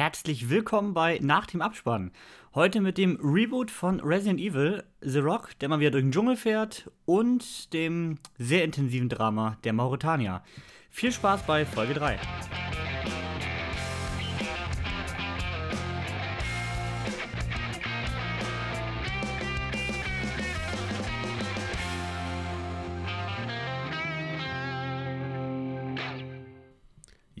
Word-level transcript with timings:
herzlich 0.00 0.48
willkommen 0.48 0.94
bei 0.94 1.18
Nach 1.20 1.44
dem 1.44 1.60
Abspann. 1.60 2.10
Heute 2.54 2.80
mit 2.80 2.96
dem 2.96 3.18
Reboot 3.22 3.70
von 3.70 4.00
Resident 4.00 4.40
Evil, 4.40 4.82
The 5.02 5.18
Rock, 5.18 5.50
der 5.58 5.68
mal 5.68 5.78
wieder 5.78 5.90
durch 5.90 6.04
den 6.04 6.10
Dschungel 6.10 6.38
fährt, 6.38 6.90
und 7.04 7.74
dem 7.74 8.16
sehr 8.38 8.64
intensiven 8.64 9.10
Drama 9.10 9.58
der 9.62 9.74
Mauretanier. 9.74 10.42
Viel 10.88 11.12
Spaß 11.12 11.42
bei 11.42 11.66
Folge 11.66 11.92
3. 11.92 12.18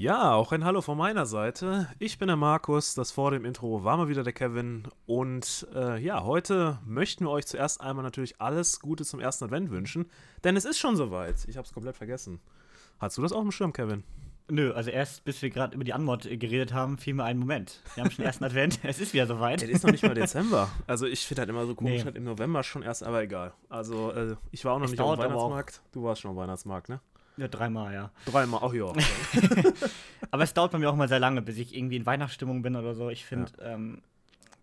Ja, 0.00 0.32
auch 0.32 0.50
ein 0.52 0.64
Hallo 0.64 0.80
von 0.80 0.96
meiner 0.96 1.26
Seite. 1.26 1.86
Ich 1.98 2.16
bin 2.16 2.28
der 2.28 2.36
Markus, 2.38 2.94
das 2.94 3.12
vor 3.12 3.32
dem 3.32 3.44
Intro 3.44 3.84
war 3.84 3.98
mal 3.98 4.08
wieder 4.08 4.22
der 4.22 4.32
Kevin. 4.32 4.84
Und 5.04 5.68
äh, 5.74 6.02
ja, 6.02 6.22
heute 6.22 6.78
möchten 6.86 7.26
wir 7.26 7.30
euch 7.30 7.46
zuerst 7.46 7.82
einmal 7.82 8.02
natürlich 8.02 8.40
alles 8.40 8.80
Gute 8.80 9.04
zum 9.04 9.20
ersten 9.20 9.44
Advent 9.44 9.70
wünschen, 9.70 10.10
denn 10.42 10.56
es 10.56 10.64
ist 10.64 10.78
schon 10.78 10.96
soweit. 10.96 11.46
Ich 11.48 11.58
habe 11.58 11.66
es 11.66 11.74
komplett 11.74 11.98
vergessen. 11.98 12.40
Hast 12.98 13.18
du 13.18 13.20
das 13.20 13.30
auch 13.30 13.42
im 13.42 13.52
Schirm, 13.52 13.74
Kevin? 13.74 14.02
Nö, 14.48 14.72
also 14.72 14.88
erst 14.88 15.26
bis 15.26 15.42
wir 15.42 15.50
gerade 15.50 15.74
über 15.74 15.84
die 15.84 15.92
Anmod 15.92 16.22
geredet 16.22 16.72
haben, 16.72 16.96
fiel 16.96 17.12
mir 17.12 17.24
ein 17.24 17.36
Moment. 17.36 17.82
Wir 17.94 18.02
haben 18.02 18.10
schon 18.10 18.24
ersten 18.24 18.44
Advent, 18.44 18.80
es 18.82 19.00
ist 19.00 19.12
wieder 19.12 19.26
soweit. 19.26 19.62
Es 19.62 19.68
ist 19.68 19.84
noch 19.84 19.92
nicht 19.92 20.02
mal 20.02 20.14
Dezember. 20.14 20.70
Also 20.86 21.04
ich 21.04 21.26
finde 21.26 21.42
halt 21.42 21.50
immer 21.50 21.66
so 21.66 21.74
komisch, 21.74 21.98
nee. 21.98 22.04
halt 22.04 22.16
im 22.16 22.24
November 22.24 22.62
schon 22.62 22.82
erst, 22.82 23.02
aber 23.02 23.20
egal. 23.20 23.52
Also 23.68 24.12
äh, 24.12 24.36
ich 24.50 24.64
war 24.64 24.72
auch 24.72 24.78
noch 24.78 24.86
es 24.86 24.92
nicht 24.92 25.00
auf 25.00 25.16
dem 25.16 25.24
Weihnachtsmarkt. 25.24 25.82
Du 25.92 26.04
warst 26.04 26.22
schon 26.22 26.30
auf 26.30 26.38
dem 26.38 26.40
Weihnachtsmarkt, 26.40 26.88
ne? 26.88 27.00
Ja, 27.40 27.48
dreimal, 27.48 27.94
ja. 27.94 28.10
Dreimal, 28.26 28.60
ach 28.62 28.74
ja. 28.74 28.92
Aber 30.30 30.42
es 30.42 30.52
dauert 30.52 30.72
bei 30.72 30.78
mir 30.78 30.90
auch 30.90 30.94
mal 30.94 31.08
sehr 31.08 31.18
lange, 31.18 31.40
bis 31.40 31.56
ich 31.56 31.74
irgendwie 31.74 31.96
in 31.96 32.04
Weihnachtsstimmung 32.04 32.60
bin 32.60 32.76
oder 32.76 32.94
so. 32.94 33.08
Ich 33.08 33.24
finde, 33.24 33.50
ja. 33.58 33.72
ähm, 33.72 34.02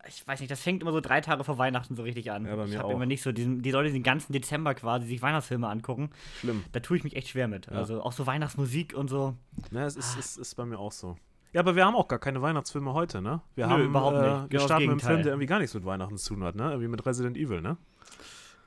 ich 0.08 0.28
weiß 0.28 0.40
nicht, 0.40 0.52
das 0.52 0.62
fängt 0.62 0.84
immer 0.84 0.92
so 0.92 1.02
drei 1.02 1.22
Tage 1.22 1.44
vor 1.44 1.58
Weihnachten 1.58 1.96
so 1.96 2.04
richtig 2.04 2.30
an. 2.32 2.46
Ja, 2.46 2.56
bei 2.56 2.68
mir 2.68 2.74
ich 2.74 2.78
habe 2.78 2.94
immer 2.94 3.08
nicht 3.08 3.24
so 3.24 3.32
diesen, 3.32 3.64
die 3.64 3.72
Leute 3.72 3.92
den 3.92 4.04
ganzen 4.04 4.32
Dezember 4.32 4.76
quasi 4.76 5.08
sich 5.08 5.24
Weihnachtsfilme 5.24 5.68
angucken. 5.68 6.12
Schlimm. 6.40 6.64
Da 6.72 6.82
tue 6.82 6.98
ich 6.98 7.04
mich 7.04 7.16
echt 7.16 7.30
schwer 7.30 7.48
mit. 7.48 7.66
Ja. 7.66 7.74
Also 7.74 8.04
auch 8.04 8.14
so 8.14 8.28
Weihnachtsmusik 8.28 8.94
und 8.94 9.10
so. 9.10 9.34
Ja, 9.72 9.88
es 9.88 9.96
ist, 9.96 10.16
ah. 10.16 10.20
ist, 10.20 10.38
ist 10.38 10.54
bei 10.54 10.66
mir 10.66 10.78
auch 10.78 10.92
so. 10.92 11.18
Ja, 11.54 11.62
aber 11.62 11.76
wir 11.76 11.84
haben 11.84 11.96
auch 11.96 12.08
gar 12.08 12.20
keine 12.20 12.44
Weihnachtsfilme 12.44 12.94
heute, 12.94 13.24
ne? 13.24 13.42
Wir 13.56 13.66
Nö, 13.66 13.74
haben 13.74 13.86
überhaupt 13.86 14.18
nicht. 14.18 14.28
Äh, 14.28 14.52
wir 14.52 14.60
starten 14.60 14.84
mit 14.84 14.92
einem 14.92 15.00
Film, 15.00 15.24
der 15.24 15.32
irgendwie 15.32 15.48
gar 15.48 15.58
nichts 15.58 15.74
mit 15.74 15.84
Weihnachten 15.84 16.18
zu 16.18 16.36
tun 16.36 16.44
hat, 16.44 16.56
ne? 16.56 16.66
Irgendwie 16.66 16.90
mit 16.90 17.04
Resident 17.06 17.38
Evil, 17.38 17.62
ne? 17.62 17.78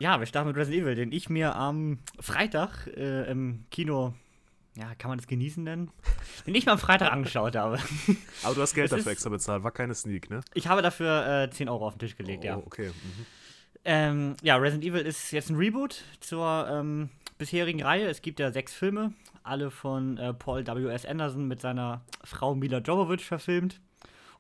Ja, 0.01 0.19
wir 0.19 0.27
starten 0.27 0.49
mit 0.49 0.57
Resident 0.57 0.83
Evil, 0.83 0.95
den 0.95 1.13
ich 1.13 1.29
mir 1.29 1.55
am 1.55 1.99
Freitag 2.19 2.87
äh, 2.97 3.31
im 3.31 3.67
Kino 3.71 4.15
ja, 4.77 4.95
kann 4.95 5.11
man 5.11 5.19
das 5.19 5.27
genießen 5.27 5.65
denn? 5.65 5.91
Den 6.47 6.55
ich 6.55 6.65
mal 6.65 6.73
am 6.73 6.79
Freitag 6.79 7.13
angeschaut 7.13 7.57
habe. 7.57 7.79
Aber 8.45 8.55
du 8.55 8.63
hast 8.63 8.73
Geld 8.75 8.91
dafür 8.91 9.13
extra 9.13 9.29
bezahlt, 9.29 9.63
war 9.63 9.73
keine 9.73 9.95
Sneak, 9.95 10.31
ne? 10.31 10.41
Ich 10.55 10.69
habe 10.69 10.81
dafür 10.81 11.43
äh, 11.43 11.51
10 11.51 11.69
Euro 11.69 11.89
auf 11.89 11.95
den 11.95 11.99
Tisch 11.99 12.17
gelegt, 12.17 12.45
oh, 12.45 12.47
ja. 12.47 12.57
okay. 12.57 12.89
Mhm. 12.89 13.27
Ähm, 13.85 14.37
ja, 14.43 14.57
Resident 14.57 14.85
Evil 14.85 15.05
ist 15.05 15.33
jetzt 15.33 15.51
ein 15.51 15.57
Reboot 15.57 16.03
zur 16.21 16.69
ähm, 16.71 17.11
bisherigen 17.37 17.83
Reihe. 17.83 18.07
Es 18.07 18.23
gibt 18.23 18.39
ja 18.39 18.53
sechs 18.53 18.73
Filme, 18.73 19.13
alle 19.43 19.71
von 19.71 20.17
äh, 20.17 20.33
Paul 20.33 20.67
W.S. 20.67 21.05
Anderson 21.05 21.49
mit 21.49 21.61
seiner 21.61 22.03
Frau 22.25 22.55
Mila 22.55 22.79
Jovovich 22.79 23.25
verfilmt 23.25 23.81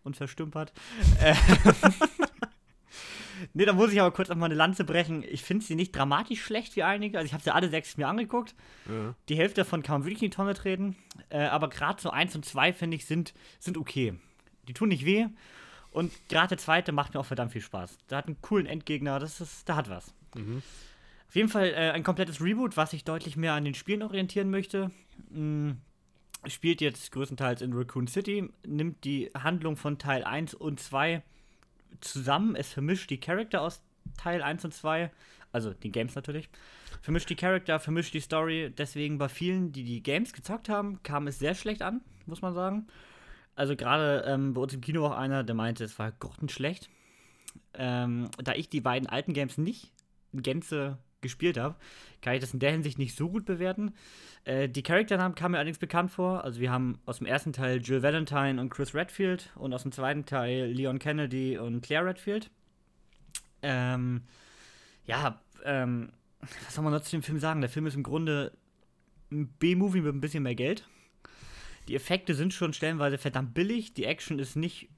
und 0.05 0.17
verstümpert. 0.17 0.72
Nee, 3.52 3.64
da 3.64 3.72
muss 3.72 3.92
ich 3.92 4.00
aber 4.00 4.10
kurz 4.10 4.28
noch 4.28 4.36
mal 4.36 4.46
eine 4.46 4.55
Lanze 4.55 4.84
brechen. 4.84 5.24
Ich 5.28 5.42
finde 5.42 5.64
sie 5.64 5.74
nicht 5.74 5.94
dramatisch 5.94 6.42
schlecht 6.42 6.77
wie 6.77 6.83
einige. 6.83 7.19
Also 7.19 7.27
ich 7.27 7.33
habe 7.33 7.42
sie 7.42 7.52
alle 7.52 7.69
sechs 7.69 7.96
mir 7.96 8.08
angeguckt. 8.08 8.55
Ja. 8.88 9.14
Die 9.28 9.36
Hälfte 9.36 9.62
davon 9.62 9.83
kann 9.83 10.00
man 10.00 10.05
wirklich 10.05 10.22
in 10.22 10.30
die 10.30 10.36
Tonne 10.36 10.55
treten. 10.55 10.96
Äh, 11.28 11.44
aber 11.44 11.68
gerade 11.68 12.00
so 12.00 12.11
eins 12.11 12.34
und 12.34 12.44
zwei, 12.44 12.72
finde 12.72 12.96
ich, 12.96 13.06
sind, 13.06 13.34
sind 13.58 13.77
okay. 13.77 14.14
Die 14.68 14.74
tun 14.74 14.88
nicht 14.88 15.05
weh. 15.05 15.27
Und 15.91 16.12
gerade 16.28 16.48
der 16.48 16.58
zweite 16.58 16.92
macht 16.92 17.14
mir 17.14 17.20
auch 17.20 17.27
verdammt 17.27 17.52
viel 17.52 17.62
Spaß. 17.62 17.98
Da 18.08 18.18
hat 18.18 18.27
einen 18.27 18.41
coolen 18.42 18.66
Endgegner, 18.66 19.18
das 19.18 19.41
ist, 19.41 19.68
da 19.68 19.77
hat 19.77 19.91
was. 19.91 20.14
Mhm. 20.36 20.62
Auf 21.28 21.36
jeden 21.36 21.48
Fall 21.48 21.68
äh, 21.68 21.91
ein 21.91 22.02
komplettes 22.02 22.40
Reboot, 22.40 22.77
was 22.77 22.90
sich 22.92 23.05
deutlich 23.05 23.36
mehr 23.36 23.55
an 23.55 23.64
den 23.64 23.74
Spielen 23.74 24.02
orientieren 24.02 24.51
möchte. 24.51 24.90
Mhm 25.30 25.78
spielt 26.48 26.80
jetzt 26.80 27.12
größtenteils 27.12 27.61
in 27.61 27.72
Raccoon 27.72 28.07
City, 28.07 28.48
nimmt 28.67 29.05
die 29.05 29.30
Handlung 29.34 29.77
von 29.77 29.98
Teil 29.98 30.24
1 30.24 30.55
und 30.55 30.80
2 30.80 31.22
zusammen. 32.01 32.56
Es 32.56 32.73
vermischt 32.73 33.11
die 33.11 33.20
Charakter 33.20 33.62
aus 33.62 33.83
Teil 34.17 34.42
1 34.42 34.64
und 34.64 34.74
2, 34.74 35.11
also 35.52 35.73
die 35.73 35.92
Games 35.92 36.14
natürlich. 36.14 36.48
Vermischt 37.02 37.30
die 37.30 37.36
Charakter, 37.36 37.78
vermischt 37.80 38.14
die 38.14 38.20
Story. 38.20 38.73
Deswegen 38.77 39.18
bei 39.18 39.28
vielen, 39.28 39.73
die 39.73 39.84
die 39.84 40.02
Games 40.02 40.33
gezockt 40.33 40.68
haben, 40.68 41.02
kam 41.02 41.27
es 41.27 41.39
sehr 41.39 41.55
schlecht 41.55 41.83
an, 41.83 42.01
muss 42.27 42.42
man 42.42 42.55
sagen. 42.55 42.86
Also 43.55 43.77
gerade 43.77 44.24
ähm, 44.27 44.55
bei 44.55 44.61
uns 44.61 44.74
im 44.74 44.80
Kino 44.80 45.06
auch 45.06 45.17
einer, 45.17 45.45
der 45.45 45.55
meinte, 45.55 45.84
es 45.84 45.98
war 45.98 46.12
grottenschlecht. 46.12 46.89
Ähm, 47.74 48.30
da 48.42 48.52
ich 48.55 48.68
die 48.68 48.80
beiden 48.80 49.08
alten 49.08 49.33
Games 49.33 49.58
nicht 49.58 49.92
in 50.33 50.42
Gänze 50.42 50.98
gespielt 51.20 51.58
habe, 51.58 51.77
kann 52.23 52.35
ich 52.35 52.41
das 52.41 52.55
in 52.55 52.61
der 52.61 52.73
Hinsicht 52.73 52.98
nicht 52.98 53.17
so 53.17 53.29
gut 53.29 53.45
bewerten. 53.45 53.95
Äh, 54.45 54.69
die 54.69 54.83
Charakternamen 54.83 55.35
kamen 55.35 55.53
mir 55.53 55.58
allerdings 55.58 55.79
bekannt 55.79 56.11
vor. 56.11 56.45
Also 56.45 56.61
wir 56.61 56.70
haben 56.70 56.98
aus 57.07 57.19
dem 57.19 57.27
ersten 57.27 57.53
Teil 57.53 57.81
Jill 57.83 58.03
Valentine 58.03 58.61
und 58.61 58.70
Chris 58.70 58.95
Redfield 58.95 59.51
und 59.57 59.73
aus 59.73 59.83
dem 59.83 59.92
zweiten 59.92 60.27
Teil 60.27 60.67
Leon 60.73 60.98
Kennedy 60.98 61.58
und 61.58 61.83
Claire 61.83 62.07
Redfield. 62.07 62.51
Ähm, 63.63 64.23
ja, 65.05 65.41
ähm, 65.64 66.13
was 66.64 66.75
soll 66.75 66.85
man 66.85 66.92
noch 66.92 67.03
zu 67.03 67.11
dem 67.11 67.23
Film 67.23 67.39
sagen? 67.39 67.61
Der 67.61 67.70
Film 67.70 67.87
ist 67.87 67.97
im 67.97 68.02
Grunde 68.02 68.52
ein 69.31 69.48
B-Movie 69.58 70.01
mit 70.01 70.14
ein 70.14 70.20
bisschen 70.20 70.42
mehr 70.42 70.55
Geld. 70.55 70.89
Die 71.89 71.95
Effekte 71.95 72.35
sind 72.35 72.55
schon 72.55 72.73
stellenweise 72.73 73.19
verdammt 73.19 73.55
billig. 73.55 73.95
Die 73.95 74.05
Action 74.05 74.39
ist 74.39 74.57
nicht 74.57 74.89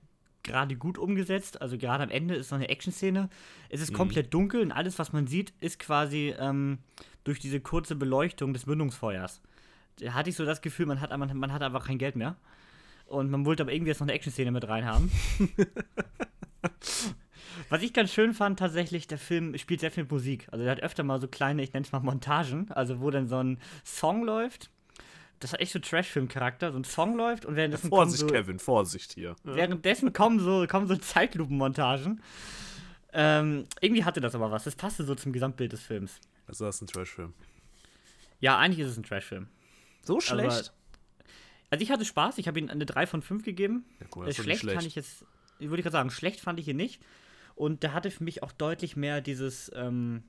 gerade 0.42 0.76
gut 0.76 0.98
umgesetzt. 0.98 1.60
Also 1.60 1.78
gerade 1.78 2.04
am 2.04 2.10
Ende 2.10 2.34
ist 2.34 2.50
noch 2.50 2.58
eine 2.58 2.68
Action-Szene. 2.68 3.28
Es 3.68 3.80
ist 3.80 3.92
mhm. 3.92 3.96
komplett 3.96 4.34
dunkel 4.34 4.60
und 4.60 4.72
alles, 4.72 4.98
was 4.98 5.12
man 5.12 5.26
sieht, 5.26 5.52
ist 5.60 5.78
quasi 5.78 6.34
ähm, 6.38 6.78
durch 7.24 7.38
diese 7.38 7.60
kurze 7.60 7.94
Beleuchtung 7.96 8.52
des 8.52 8.66
Mündungsfeuers. 8.66 9.40
Da 10.00 10.14
hatte 10.14 10.30
ich 10.30 10.36
so 10.36 10.44
das 10.44 10.62
Gefühl, 10.62 10.86
man 10.86 11.00
hat, 11.00 11.16
man, 11.16 11.36
man 11.36 11.52
hat 11.52 11.62
einfach 11.62 11.86
kein 11.86 11.98
Geld 11.98 12.16
mehr. 12.16 12.36
Und 13.06 13.30
man 13.30 13.44
wollte 13.44 13.62
aber 13.62 13.72
irgendwie 13.72 13.90
jetzt 13.90 14.00
noch 14.00 14.06
eine 14.06 14.14
Action-Szene 14.14 14.50
mit 14.50 14.66
rein 14.66 14.86
haben. 14.86 15.10
Was 17.68 17.82
ich 17.82 17.92
ganz 17.92 18.10
schön 18.12 18.32
fand, 18.32 18.58
tatsächlich, 18.58 19.06
der 19.06 19.18
Film 19.18 19.56
spielt 19.58 19.80
sehr 19.80 19.90
viel 19.90 20.06
Musik. 20.08 20.48
Also, 20.50 20.64
der 20.64 20.72
hat 20.72 20.82
öfter 20.82 21.02
mal 21.02 21.20
so 21.20 21.28
kleine, 21.28 21.62
ich 21.62 21.72
nenne 21.72 21.84
es 21.84 21.92
mal 21.92 22.00
Montagen, 22.00 22.70
also 22.72 23.00
wo 23.00 23.10
dann 23.10 23.28
so 23.28 23.36
ein 23.36 23.58
Song 23.84 24.24
läuft 24.24 24.70
das 25.42 25.52
hat 25.52 25.60
echt 25.60 25.72
so 25.72 25.78
Trash-Film-Charakter. 25.78 26.72
So 26.72 26.78
ein 26.78 26.84
Song 26.84 27.16
läuft 27.16 27.44
und 27.44 27.56
währenddessen. 27.56 27.86
Ja, 27.86 27.90
Vorsicht, 27.90 28.20
so, 28.20 28.26
Kevin, 28.28 28.58
Vorsicht 28.58 29.12
hier. 29.12 29.36
Währenddessen 29.42 30.12
kommen 30.12 30.38
so, 30.38 30.66
kommen 30.68 30.86
so 30.86 30.96
Zeitlupenmontagen. 30.96 32.22
Ähm, 33.12 33.66
irgendwie 33.80 34.04
hatte 34.04 34.20
das 34.20 34.34
aber 34.34 34.50
was. 34.50 34.64
Das 34.64 34.76
passte 34.76 35.04
so 35.04 35.14
zum 35.14 35.32
Gesamtbild 35.32 35.72
des 35.72 35.82
Films. 35.82 36.20
Also, 36.46 36.64
das 36.64 36.76
ist 36.76 36.82
ein 36.82 36.86
Trash-Film. 36.86 37.34
Ja, 38.40 38.58
eigentlich 38.58 38.80
ist 38.80 38.92
es 38.92 38.96
ein 38.96 39.02
Trash-Film. 39.02 39.48
So 40.02 40.20
schlecht? 40.20 40.46
Aber, 40.46 41.30
also, 41.70 41.82
ich 41.82 41.90
hatte 41.90 42.04
Spaß. 42.04 42.38
Ich 42.38 42.46
habe 42.46 42.58
ihm 42.58 42.70
eine 42.70 42.86
3 42.86 43.06
von 43.06 43.22
5 43.22 43.44
gegeben. 43.44 43.84
Ja, 44.00 44.06
cool, 44.14 44.26
das 44.26 44.38
äh, 44.38 44.42
schlecht, 44.42 44.60
schlecht 44.60 44.78
kann 44.78 44.86
ich 44.86 44.94
jetzt. 44.94 45.24
Würde 45.58 45.76
ich 45.76 45.82
gerade 45.82 45.92
sagen, 45.92 46.10
schlecht 46.10 46.40
fand 46.40 46.58
ich 46.60 46.68
ihn 46.68 46.76
nicht. 46.76 47.02
Und 47.54 47.82
der 47.82 47.92
hatte 47.92 48.10
für 48.10 48.24
mich 48.24 48.42
auch 48.42 48.52
deutlich 48.52 48.96
mehr 48.96 49.20
dieses. 49.20 49.70
Ähm, 49.74 50.22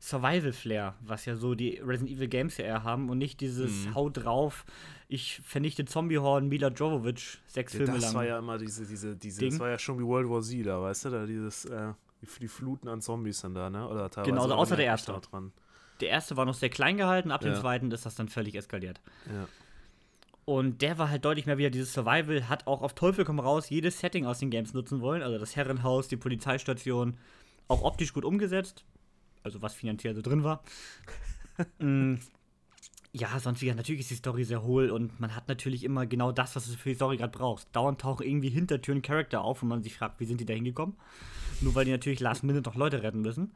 Survival-Flair, 0.00 0.94
was 1.00 1.24
ja 1.24 1.36
so 1.36 1.54
die 1.54 1.78
Resident 1.78 2.16
Evil 2.16 2.28
Games 2.28 2.56
ja 2.58 2.66
eher 2.66 2.84
haben 2.84 3.08
und 3.08 3.18
nicht 3.18 3.40
dieses 3.40 3.86
mhm. 3.86 3.94
Hau 3.94 4.10
drauf, 4.10 4.64
ich 5.08 5.40
vernichte 5.44 5.84
Zombie-Horden 5.84 6.48
Mila 6.48 6.68
Jovovich 6.68 7.38
sechs 7.46 7.72
ja, 7.72 7.78
Filme 7.78 7.94
das 7.94 8.02
lang. 8.02 8.12
Das 8.12 8.14
war 8.14 8.26
ja 8.26 8.38
immer 8.38 8.58
diese, 8.58 8.86
diese, 8.86 9.16
diese, 9.16 9.40
Ding. 9.40 9.50
das 9.50 9.60
war 9.60 9.70
ja 9.70 9.78
schon 9.78 9.98
wie 9.98 10.04
World 10.04 10.28
War 10.28 10.42
Z 10.42 10.66
da, 10.66 10.82
weißt 10.82 11.06
du, 11.06 11.10
da 11.10 11.26
dieses, 11.26 11.64
äh, 11.64 11.92
die 12.40 12.48
Fluten 12.48 12.88
an 12.88 13.00
Zombies 13.00 13.40
dann 13.40 13.54
da, 13.54 13.70
ne? 13.70 13.88
Oder 13.88 14.10
teilweise 14.10 14.32
genau, 14.32 14.54
außer 14.54 14.76
der 14.76 14.86
erste. 14.86 15.12
Dran. 15.12 15.52
Der 16.00 16.08
erste 16.10 16.36
war 16.36 16.44
noch 16.44 16.54
sehr 16.54 16.68
klein 16.68 16.96
gehalten, 16.96 17.30
ab 17.30 17.42
ja. 17.44 17.50
dem 17.50 17.60
zweiten 17.60 17.90
ist 17.90 18.04
das 18.04 18.14
dann 18.14 18.28
völlig 18.28 18.54
eskaliert. 18.54 19.00
Ja. 19.26 19.48
Und 20.44 20.82
der 20.82 20.98
war 20.98 21.10
halt 21.10 21.24
deutlich 21.24 21.46
mehr 21.46 21.58
wieder 21.58 21.70
dieses 21.70 21.92
Survival, 21.92 22.48
hat 22.48 22.66
auch 22.66 22.82
auf 22.82 22.94
Teufel 22.94 23.24
komm 23.24 23.40
raus 23.40 23.68
jedes 23.70 23.98
Setting 23.98 24.26
aus 24.26 24.38
den 24.38 24.50
Games 24.50 24.74
nutzen 24.74 25.00
wollen. 25.00 25.22
Also 25.22 25.38
das 25.38 25.56
Herrenhaus, 25.56 26.06
die 26.06 26.16
Polizeistation, 26.16 27.16
auch 27.66 27.82
optisch 27.82 28.12
gut 28.12 28.24
umgesetzt 28.24 28.84
also 29.46 29.62
was 29.62 29.74
finanziell 29.74 30.14
so 30.14 30.20
drin 30.20 30.44
war. 30.44 30.62
mm, 31.78 32.16
ja, 33.12 33.40
sonst 33.40 33.62
wieder, 33.62 33.74
natürlich 33.74 34.02
ist 34.02 34.10
die 34.10 34.16
Story 34.16 34.44
sehr 34.44 34.62
hohl 34.62 34.90
und 34.90 35.18
man 35.18 35.34
hat 35.34 35.48
natürlich 35.48 35.84
immer 35.84 36.04
genau 36.04 36.32
das, 36.32 36.54
was 36.54 36.70
du 36.70 36.76
für 36.76 36.90
die 36.90 36.94
Story 36.96 37.16
gerade 37.16 37.36
brauchst. 37.36 37.74
Dauernd 37.74 37.98
tauchen 37.98 38.26
irgendwie 38.26 38.50
Hintertüren 38.50 39.00
Charakter 39.00 39.40
auf 39.40 39.62
und 39.62 39.68
man 39.68 39.82
sich 39.82 39.96
fragt, 39.96 40.20
wie 40.20 40.26
sind 40.26 40.38
die 40.40 40.44
da 40.44 40.52
hingekommen? 40.52 40.96
Nur 41.62 41.74
weil 41.74 41.86
die 41.86 41.92
natürlich 41.92 42.20
last 42.20 42.44
minute 42.44 42.68
noch 42.68 42.76
Leute 42.76 43.02
retten 43.02 43.22
müssen. 43.22 43.52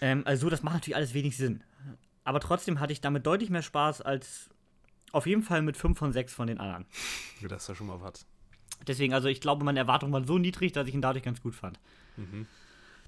Ähm, 0.00 0.22
also 0.26 0.48
das 0.48 0.62
macht 0.62 0.74
natürlich 0.74 0.96
alles 0.96 1.14
wenig 1.14 1.36
Sinn. 1.36 1.64
Aber 2.22 2.38
trotzdem 2.38 2.78
hatte 2.78 2.92
ich 2.92 3.00
damit 3.00 3.26
deutlich 3.26 3.50
mehr 3.50 3.62
Spaß 3.62 4.02
als 4.02 4.50
auf 5.10 5.26
jeden 5.26 5.42
Fall 5.42 5.62
mit 5.62 5.76
5 5.76 5.98
von 5.98 6.12
6 6.12 6.32
von 6.32 6.46
den 6.46 6.60
anderen. 6.60 6.84
Das 7.42 7.62
ist 7.62 7.68
ja 7.68 7.74
schon 7.74 7.88
mal 7.88 8.00
was. 8.00 8.26
Deswegen, 8.86 9.14
also 9.14 9.28
ich 9.28 9.40
glaube, 9.40 9.64
meine 9.64 9.78
Erwartungen 9.80 10.12
waren 10.12 10.26
so 10.26 10.38
niedrig, 10.38 10.72
dass 10.72 10.86
ich 10.86 10.94
ihn 10.94 11.00
dadurch 11.00 11.24
ganz 11.24 11.42
gut 11.42 11.54
fand. 11.54 11.80
Mhm. 12.16 12.46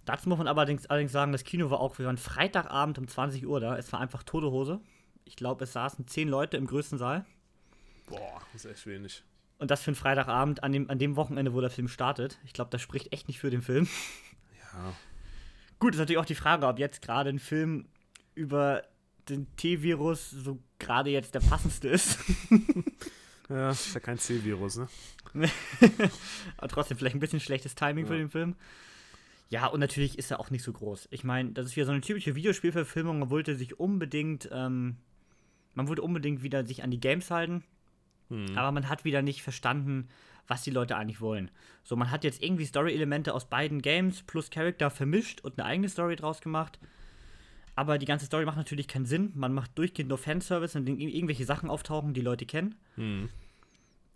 Dazu 0.08 0.30
muss 0.30 0.38
man 0.38 0.48
allerdings, 0.48 0.86
allerdings 0.86 1.12
sagen, 1.12 1.32
das 1.32 1.44
Kino 1.44 1.68
war 1.68 1.80
auch, 1.80 1.98
wir 1.98 2.06
waren 2.06 2.16
Freitagabend 2.16 2.96
um 2.96 3.06
20 3.06 3.46
Uhr 3.46 3.60
da. 3.60 3.76
Es 3.76 3.92
war 3.92 4.00
einfach 4.00 4.22
tote 4.22 4.50
Hose. 4.50 4.80
Ich 5.26 5.36
glaube, 5.36 5.64
es 5.64 5.74
saßen 5.74 6.06
zehn 6.06 6.30
Leute 6.30 6.56
im 6.56 6.66
größten 6.66 6.96
Saal. 6.96 7.26
Boah, 8.06 8.40
das 8.54 8.64
ist 8.64 8.70
echt 8.70 8.86
wenig. 8.86 9.22
Und 9.58 9.70
das 9.70 9.82
für 9.82 9.88
einen 9.88 9.96
Freitagabend 9.96 10.64
an 10.64 10.72
dem, 10.72 10.88
an 10.88 10.98
dem 10.98 11.16
Wochenende, 11.16 11.52
wo 11.52 11.60
der 11.60 11.68
Film 11.68 11.88
startet. 11.88 12.38
Ich 12.46 12.54
glaube, 12.54 12.70
das 12.70 12.80
spricht 12.80 13.12
echt 13.12 13.28
nicht 13.28 13.38
für 13.38 13.50
den 13.50 13.60
Film. 13.60 13.86
Ja. 14.72 14.92
Gut, 15.78 15.94
ist 15.94 15.98
natürlich 15.98 16.18
auch 16.18 16.26
die 16.26 16.34
Frage, 16.34 16.66
ob 16.66 16.78
jetzt 16.78 17.00
gerade 17.00 17.30
ein 17.30 17.38
Film 17.38 17.88
über 18.34 18.82
den 19.30 19.46
T-Virus 19.56 20.30
so 20.30 20.58
gerade 20.78 21.10
jetzt 21.10 21.34
der 21.34 21.40
passendste 21.40 21.88
ist. 21.88 22.18
ja, 23.48 23.70
ist 23.70 23.94
ja 23.94 24.00
kein 24.00 24.18
C-Virus, 24.18 24.76
ne? 24.76 24.88
Aber 26.58 26.68
trotzdem 26.68 26.98
vielleicht 26.98 27.16
ein 27.16 27.20
bisschen 27.20 27.40
schlechtes 27.40 27.74
Timing 27.74 28.04
ja. 28.04 28.12
für 28.12 28.18
den 28.18 28.28
Film. 28.28 28.56
Ja, 29.50 29.66
und 29.66 29.80
natürlich 29.80 30.18
ist 30.18 30.30
er 30.30 30.40
auch 30.40 30.50
nicht 30.50 30.62
so 30.62 30.72
groß. 30.72 31.08
Ich 31.10 31.24
meine, 31.24 31.52
das 31.52 31.66
ist 31.66 31.76
wieder 31.76 31.86
so 31.86 31.92
eine 31.92 32.02
typische 32.02 32.34
Videospielverfilmung. 32.34 33.20
Man 33.20 33.30
wollte 33.30 33.56
sich 33.56 33.80
unbedingt, 33.80 34.48
ähm, 34.52 34.96
man 35.74 35.88
wollte 35.88 36.02
unbedingt 36.02 36.42
wieder 36.42 36.66
sich 36.66 36.82
an 36.82 36.90
die 36.90 37.00
Games 37.00 37.30
halten. 37.30 37.64
Hm. 38.28 38.56
Aber 38.56 38.72
man 38.72 38.88
hat 38.88 39.04
wieder 39.04 39.22
nicht 39.22 39.42
verstanden, 39.42 40.08
was 40.46 40.62
die 40.62 40.70
Leute 40.70 40.96
eigentlich 40.96 41.20
wollen. 41.20 41.50
So, 41.82 41.96
man 41.96 42.10
hat 42.10 42.24
jetzt 42.24 42.42
irgendwie 42.42 42.66
Story-Elemente 42.66 43.34
aus 43.34 43.48
beiden 43.48 43.80
Games 43.80 44.22
plus 44.22 44.50
Charakter 44.50 44.90
vermischt 44.90 45.40
und 45.42 45.58
eine 45.58 45.66
eigene 45.66 45.88
Story 45.88 46.16
draus 46.16 46.40
gemacht. 46.40 46.78
Aber 47.74 47.96
die 47.96 48.06
ganze 48.06 48.26
Story 48.26 48.44
macht 48.44 48.56
natürlich 48.56 48.88
keinen 48.88 49.06
Sinn. 49.06 49.30
Man 49.34 49.54
macht 49.54 49.78
durchgehend 49.78 50.08
nur 50.08 50.18
Fanservice, 50.18 50.76
und 50.76 50.88
irgendwelche 50.88 51.44
Sachen 51.44 51.70
auftauchen, 51.70 52.12
die 52.12 52.20
Leute 52.20 52.44
kennen. 52.44 52.74
Hm. 52.96 53.28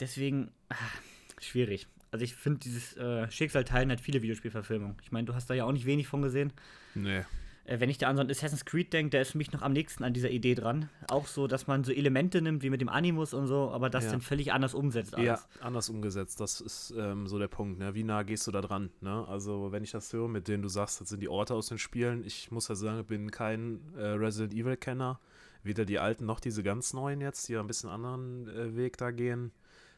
Deswegen, 0.01 0.51
ach, 0.69 0.99
schwierig. 1.41 1.87
Also 2.13 2.25
ich 2.25 2.35
finde 2.35 2.61
dieses 2.61 2.95
äh, 2.99 3.29
Schicksal 3.31 3.65
teilen 3.65 3.91
hat 3.91 4.01
viele 4.01 4.21
Videospielverfilmungen. 4.21 4.97
Ich 5.03 5.13
meine, 5.13 5.25
du 5.25 5.35
hast 5.35 5.49
da 5.49 5.55
ja 5.55 5.65
auch 5.65 5.73
nicht 5.73 5.87
wenig 5.87 6.07
von 6.07 6.21
gesehen. 6.21 6.53
Nee. 6.95 7.23
Äh, 7.65 7.81
wenn 7.81 7.89
ich 7.89 7.97
da 7.97 8.09
an 8.09 8.17
so 8.17 8.21
einen 8.21 8.31
Assassin's 8.31 8.67
Creed 8.67 8.93
denke, 8.93 9.09
der 9.09 9.23
ist 9.23 9.31
für 9.31 9.39
mich 9.39 9.51
noch 9.51 9.63
am 9.63 9.73
nächsten 9.73 10.05
an 10.05 10.13
dieser 10.13 10.29
Idee 10.29 10.55
dran. 10.55 10.91
Auch 11.09 11.27
so, 11.27 11.47
dass 11.47 11.67
man 11.69 11.85
so 11.85 11.91
Elemente 11.91 12.43
nimmt, 12.43 12.63
wie 12.63 12.69
mit 12.69 12.83
dem 12.83 12.91
Animus 12.91 13.33
und 13.33 13.47
so, 13.47 13.71
aber 13.71 13.89
das 13.89 14.05
ja. 14.05 14.11
dann 14.11 14.21
völlig 14.21 14.53
anders 14.53 14.75
umsetzt. 14.75 15.15
Alles. 15.15 15.27
Ja, 15.27 15.41
anders 15.61 15.89
umgesetzt. 15.89 16.39
Das 16.39 16.61
ist 16.61 16.93
ähm, 16.99 17.27
so 17.27 17.39
der 17.39 17.49
Punkt. 17.49 17.79
Ne? 17.79 17.95
Wie 17.95 18.05
nah 18.05 18.25
gehst 18.25 18.47
du 18.47 18.51
da 18.51 18.61
dran? 18.61 18.91
Ne? 19.01 19.27
Also, 19.27 19.73
wenn 19.73 19.83
ich 19.83 19.93
das 19.93 20.13
höre, 20.13 20.29
mit 20.29 20.49
denen 20.49 20.63
du 20.63 20.69
sagst, 20.69 21.01
das 21.01 21.09
sind 21.09 21.23
die 21.23 21.31
Orte 21.31 21.55
aus 21.55 21.69
den 21.69 21.79
Spielen. 21.79 22.25
Ich 22.27 22.51
muss 22.51 22.69
ja 22.69 22.75
sagen, 22.75 23.01
ich 23.01 23.07
bin 23.07 23.31
kein 23.31 23.81
äh, 23.97 24.03
Resident 24.03 24.53
Evil-Kenner. 24.53 25.19
Weder 25.63 25.87
die 25.87 25.99
alten 25.99 26.27
noch 26.27 26.41
diese 26.41 26.63
ganz 26.63 26.93
neuen 26.93 27.23
jetzt, 27.23 27.49
die 27.49 27.55
ja 27.55 27.61
ein 27.61 27.69
bisschen 27.69 27.89
anderen 27.89 28.49
äh, 28.49 28.77
Weg 28.77 28.99
da 28.99 29.13
gehen 29.13 29.51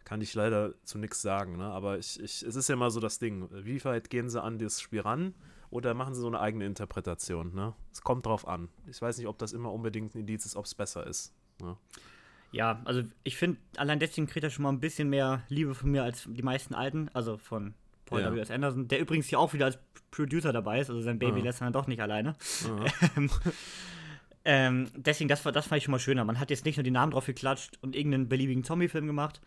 kann 0.04 0.20
ich 0.20 0.34
leider 0.34 0.74
zu 0.84 0.98
nichts 0.98 1.22
sagen. 1.22 1.56
Ne? 1.56 1.64
Aber 1.64 1.98
ich, 1.98 2.20
ich, 2.20 2.42
es 2.42 2.56
ist 2.56 2.68
ja 2.68 2.74
immer 2.74 2.90
so 2.90 3.00
das 3.00 3.18
Ding. 3.18 3.48
Wie 3.50 3.82
weit 3.84 4.10
gehen 4.10 4.28
sie 4.28 4.42
an 4.42 4.58
das 4.58 4.80
Spiel 4.80 5.00
ran? 5.00 5.34
Oder 5.70 5.94
machen 5.94 6.14
sie 6.14 6.20
so 6.20 6.28
eine 6.28 6.40
eigene 6.40 6.66
Interpretation? 6.66 7.54
Ne? 7.54 7.74
Es 7.92 8.02
kommt 8.02 8.26
drauf 8.26 8.46
an. 8.46 8.68
Ich 8.88 9.00
weiß 9.00 9.18
nicht, 9.18 9.26
ob 9.26 9.38
das 9.38 9.52
immer 9.52 9.72
unbedingt 9.72 10.14
ein 10.14 10.20
Indiz 10.20 10.46
ist, 10.46 10.56
ob 10.56 10.66
es 10.66 10.74
besser 10.74 11.06
ist. 11.06 11.34
Ne? 11.60 11.76
Ja, 12.52 12.80
also 12.84 13.02
ich 13.24 13.36
finde, 13.36 13.58
allein 13.76 13.98
deswegen 13.98 14.28
kriegt 14.28 14.44
er 14.44 14.50
schon 14.50 14.62
mal 14.62 14.68
ein 14.68 14.78
bisschen 14.78 15.10
mehr 15.10 15.42
Liebe 15.48 15.74
von 15.74 15.90
mir 15.90 16.04
als 16.04 16.28
die 16.28 16.42
meisten 16.42 16.74
alten, 16.74 17.08
also 17.12 17.36
von 17.36 17.74
Paul 18.04 18.20
ja. 18.20 18.32
W.S. 18.32 18.50
Anderson, 18.50 18.86
der 18.86 19.00
übrigens 19.00 19.26
hier 19.26 19.40
auch 19.40 19.52
wieder 19.52 19.64
als 19.64 19.78
Producer 20.12 20.52
dabei 20.52 20.78
ist, 20.78 20.90
also 20.90 21.00
sein 21.00 21.18
Baby 21.18 21.38
ja. 21.38 21.46
lässt 21.46 21.60
er 21.60 21.64
dann 21.64 21.72
doch 21.72 21.88
nicht 21.88 22.00
alleine. 22.00 22.36
Ja. 22.64 23.08
Ähm, 23.16 23.30
ähm, 24.44 24.90
deswegen, 24.94 25.28
das, 25.28 25.42
das 25.42 25.66
fand 25.66 25.78
ich 25.78 25.84
schon 25.84 25.92
mal 25.92 25.98
schöner. 25.98 26.24
Man 26.24 26.38
hat 26.38 26.50
jetzt 26.50 26.64
nicht 26.64 26.76
nur 26.76 26.84
die 26.84 26.92
Namen 26.92 27.10
drauf 27.10 27.26
geklatscht 27.26 27.78
und 27.80 27.96
irgendeinen 27.96 28.28
beliebigen 28.28 28.62
Zombie-Film 28.62 29.08
gemacht. 29.08 29.40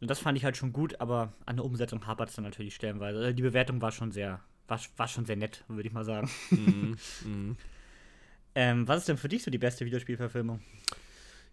Und 0.00 0.08
das 0.08 0.20
fand 0.20 0.38
ich 0.38 0.44
halt 0.44 0.56
schon 0.56 0.72
gut, 0.72 1.00
aber 1.00 1.32
an 1.44 1.56
der 1.56 1.64
Umsetzung 1.64 2.06
hapert 2.06 2.28
es 2.28 2.36
dann 2.36 2.44
natürlich 2.44 2.74
stellenweise. 2.74 3.18
Also 3.18 3.32
die 3.32 3.42
Bewertung 3.42 3.82
war 3.82 3.90
schon 3.92 4.12
sehr 4.12 4.40
war, 4.68 4.80
war 4.96 5.08
schon 5.08 5.24
sehr 5.24 5.36
nett, 5.36 5.64
würde 5.68 5.88
ich 5.88 5.94
mal 5.94 6.04
sagen. 6.04 6.30
Mhm, 6.50 6.96
mhm. 7.24 7.56
ähm, 8.54 8.88
was 8.88 8.98
ist 8.98 9.08
denn 9.08 9.16
für 9.16 9.28
dich 9.28 9.42
so 9.42 9.50
die 9.50 9.58
beste 9.58 9.84
Videospielverfilmung? 9.84 10.60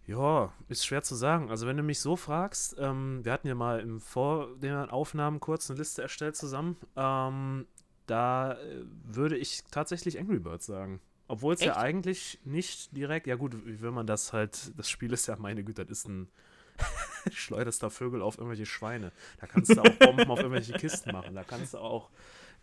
Ja, 0.06 0.52
ist 0.68 0.86
schwer 0.86 1.02
zu 1.02 1.16
sagen. 1.16 1.50
Also 1.50 1.66
wenn 1.66 1.76
du 1.76 1.82
mich 1.82 1.98
so 1.98 2.14
fragst, 2.16 2.76
ähm, 2.78 3.24
wir 3.24 3.32
hatten 3.32 3.48
ja 3.48 3.54
mal 3.54 3.80
im 3.80 4.00
vor 4.00 4.54
den 4.56 4.74
Aufnahmen 4.74 5.40
kurz 5.40 5.68
eine 5.68 5.78
Liste 5.78 6.02
erstellt 6.02 6.36
zusammen. 6.36 6.76
Ähm, 6.94 7.66
da 8.06 8.52
äh, 8.52 8.84
würde 9.04 9.36
ich 9.36 9.64
tatsächlich 9.70 10.18
Angry 10.18 10.38
Birds 10.38 10.66
sagen. 10.66 11.00
Obwohl 11.28 11.54
es 11.54 11.60
ja 11.60 11.76
eigentlich 11.76 12.38
nicht 12.44 12.96
direkt, 12.96 13.26
ja 13.26 13.34
gut, 13.34 13.56
wenn 13.64 13.94
man 13.94 14.06
das 14.06 14.32
halt, 14.32 14.78
das 14.78 14.88
Spiel 14.88 15.12
ist 15.12 15.26
ja, 15.26 15.36
meine 15.36 15.64
Güte, 15.64 15.84
das 15.84 15.98
ist 15.98 16.08
ein 16.08 16.28
schleuderst 17.32 17.82
da 17.82 17.90
Vögel 17.90 18.22
auf 18.22 18.38
irgendwelche 18.38 18.66
Schweine. 18.66 19.12
Da 19.40 19.46
kannst 19.46 19.76
du 19.76 19.80
auch 19.80 19.90
Bomben 19.98 20.30
auf 20.30 20.38
irgendwelche 20.38 20.72
Kisten 20.74 21.12
machen. 21.12 21.34
Da 21.34 21.44
kannst 21.44 21.74
du 21.74 21.78
auch 21.78 22.10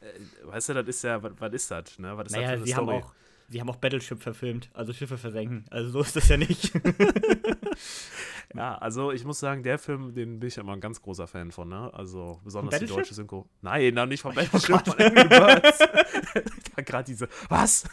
äh, 0.04 0.48
weißt 0.48 0.70
du, 0.70 0.74
das 0.74 0.88
ist 0.88 1.04
ja, 1.04 1.22
was, 1.22 1.54
ist 1.54 1.72
das? 1.72 2.00
Ne? 2.00 2.16
Was 2.18 2.28
ist 2.28 2.34
naja, 2.34 2.52
das 2.52 2.60
für 2.60 2.66
sie 2.66 2.72
Story? 2.74 2.88
Haben 2.88 3.04
auch, 3.04 3.14
sie 3.50 3.62
haben 3.62 3.70
auch 3.70 3.76
Battleship 3.78 4.22
verfilmt, 4.22 4.70
also 4.74 4.94
Schiffe 4.94 5.18
versenken. 5.18 5.66
Also 5.70 5.90
so 5.90 6.02
ist 6.02 6.16
das 6.16 6.28
ja 6.28 6.38
nicht. 6.38 6.74
ja, 8.56 8.78
also 8.78 9.12
ich 9.12 9.24
muss 9.24 9.40
sagen, 9.40 9.64
der 9.64 9.80
Film, 9.80 10.14
den 10.14 10.40
bin 10.40 10.48
ich 10.48 10.58
immer 10.58 10.74
ein 10.74 10.82
ganz 10.82 11.02
großer 11.02 11.28
Fan 11.28 11.52
von, 11.52 11.70
ne? 11.70 11.92
Also 11.94 12.40
besonders 12.44 12.80
die 12.80 12.86
deutsche 12.86 13.14
Synchro. 13.14 13.48
Nein, 13.62 13.94
noch 13.94 14.06
nicht 14.06 14.22
von 14.22 14.32
oh, 14.32 14.36
Battleship, 14.36 14.86
von 14.86 15.00
Angry 15.00 15.28
Birds. 15.28 15.80
da 16.76 16.82
gerade 16.82 17.06
diese, 17.06 17.30
was? 17.50 17.86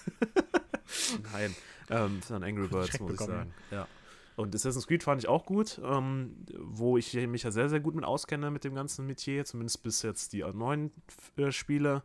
Nein, 1.33 1.55
ähm, 1.91 2.23
von 2.23 2.43
Angry 2.43 2.67
Birds, 2.67 2.99
muss 2.99 3.13
ich 3.13 3.21
sagen. 3.21 3.55
Ja. 3.71 3.87
Und 4.41 4.55
Assassin's 4.55 4.87
Creed 4.87 5.03
fand 5.03 5.23
ich 5.23 5.29
auch 5.29 5.45
gut, 5.45 5.81
ähm, 5.85 6.35
wo 6.57 6.97
ich 6.97 7.15
mich 7.15 7.43
ja 7.43 7.51
sehr, 7.51 7.69
sehr 7.69 7.81
gut 7.81 7.95
mit 7.95 8.05
auskenne 8.05 8.51
mit 8.51 8.65
dem 8.65 8.75
ganzen 8.75 9.07
Metier, 9.07 9.45
zumindest 9.45 9.83
bis 9.83 10.03
jetzt 10.03 10.33
die 10.33 10.43
neuen 10.43 10.91
äh, 11.37 11.53
Spiele. 11.53 12.03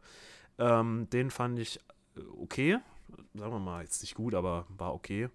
Ähm, 0.58 1.08
den 1.12 1.32
fand 1.32 1.60
ich 1.60 1.80
äh, 2.18 2.22
okay. 2.38 2.80
Sagen 3.34 3.54
wir 3.54 3.60
mal, 3.60 3.84
jetzt 3.84 4.02
nicht 4.02 4.16
gut, 4.16 4.34
aber 4.34 4.66
war 4.70 4.94
okay. 4.94 5.30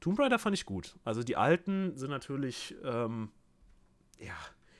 Tomb 0.00 0.18
Raider 0.18 0.38
fand 0.38 0.54
ich 0.54 0.64
gut. 0.64 0.96
Also 1.04 1.22
die 1.22 1.36
alten 1.36 1.96
sind 1.96 2.10
natürlich, 2.10 2.74
ähm, 2.84 3.30
ja, 4.18 4.34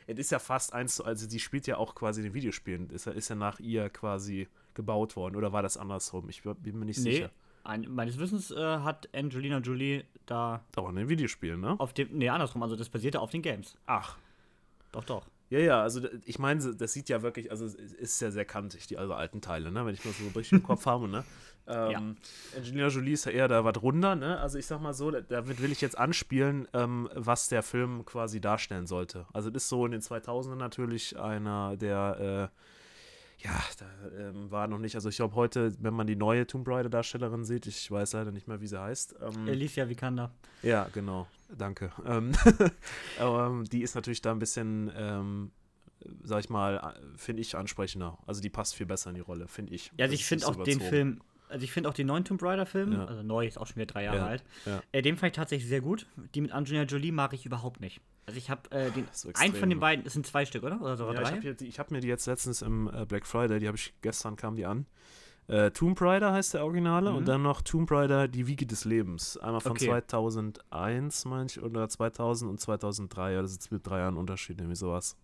es 0.06 0.18
ist 0.18 0.30
ja 0.30 0.38
fast 0.38 0.72
eins, 0.72 1.00
also 1.00 1.28
die 1.28 1.40
spielt 1.40 1.66
ja 1.66 1.76
auch 1.76 1.94
quasi 1.94 2.20
in 2.20 2.28
den 2.28 2.34
Videospielen. 2.34 2.88
Ist, 2.90 3.06
ist 3.06 3.28
ja 3.28 3.34
nach 3.34 3.60
ihr 3.60 3.90
quasi 3.90 4.48
gebaut 4.74 5.16
worden. 5.16 5.36
Oder 5.36 5.52
war 5.52 5.62
das 5.62 5.76
andersrum? 5.76 6.28
Ich 6.30 6.42
bin 6.42 6.78
mir 6.78 6.86
nicht 6.86 7.00
nee, 7.00 7.12
sicher. 7.12 7.30
Ein, 7.64 7.86
meines 7.88 8.18
Wissens 8.18 8.50
äh, 8.50 8.56
hat 8.56 9.08
Angelina 9.14 9.58
Jolie 9.58 10.04
da. 10.26 10.62
Auch 10.76 10.88
in 10.88 10.96
den 10.96 11.08
Videospielen, 11.08 11.60
ne? 11.60 11.76
Auf 11.78 11.92
dem, 11.92 12.08
nee, 12.12 12.28
andersrum, 12.28 12.62
also 12.62 12.76
das 12.76 12.88
basierte 12.88 13.20
auf 13.20 13.30
den 13.30 13.42
Games. 13.42 13.76
Ach. 13.86 14.16
Doch, 14.92 15.04
doch. 15.04 15.26
Ja, 15.50 15.58
ja, 15.58 15.82
also 15.82 16.00
ich 16.24 16.38
meine, 16.38 16.74
das 16.74 16.92
sieht 16.92 17.08
ja 17.08 17.22
wirklich, 17.22 17.50
also 17.50 17.66
es 17.66 17.74
ist 17.74 18.20
ja 18.20 18.30
sehr 18.30 18.44
kantig, 18.44 18.86
die 18.86 18.96
also 18.98 19.14
alten 19.14 19.40
Teile, 19.40 19.72
ne? 19.72 19.84
Wenn 19.84 19.94
ich 19.94 20.04
mal 20.04 20.14
so 20.14 20.26
richtig 20.38 20.52
im 20.52 20.62
Kopf 20.62 20.86
habe, 20.86 21.08
ne? 21.08 21.24
Ähm, 21.66 21.90
ja. 21.90 21.98
Angelina 22.56 22.86
Jolie 22.86 23.12
ist 23.14 23.26
ja 23.26 23.32
eher 23.32 23.48
da 23.48 23.64
was 23.64 23.82
runter, 23.82 24.14
ne? 24.14 24.38
Also 24.38 24.58
ich 24.58 24.66
sag 24.66 24.80
mal 24.80 24.94
so, 24.94 25.10
damit 25.10 25.60
will 25.60 25.72
ich 25.72 25.80
jetzt 25.80 25.98
anspielen, 25.98 26.68
ähm, 26.72 27.10
was 27.14 27.48
der 27.48 27.64
Film 27.64 28.04
quasi 28.04 28.40
darstellen 28.40 28.86
sollte. 28.86 29.26
Also 29.32 29.48
es 29.50 29.56
ist 29.56 29.68
so 29.68 29.84
in 29.84 29.92
den 29.92 30.00
2000ern 30.00 30.54
natürlich 30.54 31.18
einer 31.18 31.76
der 31.76 32.50
äh, 32.52 32.56
ja, 33.42 33.62
da 33.78 33.86
ähm, 34.18 34.50
war 34.50 34.66
noch 34.66 34.78
nicht, 34.78 34.94
also 34.94 35.08
ich 35.08 35.16
glaube 35.16 35.34
heute, 35.34 35.72
wenn 35.80 35.94
man 35.94 36.06
die 36.06 36.16
neue 36.16 36.46
Tomb 36.46 36.68
Raider 36.68 36.90
Darstellerin 36.90 37.44
sieht, 37.44 37.66
ich 37.66 37.90
weiß 37.90 38.12
leider 38.12 38.32
nicht 38.32 38.48
mehr, 38.48 38.60
wie 38.60 38.66
sie 38.66 38.80
heißt. 38.80 39.16
Ähm, 39.20 39.48
Alicia 39.48 39.88
Vikander. 39.88 40.30
Ja, 40.62 40.88
genau, 40.92 41.26
danke. 41.56 41.90
Ähm, 42.06 42.32
ähm, 43.20 43.64
die 43.64 43.82
ist 43.82 43.94
natürlich 43.94 44.20
da 44.20 44.32
ein 44.32 44.38
bisschen, 44.38 44.90
ähm, 44.94 45.50
sag 46.22 46.40
ich 46.40 46.50
mal, 46.50 46.94
finde 47.16 47.42
ich 47.42 47.56
ansprechender. 47.56 48.18
Also 48.26 48.40
die 48.42 48.50
passt 48.50 48.74
viel 48.74 48.86
besser 48.86 49.10
in 49.10 49.16
die 49.16 49.22
Rolle, 49.22 49.48
finde 49.48 49.74
ich. 49.74 49.90
Ja, 49.96 50.04
also 50.04 50.14
ich 50.14 50.26
finde 50.26 50.46
auch 50.46 50.54
so 50.54 50.62
den 50.62 50.80
Film, 50.80 51.20
also 51.48 51.64
ich 51.64 51.72
finde 51.72 51.88
auch 51.88 51.94
den 51.94 52.06
neuen 52.06 52.24
Tomb 52.24 52.42
Raider-Film, 52.42 52.92
ja. 52.92 53.04
also 53.06 53.22
neu, 53.22 53.46
ist 53.46 53.58
auch 53.58 53.66
schon 53.66 53.76
wieder 53.76 53.86
drei 53.86 54.04
Jahre 54.04 54.18
ja. 54.18 54.26
alt, 54.26 54.44
ja. 54.66 54.82
Äh, 54.92 55.02
den 55.02 55.16
fand 55.16 55.32
ich 55.32 55.36
tatsächlich 55.36 55.68
sehr 55.68 55.80
gut. 55.80 56.06
Die 56.34 56.42
mit 56.42 56.52
Angelina 56.52 56.84
Jolie 56.84 57.12
mag 57.12 57.32
ich 57.32 57.46
überhaupt 57.46 57.80
nicht. 57.80 58.00
Also 58.30 58.38
ich 58.38 58.48
habe 58.48 58.70
äh, 58.70 58.92
den 58.92 59.08
so 59.10 59.28
einen 59.34 59.54
von 59.54 59.68
den 59.68 59.80
beiden, 59.80 60.06
es 60.06 60.12
sind 60.12 60.24
zwei 60.24 60.46
Stück, 60.46 60.62
oder? 60.62 60.80
Oder 60.80 60.96
sogar 60.96 61.14
ja, 61.14 61.22
drei? 61.22 61.38
Ich 61.38 61.80
habe 61.80 61.88
hab 61.88 61.90
mir 61.90 61.98
die 61.98 62.06
jetzt 62.06 62.26
letztens 62.26 62.62
im 62.62 62.88
äh, 62.94 63.04
Black 63.04 63.26
Friday, 63.26 63.58
die 63.58 63.66
habe 63.66 63.76
ich 63.76 63.92
gestern 64.02 64.36
kam 64.36 64.54
die 64.54 64.66
an. 64.66 64.86
Äh, 65.48 65.72
Tomb 65.72 66.00
Raider 66.00 66.32
heißt 66.32 66.54
der 66.54 66.62
Originale 66.62 67.10
mhm. 67.10 67.16
und 67.16 67.26
dann 67.26 67.42
noch 67.42 67.60
Tomb 67.60 67.90
Raider 67.90 68.28
Die 68.28 68.46
Wiege 68.46 68.66
des 68.66 68.84
Lebens. 68.84 69.36
Einmal 69.36 69.60
von 69.60 69.72
okay. 69.72 69.86
2001, 69.86 71.24
meine 71.24 71.46
ich, 71.46 71.60
oder 71.60 71.88
2000 71.88 72.48
und 72.48 72.60
2003. 72.60 73.32
Ja, 73.32 73.42
das 73.42 73.50
ist 73.50 73.72
mit 73.72 73.84
drei 73.84 73.98
Jahren 73.98 74.16
Unterschied, 74.16 74.60
irgendwie 74.60 74.76
sowas. 74.76 75.16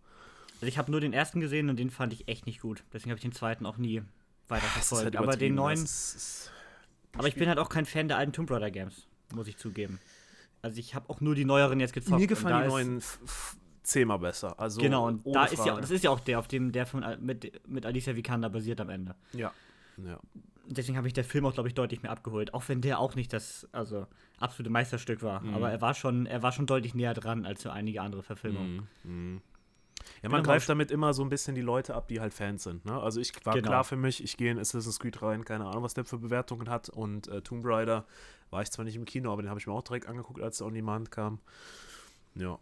Also 0.54 0.66
ich 0.66 0.78
habe 0.78 0.90
nur 0.90 1.00
den 1.00 1.12
ersten 1.12 1.38
gesehen 1.38 1.70
und 1.70 1.78
den 1.78 1.90
fand 1.90 2.12
ich 2.12 2.26
echt 2.26 2.44
nicht 2.46 2.60
gut. 2.60 2.82
Deswegen 2.92 3.12
habe 3.12 3.18
ich 3.18 3.22
den 3.22 3.30
zweiten 3.30 3.66
auch 3.66 3.76
nie 3.76 4.02
weiter 4.48 4.66
verfolgt. 4.66 5.04
Halt 5.04 5.16
aber 5.16 5.36
den 5.36 5.54
neuen. 5.54 5.78
Ist, 5.78 6.16
ist, 6.16 6.52
aber 7.16 7.28
ich 7.28 7.36
bin 7.36 7.48
halt 7.48 7.60
auch 7.60 7.68
kein 7.68 7.86
Fan 7.86 8.08
der 8.08 8.16
alten 8.16 8.32
Tomb 8.32 8.50
Raider 8.50 8.72
Games, 8.72 9.06
muss 9.32 9.46
ich 9.46 9.58
zugeben. 9.58 10.00
Also 10.62 10.78
ich 10.78 10.94
habe 10.94 11.08
auch 11.10 11.20
nur 11.20 11.34
die 11.34 11.44
neueren 11.44 11.80
jetzt 11.80 11.92
gezockt. 11.92 12.20
Mir 12.20 12.26
gefallen 12.26 12.64
die 12.64 12.68
neuen 12.68 13.02
zehnmal 13.82 14.18
besser. 14.18 14.58
Also 14.58 14.80
genau, 14.80 15.06
und 15.06 15.25
da 15.26 15.44
ist 15.44 15.64
ja, 15.64 15.80
das 15.80 15.90
ist 15.90 16.04
ja 16.04 16.10
auch 16.10 16.20
der, 16.20 16.38
auf 16.38 16.48
dem 16.48 16.72
der 16.72 16.86
von 16.86 17.04
mit, 17.20 17.66
mit 17.68 17.86
Alicia 17.86 18.16
Vikander 18.16 18.50
basiert 18.50 18.80
am 18.80 18.90
Ende. 18.90 19.14
Ja. 19.32 19.52
ja. 20.04 20.18
Deswegen 20.68 20.98
habe 20.98 21.06
ich 21.06 21.14
der 21.14 21.25
Film 21.25 21.46
auch, 21.46 21.54
glaube 21.54 21.68
ich, 21.68 21.75
deutlich 21.75 22.02
mehr 22.02 22.10
abgeholt. 22.10 22.52
Auch 22.52 22.68
wenn 22.68 22.80
der 22.80 22.98
auch 22.98 23.14
nicht 23.14 23.32
das, 23.32 23.68
also 23.70 24.06
absolute 24.38 24.70
Meisterstück 24.70 25.22
war. 25.22 25.40
Mhm. 25.40 25.54
Aber 25.54 25.70
er 25.70 25.80
war 25.80 25.94
schon, 25.94 26.26
er 26.26 26.42
war 26.42 26.50
schon 26.50 26.66
deutlich 26.66 26.94
näher 26.94 27.14
dran 27.14 27.46
als 27.46 27.62
so 27.62 27.70
einige 27.70 28.02
andere 28.02 28.22
Verfilmungen. 28.22 28.88
Mhm. 29.04 29.32
Mhm. 29.34 29.42
Ja, 30.22 30.28
man 30.28 30.42
greift 30.42 30.68
damit 30.68 30.90
immer 30.90 31.14
so 31.14 31.22
ein 31.22 31.28
bisschen 31.28 31.54
die 31.54 31.60
Leute 31.60 31.94
ab, 31.94 32.08
die 32.08 32.20
halt 32.20 32.34
Fans 32.34 32.62
sind. 32.62 32.84
Ne? 32.84 33.00
Also 33.00 33.20
ich 33.20 33.32
war 33.44 33.54
genau. 33.54 33.68
klar 33.68 33.84
für 33.84 33.96
mich, 33.96 34.22
ich 34.22 34.36
gehe 34.36 34.50
in 34.50 34.58
Assassin's 34.58 34.98
Creed 34.98 35.20
rein, 35.22 35.44
keine 35.44 35.66
Ahnung, 35.66 35.82
was 35.82 35.94
der 35.94 36.04
für 36.04 36.18
Bewertungen 36.18 36.68
hat. 36.68 36.88
Und 36.88 37.28
äh, 37.28 37.42
Tomb 37.42 37.64
Raider 37.66 38.04
war 38.50 38.62
ich 38.62 38.70
zwar 38.70 38.84
nicht 38.84 38.96
im 38.96 39.04
Kino, 39.04 39.32
aber 39.32 39.42
den 39.42 39.48
habe 39.48 39.60
ich 39.60 39.66
mir 39.66 39.72
auch 39.72 39.82
direkt 39.82 40.06
angeguckt, 40.06 40.40
als 40.40 40.58
der 40.58 40.66
On 40.66 40.75
Demand 40.75 41.10
kam. 41.10 41.38
Ja. 42.34 42.58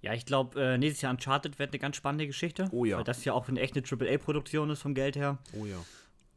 Ja, 0.00 0.14
ich 0.14 0.26
glaube, 0.26 0.60
äh, 0.60 0.78
nächstes 0.78 1.02
Jahr 1.02 1.10
Uncharted 1.10 1.58
wird 1.58 1.70
eine 1.72 1.78
ganz 1.80 1.96
spannende 1.96 2.26
Geschichte. 2.26 2.68
Oh 2.70 2.84
ja. 2.84 2.98
Weil 2.98 3.04
das 3.04 3.24
ja 3.24 3.32
auch 3.32 3.48
eine 3.48 3.60
echte 3.60 3.82
AAA-Produktion 3.82 4.70
ist 4.70 4.82
vom 4.82 4.94
Geld 4.94 5.16
her. 5.16 5.38
Oh 5.52 5.66
ja. 5.66 5.76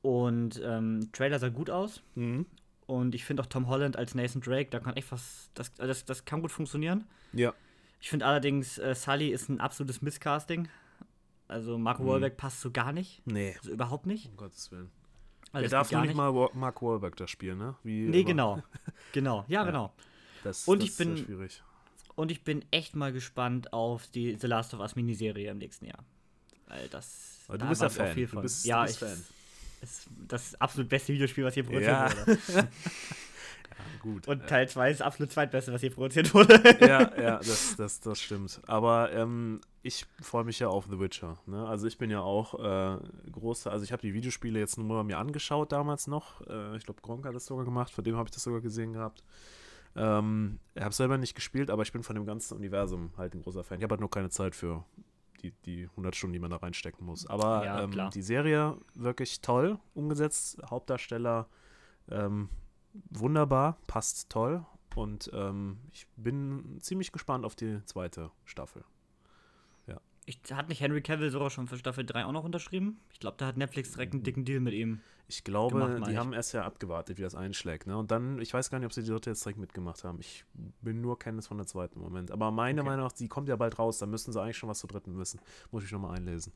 Und 0.01 0.59
ähm, 0.63 1.09
Trailer 1.13 1.37
sah 1.37 1.49
gut 1.49 1.69
aus. 1.69 2.01
Mhm. 2.15 2.45
Und 2.87 3.15
ich 3.15 3.23
finde 3.23 3.43
auch 3.43 3.47
Tom 3.47 3.67
Holland 3.67 3.95
als 3.95 4.15
Nathan 4.15 4.41
Drake, 4.41 4.69
da 4.69 4.79
kann 4.79 4.97
echt 4.97 5.11
was, 5.11 5.49
das, 5.53 5.73
das, 5.75 6.03
das 6.05 6.25
kann 6.25 6.41
gut 6.41 6.51
funktionieren. 6.51 7.05
Ja. 7.31 7.53
Ich 8.01 8.09
finde 8.09 8.25
allerdings, 8.25 8.77
äh, 8.79 8.93
Sully 8.95 9.29
ist 9.29 9.47
ein 9.49 9.59
absolutes 9.59 10.01
Misscasting. 10.01 10.67
Also 11.47 11.77
Mark 11.77 11.99
Mhm. 11.99 12.07
Wahlberg 12.07 12.35
passt 12.37 12.61
so 12.61 12.71
gar 12.71 12.91
nicht. 12.91 13.21
Nee. 13.25 13.55
Also 13.57 13.71
überhaupt 13.71 14.05
nicht. 14.05 14.27
Um 14.29 14.37
Gottes 14.37 14.71
Willen. 14.71 14.89
Also 15.53 15.65
Er 15.65 15.69
darf 15.69 15.91
nur 15.91 16.01
nicht 16.01 16.15
mal 16.15 16.31
Mark 16.53 16.81
Wahlberg 16.81 17.15
da 17.17 17.27
spielen, 17.27 17.57
ne? 17.57 17.75
Wie 17.83 18.07
Nee, 18.07 18.19
immer. 18.21 18.27
genau. 18.27 18.63
Genau. 19.13 19.45
Ja, 19.47 19.63
genau. 19.65 19.93
Das, 20.43 20.67
Und 20.67 20.79
das 20.79 20.85
ich 20.85 20.89
ist 20.91 20.97
sehr 20.97 21.05
bin- 21.07 21.17
schwierig. 21.17 21.61
Und 22.15 22.31
ich 22.31 22.43
bin 22.43 22.63
echt 22.71 22.95
mal 22.95 23.11
gespannt 23.13 23.71
auf 23.73 24.07
die 24.07 24.35
The 24.39 24.47
Last 24.47 24.73
of 24.73 24.79
Us 24.79 24.95
Miniserie 24.95 25.49
im 25.51 25.57
nächsten 25.59 25.85
Jahr. 25.85 26.03
Weil 26.67 26.87
das. 26.89 27.39
Aber 27.47 27.57
du 27.57 27.63
da 27.65 27.69
bist 27.69 27.81
ja 27.81 27.89
Fan. 27.89 28.13
Viel 28.13 28.25
Du 28.25 28.31
von. 28.33 28.41
bist- 28.41 28.65
ja, 28.65 28.81
du 28.81 28.87
bist 28.87 29.01
ich, 29.01 29.07
Fan. 29.07 29.23
Ist 29.81 30.07
das 30.27 30.61
absolut 30.61 30.89
beste 30.89 31.11
Videospiel, 31.13 31.43
was 31.43 31.53
hier 31.53 31.63
produziert 31.63 31.87
Ja. 31.91 32.27
wurde. 32.27 32.39
Gut. 34.01 34.27
Und 34.27 34.47
Teil 34.47 34.67
2 34.67 34.91
ist 34.91 34.99
das 34.99 35.07
absolut 35.07 35.31
zweitbeste, 35.31 35.71
was 35.73 35.81
hier 35.81 35.91
produziert 35.91 36.33
wurde. 36.33 36.55
ja, 36.79 37.11
ja, 37.21 37.37
das, 37.37 37.75
das, 37.77 37.99
das 37.99 38.21
stimmt. 38.21 38.61
Aber 38.67 39.11
ähm, 39.11 39.61
ich 39.83 40.05
freue 40.21 40.43
mich 40.43 40.59
ja 40.59 40.67
auf 40.67 40.85
The 40.89 40.99
Witcher. 40.99 41.37
Ne? 41.45 41.67
Also 41.67 41.87
ich 41.87 41.97
bin 41.97 42.09
ja 42.09 42.21
auch 42.21 42.53
äh, 42.59 42.97
großer, 43.31 43.71
also 43.71 43.83
ich 43.83 43.91
habe 43.91 44.01
die 44.01 44.13
Videospiele 44.13 44.59
jetzt 44.59 44.77
nur 44.77 44.87
mal 44.87 45.03
mir 45.03 45.17
angeschaut 45.17 45.71
damals 45.71 46.07
noch. 46.07 46.41
Äh, 46.47 46.77
ich 46.77 46.85
glaube, 46.85 47.01
Gronk 47.01 47.25
hat 47.25 47.35
das 47.35 47.45
sogar 47.45 47.65
gemacht, 47.65 47.91
von 47.91 48.03
dem 48.03 48.15
habe 48.15 48.27
ich 48.27 48.31
das 48.31 48.43
sogar 48.43 48.61
gesehen 48.61 48.93
gehabt. 48.93 49.23
Ähm, 49.95 50.59
ich 50.75 50.83
habe 50.83 50.93
selber 50.93 51.17
nicht 51.17 51.35
gespielt, 51.35 51.69
aber 51.69 51.83
ich 51.83 51.91
bin 51.91 52.03
von 52.03 52.15
dem 52.15 52.25
ganzen 52.25 52.55
Universum 52.55 53.11
halt 53.17 53.33
ein 53.33 53.41
großer 53.41 53.63
Fan. 53.63 53.79
Ich 53.79 53.83
habe 53.83 53.93
halt 53.93 54.01
nur 54.01 54.09
keine 54.09 54.29
Zeit 54.29 54.55
für 54.55 54.85
die, 55.41 55.51
die 55.65 55.83
100 55.91 56.15
Stunden, 56.15 56.33
die 56.33 56.39
man 56.39 56.51
da 56.51 56.57
reinstecken 56.57 57.05
muss. 57.05 57.25
Aber 57.27 57.65
Ja, 57.65 57.83
ähm, 57.83 58.09
die 58.13 58.21
Serie 58.21 58.77
wirklich 58.93 59.41
toll 59.41 59.79
umgesetzt. 59.93 60.61
Hauptdarsteller 60.69 61.47
ähm, 62.09 62.49
wunderbar, 63.09 63.77
passt 63.87 64.29
toll. 64.29 64.65
Und 64.95 65.29
ähm, 65.33 65.79
ich 65.93 66.05
bin 66.17 66.77
ziemlich 66.81 67.11
gespannt 67.11 67.45
auf 67.45 67.55
die 67.55 67.79
zweite 67.85 68.31
Staffel. 68.45 68.83
Ich, 70.27 70.39
hat 70.53 70.69
nicht 70.69 70.81
Henry 70.81 71.01
Cavill 71.01 71.31
sogar 71.31 71.49
schon 71.49 71.67
für 71.67 71.77
Staffel 71.77 72.05
3 72.05 72.25
auch 72.25 72.31
noch 72.31 72.43
unterschrieben? 72.43 72.99
Ich 73.11 73.19
glaube, 73.19 73.37
da 73.37 73.47
hat 73.47 73.57
Netflix 73.57 73.91
direkt 73.93 74.13
einen 74.13 74.21
dicken 74.21 74.45
Deal 74.45 74.59
mit 74.59 74.73
ihm. 74.73 75.01
Ich 75.27 75.43
glaube, 75.43 75.79
Gemacht, 75.79 76.07
die 76.07 76.11
ich. 76.11 76.17
haben 76.17 76.33
erst 76.33 76.53
ja 76.53 76.63
abgewartet, 76.63 77.17
wie 77.17 77.23
das 77.23 77.33
einschlägt. 77.33 77.87
Ne? 77.87 77.97
Und 77.97 78.11
dann, 78.11 78.39
ich 78.39 78.53
weiß 78.53 78.69
gar 78.69 78.77
nicht, 78.77 78.85
ob 78.85 78.93
sie 78.93 79.01
die 79.01 79.09
dritte 79.09 79.31
jetzt 79.31 79.43
direkt 79.43 79.57
mitgemacht 79.59 80.03
haben. 80.03 80.19
Ich 80.19 80.45
bin 80.81 81.01
nur 81.01 81.17
Kenntnis 81.17 81.47
von 81.47 81.57
der 81.57 81.65
zweiten 81.65 81.95
im 81.97 82.03
Moment. 82.03 82.29
Aber 82.29 82.51
meine 82.51 82.81
Okay. 82.81 82.89
Meinung 82.89 83.05
nach, 83.05 83.13
die 83.13 83.27
kommt 83.29 83.49
ja 83.49 83.55
bald 83.55 83.79
raus, 83.79 83.97
da 83.97 84.05
müssen 84.05 84.31
sie 84.31 84.39
eigentlich 84.39 84.57
schon 84.57 84.69
was 84.69 84.79
zur 84.79 84.89
dritten 84.89 85.17
wissen. 85.17 85.41
Muss 85.71 85.83
ich 85.83 85.91
nochmal 85.91 86.17
einlesen. 86.17 86.53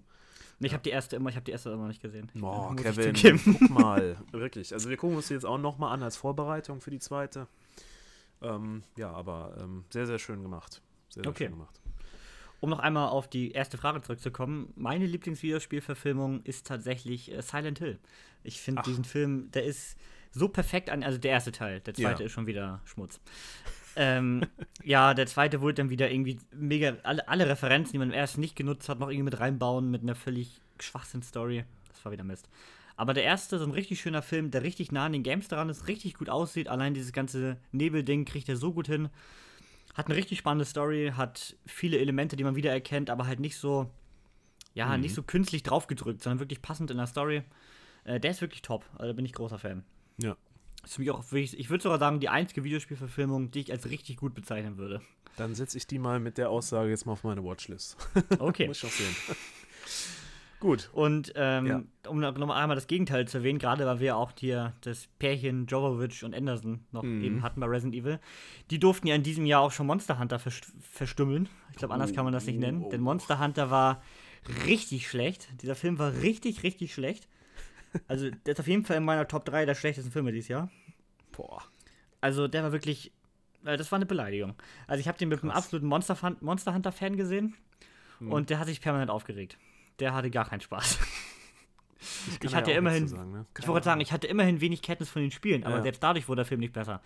Ich 0.60 0.74
habe 0.74 0.84
die 0.84 0.90
erste 0.90 1.16
immer, 1.18 1.30
ich 1.30 1.36
habe 1.36 1.44
die 1.44 1.52
erste 1.52 1.70
immer 1.70 1.88
nicht 1.88 2.02
gesehen. 2.02 2.32
Boah, 2.36 2.74
Kevin, 2.76 3.14
guck 3.44 3.70
mal. 3.70 4.18
Wirklich. 4.32 4.74
Also 4.74 4.90
wir 4.90 4.98
gucken 4.98 5.18
uns 5.18 5.28
die 5.28 5.34
jetzt 5.34 5.46
auch 5.46 5.58
nochmal 5.58 5.94
an 5.94 6.02
als 6.02 6.16
Vorbereitung 6.18 6.80
für 6.82 6.92
die 6.92 7.00
zweite. 7.00 7.48
Ähm, 8.42 8.84
ja, 8.98 9.12
aber 9.12 9.56
ähm, 9.60 9.84
sehr, 9.90 10.06
sehr 10.06 10.20
schön 10.20 10.42
gemacht. 10.42 10.82
Sehr, 11.10 11.24
sehr 11.24 11.30
Okay. 11.32 11.44
schön 11.46 11.54
gemacht. 11.54 11.80
Um 12.62 12.70
noch 12.70 12.80
einmal 12.80 13.10
auf 13.10 13.28
die 13.30 13.52
erste 13.52 13.78
Frage 13.78 14.02
zurückzukommen, 14.02 14.72
meine 14.76 15.06
Lieblingsvideospielverfilmung 15.06 16.42
ist 16.44 16.66
tatsächlich 16.66 17.32
äh, 17.32 17.42
Silent 17.42 17.80
Hill. 17.80 18.00
Ich 18.44 18.62
finde 18.62 18.82
diesen 18.84 19.04
Film, 19.04 19.52
der 19.52 19.66
ist 19.66 19.98
so 20.32 20.48
perfekt 20.48 20.90
an, 20.90 21.04
also 21.04 21.18
der 21.18 21.32
erste 21.32 21.52
Teil, 21.52 21.82
der 21.82 21.94
zweite 21.94 22.24
Ja. 22.24 22.26
ist 22.28 22.32
schon 22.32 22.48
wieder 22.48 22.82
Schmutz. 22.86 23.20
Ähm, 23.96 24.42
ja, 24.84 25.14
der 25.14 25.28
zweite 25.28 25.62
wollte 25.62 25.82
dann 25.82 25.90
wieder 25.90 26.12
irgendwie 26.12 26.40
mega, 26.54 26.96
alle, 27.04 27.28
alle 27.28 27.48
Referenzen, 27.48 27.94
die 27.94 27.98
man 28.00 28.10
im 28.10 28.14
ersten 28.14 28.42
nicht 28.42 28.56
genutzt 28.56 28.90
hat, 28.90 29.00
noch 29.00 29.10
irgendwie 29.10 29.24
mit 29.24 29.40
reinbauen 29.40 29.90
mit 29.92 30.02
einer 30.04 30.16
völlig 30.16 30.62
Schwachsinn-Story. 30.80 31.64
Das 31.90 32.04
war 32.06 32.12
wieder 32.12 32.24
Mist. 32.24 32.50
Aber 32.98 33.14
der 33.14 33.24
erste, 33.24 33.60
so 33.60 33.66
ein 33.66 33.72
richtig 33.72 34.00
schöner 34.00 34.22
Film, 34.22 34.52
der 34.52 34.64
richtig 34.64 34.92
nah 34.92 35.06
an 35.06 35.14
den 35.14 35.24
Games 35.24 35.48
dran 35.48 35.70
ist, 35.70 35.88
richtig 35.88 36.14
gut 36.14 36.30
aussieht. 36.30 36.68
Allein 36.70 36.94
dieses 36.94 37.12
ganze 37.12 37.58
Nebelding 37.72 38.26
kriegt 38.26 38.48
er 38.48 38.56
so 38.56 38.72
gut 38.72 38.88
hin. 38.88 39.10
Hat 39.96 40.08
eine 40.08 40.16
richtig 40.16 40.38
spannende 40.40 40.66
Story, 40.66 41.14
hat 41.16 41.56
viele 41.66 41.98
Elemente, 42.00 42.36
die 42.36 42.44
man 42.44 42.56
wiedererkennt, 42.56 43.10
aber 43.10 43.28
halt 43.28 43.40
nicht 43.40 43.58
so, 43.58 43.90
ja, 44.74 44.96
Mhm. 44.96 45.02
nicht 45.02 45.16
so 45.16 45.24
künstlich 45.24 45.64
draufgedrückt, 45.64 46.22
sondern 46.22 46.40
wirklich 46.40 46.62
passend 46.62 46.92
in 46.92 46.98
der 46.98 47.08
Story. 47.08 47.44
Äh, 48.06 48.20
der 48.20 48.32
ist 48.32 48.42
wirklich 48.42 48.62
top. 48.62 48.86
Also 48.94 49.08
da 49.08 49.14
bin 49.14 49.26
ich 49.26 49.34
großer 49.34 49.58
Fan. 49.60 49.84
Ja. 50.18 50.36
Das 50.86 50.92
ist 50.92 50.96
für 50.98 51.02
mich 51.02 51.10
auch 51.10 51.24
wirklich, 51.32 51.60
ich 51.60 51.72
würde 51.72 51.82
sogar 51.82 51.98
sagen, 51.98 52.20
die 52.20 52.30
einzige 52.30 52.64
Videospielverfilmung, 52.64 53.50
die 53.50 53.62
ich 53.62 53.72
als 53.72 53.90
richtig 53.90 54.18
gut 54.18 54.36
bezeichnen 54.36 54.78
würde. 54.78 55.02
Dann 55.36 55.56
setze 55.56 55.80
ich 55.80 55.88
die 55.88 55.98
mal 55.98 56.20
mit 56.20 56.38
der 56.38 56.52
Aussage 56.52 56.92
jetzt 56.92 57.08
mal 57.08 57.14
auf 57.14 57.24
meine 57.24 57.44
Watchlist. 57.44 57.98
Okay. 58.40 58.68
Muss 58.68 58.78
ich 58.84 58.86
auch 58.86 58.92
sehen. 58.94 59.16
Gut. 60.60 60.90
Und 60.94 61.34
ähm, 61.36 61.66
Ja. 61.66 61.84
um 62.10 62.20
noch 62.20 62.38
noch 62.38 62.48
mal 62.48 62.62
einmal 62.62 62.76
das 62.76 62.88
Gegenteil 62.88 63.28
zu 63.28 63.40
erwähnen, 63.40 63.60
gerade 63.60 63.86
weil 63.86 64.00
wir 64.00 64.16
auch 64.16 64.32
hier 64.40 64.74
das 64.82 65.08
Pärchen 65.20 65.66
Jovovic 65.66 66.24
und 66.24 66.34
Anderson 66.34 66.86
noch 66.92 67.04
Mhm. 67.04 67.24
eben 67.24 67.44
hatten 67.44 67.60
bei 67.60 67.68
Resident 67.68 67.96
Evil, 67.96 68.20
die 68.72 68.80
durften 68.80 69.08
ja 69.08 69.16
in 69.16 69.24
diesem 69.24 69.46
Jahr 69.46 69.62
auch 69.62 69.72
schon 69.72 69.86
Monster 69.88 70.18
Hunter 70.18 70.40
verst 70.40 70.72
verstümmeln. 70.80 71.50
Ich 71.72 71.78
glaube, 71.78 71.94
anders 71.94 72.14
kann 72.14 72.24
man 72.24 72.34
das 72.34 72.46
nicht 72.46 72.60
nennen. 72.60 72.84
Oh. 72.84 72.90
Denn 72.90 73.02
Monster 73.02 73.40
Hunter 73.40 73.70
war 73.70 74.02
richtig 74.66 75.10
schlecht. 75.10 75.50
Dieser 75.62 75.76
Film 75.76 76.00
war 76.00 76.14
richtig, 76.22 76.64
richtig 76.64 76.94
schlecht. 76.94 77.28
Also, 78.08 78.30
der 78.30 78.54
ist 78.54 78.60
auf 78.60 78.68
jeden 78.68 78.84
Fall 78.86 78.98
in 78.98 79.04
meiner 79.06 79.28
Top 79.28 79.46
3 79.46 79.66
der 79.66 79.76
schlechtesten 79.76 80.12
Filme 80.12 80.32
dieses 80.32 80.48
Jahr. 80.50 80.70
Boah. 81.32 81.62
Also, 82.22 82.48
der 82.48 82.64
war 82.64 82.72
wirklich. 82.72 83.12
äh, 83.66 83.78
Das 83.78 83.92
war 83.92 83.98
eine 83.98 84.06
Beleidigung. 84.06 84.56
Also, 84.88 85.00
ich 85.02 85.08
habe 85.08 85.18
den 85.18 85.30
mit 85.30 85.42
einem 85.42 85.52
Krass. 85.52 85.66
absoluten 85.66 85.88
Monster, 85.88 86.18
Monster 86.42 86.74
Hunter-Fan 86.74 87.18
gesehen. 87.18 87.56
Hm. 88.20 88.32
Und 88.32 88.50
der 88.50 88.60
hat 88.60 88.68
sich 88.68 88.82
permanent 88.82 89.12
aufgeregt. 89.12 89.58
Der 90.00 90.14
hatte 90.14 90.30
gar 90.32 90.46
keinen 90.48 90.62
Spaß. 90.62 91.00
Ich, 92.28 92.44
Ich 92.44 92.56
hatte 92.56 92.72
ja 92.72 92.78
immerhin- 92.78 93.08
Sagen, 93.08 93.32
ne? 93.32 93.46
Ich 93.58 93.64
wollte 93.68 93.74
gerade 93.74 93.86
sagen, 93.86 94.02
ich 94.02 94.12
hatte 94.12 94.28
immerhin 94.28 94.62
wenig 94.62 94.82
Kenntnis 94.84 95.10
von 95.10 95.22
den 95.24 95.32
Spielen, 95.32 95.64
aber 95.64 95.78
Ja. 95.78 95.82
selbst 95.82 96.04
dadurch 96.04 96.28
wurde 96.28 96.40
der 96.42 96.46
Film 96.46 96.60
nicht 96.60 96.74
besser. 96.74 97.02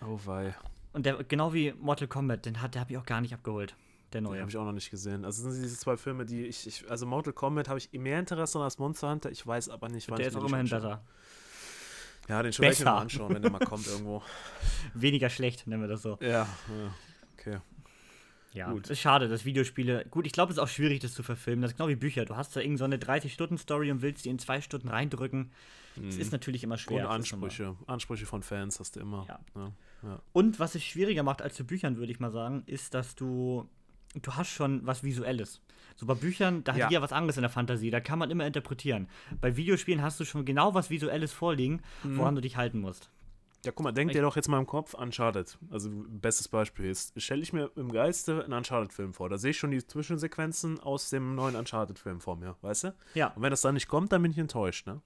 Oh 0.00 0.18
wei. 0.24 0.54
Und 0.92 1.06
der, 1.06 1.22
genau 1.24 1.52
wie 1.54 1.72
Mortal 1.78 2.08
Kombat, 2.08 2.44
den, 2.44 2.60
hat- 2.60 2.74
der 2.74 2.80
habe 2.80 2.90
ich 2.92 2.98
auch 2.98 3.06
gar 3.06 3.20
nicht 3.20 3.34
abgeholt. 3.34 3.76
Der 4.16 4.22
Den 4.22 4.30
neue. 4.30 4.40
habe 4.40 4.50
ich 4.50 4.56
auch 4.56 4.64
noch 4.64 4.72
nicht 4.72 4.90
gesehen. 4.90 5.24
Also 5.24 5.42
sind 5.50 5.62
diese 5.62 5.78
zwei 5.78 5.96
Filme, 5.96 6.24
die 6.24 6.46
ich, 6.46 6.66
ich 6.66 6.90
also 6.90 7.06
Mortal 7.06 7.32
Kombat 7.32 7.68
habe 7.68 7.78
ich 7.78 7.92
mehr 7.92 8.18
Interesse 8.18 8.58
als 8.60 8.78
Monster 8.78 9.10
Hunter. 9.10 9.30
Ich 9.30 9.46
weiß 9.46 9.68
aber 9.68 9.88
nicht, 9.88 10.08
wann 10.10 10.16
der 10.16 10.26
ich 10.26 10.32
ist 10.32 10.34
mir 10.38 10.42
auch 10.44 10.48
immerhin 10.48 10.66
schon 10.66 10.80
besser. 10.80 11.02
Ja, 12.28 12.42
den 12.42 12.52
Besser. 12.52 12.84
mal 12.86 12.98
anschauen, 12.98 13.34
wenn 13.34 13.42
der 13.42 13.50
mal 13.52 13.58
kommt 13.60 13.86
irgendwo. 13.86 14.22
Weniger 14.94 15.30
schlecht, 15.30 15.66
nennen 15.66 15.82
wir 15.82 15.88
das 15.88 16.02
so. 16.02 16.18
Ja, 16.20 16.28
ja. 16.28 16.46
okay. 17.38 17.58
Ja, 18.52 18.72
Gut. 18.72 18.88
ist 18.88 19.00
schade, 19.00 19.28
dass 19.28 19.44
Videospiele. 19.44 20.06
Gut, 20.10 20.26
ich 20.26 20.32
glaube, 20.32 20.50
es 20.50 20.56
ist 20.56 20.62
auch 20.62 20.68
schwierig, 20.68 21.00
das 21.00 21.12
zu 21.12 21.22
verfilmen. 21.22 21.60
Das 21.60 21.72
ist 21.72 21.76
genau 21.76 21.88
wie 21.90 21.94
Bücher. 21.96 22.24
Du 22.24 22.36
hast 22.36 22.56
da 22.56 22.60
irgend 22.60 22.78
so 22.78 22.84
eine 22.84 22.96
30-Stunden-Story 22.96 23.90
und 23.90 24.00
willst 24.00 24.24
die 24.24 24.30
in 24.30 24.38
zwei 24.38 24.60
Stunden 24.62 24.88
reindrücken. 24.88 25.52
Das 25.96 26.16
ist 26.16 26.32
natürlich 26.32 26.64
immer 26.64 26.74
Und 26.74 26.78
schwer. 26.78 26.96
ist 26.98 27.04
immer- 27.04 27.10
Ansprüche. 27.14 27.76
Ansprüche 27.86 28.26
von 28.26 28.42
Fans 28.42 28.80
hast 28.80 28.96
du 28.96 29.00
immer. 29.00 29.26
Ja. 29.28 29.38
Ne? 29.54 29.72
Ja. 30.02 30.20
Und 30.32 30.58
was 30.58 30.74
es 30.74 30.82
schwieriger 30.84 31.22
macht 31.22 31.42
als 31.42 31.54
zu 31.54 31.64
Büchern, 31.64 31.96
würde 31.96 32.12
ich 32.12 32.18
mal 32.18 32.30
sagen, 32.30 32.62
ist, 32.66 32.94
dass 32.94 33.14
du. 33.14 33.68
Du 34.22 34.32
hast 34.34 34.48
schon 34.48 34.86
was 34.86 35.02
Visuelles. 35.02 35.60
So 35.96 36.06
bei 36.06 36.14
Büchern, 36.14 36.62
da 36.64 36.72
hat 36.72 36.78
Ja. 36.78 36.88
jeder 36.90 37.02
was 37.02 37.12
anderes 37.12 37.36
in 37.36 37.42
der 37.42 37.50
Fantasie, 37.50 37.90
da 37.90 38.00
kann 38.00 38.18
man 38.18 38.30
immer 38.30 38.46
interpretieren. 38.46 39.08
Bei 39.40 39.56
Videospielen 39.56 40.02
hast 40.02 40.20
du 40.20 40.24
schon 40.24 40.44
genau 40.44 40.74
was 40.74 40.90
Visuelles 40.90 41.32
vorliegen, 41.32 41.82
Mhm. 42.02 42.18
woran 42.18 42.34
du 42.34 42.40
dich 42.40 42.56
halten 42.56 42.80
musst. 42.80 43.10
Ja, 43.64 43.72
guck 43.72 43.82
mal, 43.84 43.92
denk 43.92 44.12
dir 44.12 44.22
doch 44.22 44.36
jetzt 44.36 44.48
mal 44.48 44.58
im 44.60 44.66
Kopf 44.66 44.94
Uncharted. 44.94 45.58
Also, 45.70 45.90
bestes 46.08 46.46
Beispiel 46.48 46.84
ist, 46.86 47.20
stelle 47.20 47.42
ich 47.42 47.52
mir 47.52 47.70
im 47.76 47.90
Geiste 47.90 48.44
einen 48.44 48.52
Uncharted-Film 48.52 49.12
vor. 49.12 49.28
Da 49.28 49.38
sehe 49.38 49.50
ich 49.50 49.58
schon 49.58 49.72
die 49.72 49.84
Zwischensequenzen 49.84 50.78
aus 50.80 51.10
dem 51.10 51.34
neuen 51.34 51.56
Uncharted-Film 51.56 52.20
vor 52.20 52.36
mir, 52.36 52.54
weißt 52.60 52.84
du? 52.84 52.94
Ja. 53.14 53.28
Und 53.34 53.42
wenn 53.42 53.50
das 53.50 53.62
dann 53.62 53.74
nicht 53.74 53.88
kommt, 53.88 54.12
dann 54.12 54.22
bin 54.22 54.30
ich 54.30 54.38
enttäuscht, 54.38 54.86
ne? 54.86 55.00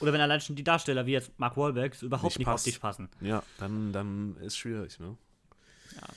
Oder 0.00 0.12
wenn 0.12 0.20
allein 0.20 0.40
schon 0.40 0.56
die 0.56 0.64
Darsteller, 0.64 1.06
wie 1.06 1.12
jetzt 1.12 1.30
Mark 1.38 1.56
Wahlberg, 1.56 2.00
überhaupt 2.02 2.24
Nicht 2.24 2.38
nicht, 2.40 2.48
auf 2.48 2.62
dich 2.62 2.80
passen. 2.80 3.08
Ja, 3.20 3.42
dann, 3.58 3.92
dann 3.92 4.36
ist 4.40 4.58
schwierig, 4.58 4.98
ne? 5.00 5.16
Ja. 5.94 6.08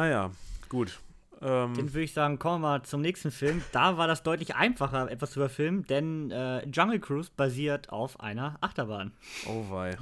Ah 0.00 0.06
ja, 0.06 0.30
gut. 0.68 1.00
Ähm, 1.44 1.74
Dann 1.74 1.92
würde 1.92 2.02
ich 2.02 2.14
sagen, 2.14 2.38
kommen 2.38 2.62
wir 2.62 2.68
mal 2.68 2.82
zum 2.84 3.02
nächsten 3.02 3.30
Film. 3.30 3.62
Da 3.72 3.98
war 3.98 4.06
das 4.06 4.22
deutlich 4.22 4.54
einfacher, 4.54 5.10
etwas 5.10 5.32
zu 5.32 5.40
verfilmen, 5.40 5.84
denn 5.84 6.30
äh, 6.30 6.66
Jungle 6.68 6.98
Cruise 7.00 7.30
basiert 7.36 7.90
auf 7.90 8.18
einer 8.20 8.56
Achterbahn. 8.62 9.12
oh 9.46 9.64
wei. 9.70 9.96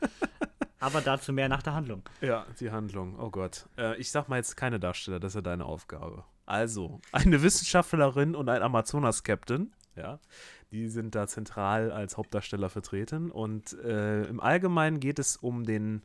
Aber 0.80 1.00
dazu 1.00 1.32
mehr 1.32 1.48
nach 1.48 1.62
der 1.62 1.74
Handlung. 1.74 2.02
Ja, 2.20 2.46
die 2.60 2.70
Handlung. 2.70 3.18
Oh 3.18 3.30
Gott. 3.30 3.66
Äh, 3.78 3.96
ich 3.96 4.10
sag 4.10 4.28
mal 4.28 4.36
jetzt 4.36 4.56
keine 4.56 4.78
Darsteller, 4.80 5.20
das 5.20 5.32
ist 5.32 5.36
ja 5.36 5.40
deine 5.40 5.64
Aufgabe. 5.64 6.24
Also, 6.44 7.00
eine 7.12 7.42
Wissenschaftlerin 7.42 8.34
und 8.34 8.48
ein 8.48 8.62
Amazonas-Captain, 8.62 9.72
ja, 9.96 10.20
die 10.70 10.88
sind 10.88 11.14
da 11.14 11.26
zentral 11.26 11.90
als 11.90 12.16
Hauptdarsteller 12.16 12.70
vertreten. 12.70 13.30
Und 13.30 13.72
äh, 13.84 14.24
im 14.24 14.40
Allgemeinen 14.40 15.00
geht 15.00 15.18
es 15.18 15.36
um 15.36 15.64
den 15.64 16.02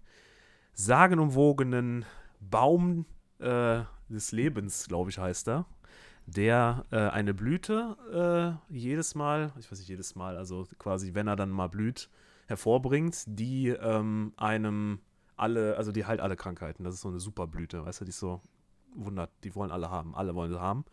sagenumwogenen 0.74 2.06
Baum 2.40 3.06
äh, 3.40 3.82
des 4.12 4.32
Lebens, 4.32 4.88
glaube 4.88 5.10
ich, 5.10 5.18
heißt 5.18 5.48
er. 5.50 5.66
Der 6.28 6.86
äh, 6.92 6.98
eine 6.98 7.34
Blüte 7.34 8.60
äh, 8.70 8.74
jedes 8.74 9.16
Mal, 9.16 9.52
ich 9.60 9.72
weiß 9.72 9.80
nicht 9.80 9.90
jedes 9.90 10.16
Mal, 10.16 10.38
also 10.38 10.68
quasi, 10.78 11.14
wenn 11.14 11.28
er 11.28 11.36
dann 11.36 11.50
mal 11.50 11.68
blüht, 11.68 12.10
hervorbringt, 12.48 13.24
die 13.26 13.70
ähm, 13.70 14.34
einem 14.38 15.00
alle, 15.36 15.76
also 15.78 15.92
die 15.92 16.06
heilt 16.06 16.20
alle 16.20 16.36
Krankheiten. 16.36 16.84
Das 16.84 16.94
ist 16.94 17.02
so 17.02 17.10
eine 17.10 17.20
Superblüte, 17.20 17.84
weißt 17.84 18.02
du, 18.02 18.06
die 18.06 18.10
ist 18.10 18.20
so 18.20 18.42
wundert. 18.94 19.32
Die 19.44 19.56
wollen 19.56 19.72
alle 19.72 19.90
haben. 19.90 20.16
Alle 20.16 20.36
wollen 20.36 20.52
sie 20.52 20.60
haben. 20.60 20.86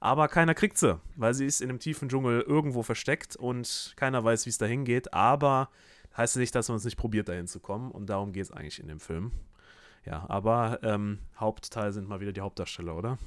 Aber 0.00 0.28
keiner 0.28 0.54
kriegt 0.54 0.76
sie, 0.76 1.00
weil 1.16 1.32
sie 1.32 1.46
ist 1.46 1.60
in 1.60 1.70
einem 1.70 1.78
tiefen 1.78 2.08
Dschungel 2.08 2.42
irgendwo 2.42 2.82
versteckt 2.82 3.36
und 3.36 3.94
keiner 3.96 4.22
weiß, 4.22 4.44
wie 4.44 4.50
es 4.50 4.58
dahin 4.58 4.84
geht. 4.84 5.14
Aber 5.14 5.70
heißt 6.16 6.36
nicht, 6.36 6.54
dass 6.54 6.68
man 6.68 6.76
es 6.76 6.84
nicht 6.84 6.96
probiert, 6.96 7.28
dahin 7.28 7.46
zu 7.46 7.60
kommen. 7.60 7.90
Und 7.90 8.10
darum 8.10 8.32
geht 8.32 8.44
es 8.44 8.52
eigentlich 8.52 8.80
in 8.80 8.88
dem 8.88 9.00
Film. 9.00 9.32
Ja, 10.06 10.24
aber 10.28 10.80
ähm, 10.82 11.18
Hauptteil 11.38 11.92
sind 11.92 12.08
mal 12.08 12.20
wieder 12.20 12.32
die 12.32 12.40
Hauptdarsteller, 12.40 12.96
oder? 12.96 13.18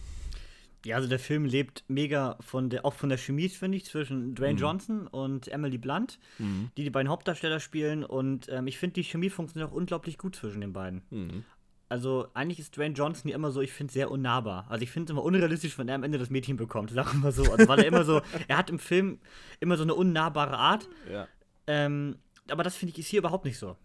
Ja, 0.86 0.96
also 0.96 1.10
der 1.10 1.20
Film 1.20 1.46
lebt 1.46 1.84
mega 1.88 2.38
von 2.40 2.70
der, 2.70 2.86
auch 2.86 2.94
von 2.94 3.10
der 3.10 3.18
Chemie, 3.18 3.50
finde 3.50 3.78
ich, 3.78 3.86
zwischen 3.86 4.36
Dwayne 4.36 4.54
mhm. 4.54 4.60
Johnson 4.60 5.08
und 5.08 5.48
Emily 5.48 5.78
Blunt, 5.78 6.20
mhm. 6.38 6.70
die 6.78 6.84
die 6.84 6.90
beiden 6.90 7.10
Hauptdarsteller 7.10 7.60
spielen. 7.60 8.04
Und 8.04 8.48
ähm, 8.50 8.68
ich 8.68 8.78
finde, 8.78 8.94
die 8.94 9.04
Chemie 9.04 9.30
funktioniert 9.30 9.70
auch 9.70 9.76
unglaublich 9.76 10.18
gut 10.18 10.36
zwischen 10.36 10.62
den 10.62 10.74
beiden. 10.74 11.02
Mhm. 11.10 11.44
Also 11.90 12.28
eigentlich 12.34 12.60
ist 12.60 12.76
Dwayne 12.76 12.94
Johnson 12.94 13.30
ja 13.30 13.36
immer 13.36 13.52
so, 13.52 13.62
ich 13.62 13.72
finde, 13.72 13.94
sehr 13.94 14.12
unnahbar. 14.12 14.66
Also 14.70 14.84
ich 14.84 14.92
finde 14.92 15.06
es 15.06 15.12
immer 15.12 15.24
unrealistisch, 15.24 15.78
wenn 15.78 15.88
er 15.88 15.96
am 15.96 16.04
Ende 16.04 16.18
das 16.18 16.30
Mädchen 16.30 16.58
bekommt, 16.58 16.92
sagen 16.92 17.22
wir 17.22 17.32
so. 17.32 17.44
Also 17.52 17.68
weil 17.68 17.80
er 17.80 17.88
immer 17.88 18.04
so, 18.04 18.22
er 18.48 18.58
hat 18.58 18.70
im 18.70 18.80
Film 18.80 19.20
immer 19.60 19.78
so 19.78 19.84
eine 19.84 19.96
unnahbare 19.96 20.58
Art. 20.58 20.88
Ja. 21.12 21.28
Ähm, 21.66 22.18
aber 22.50 22.64
das 22.64 22.76
finde 22.76 22.94
ich 22.94 23.00
ist 23.00 23.08
hier 23.08 23.20
überhaupt 23.20 23.46
nicht 23.46 23.58
so. 23.58 23.78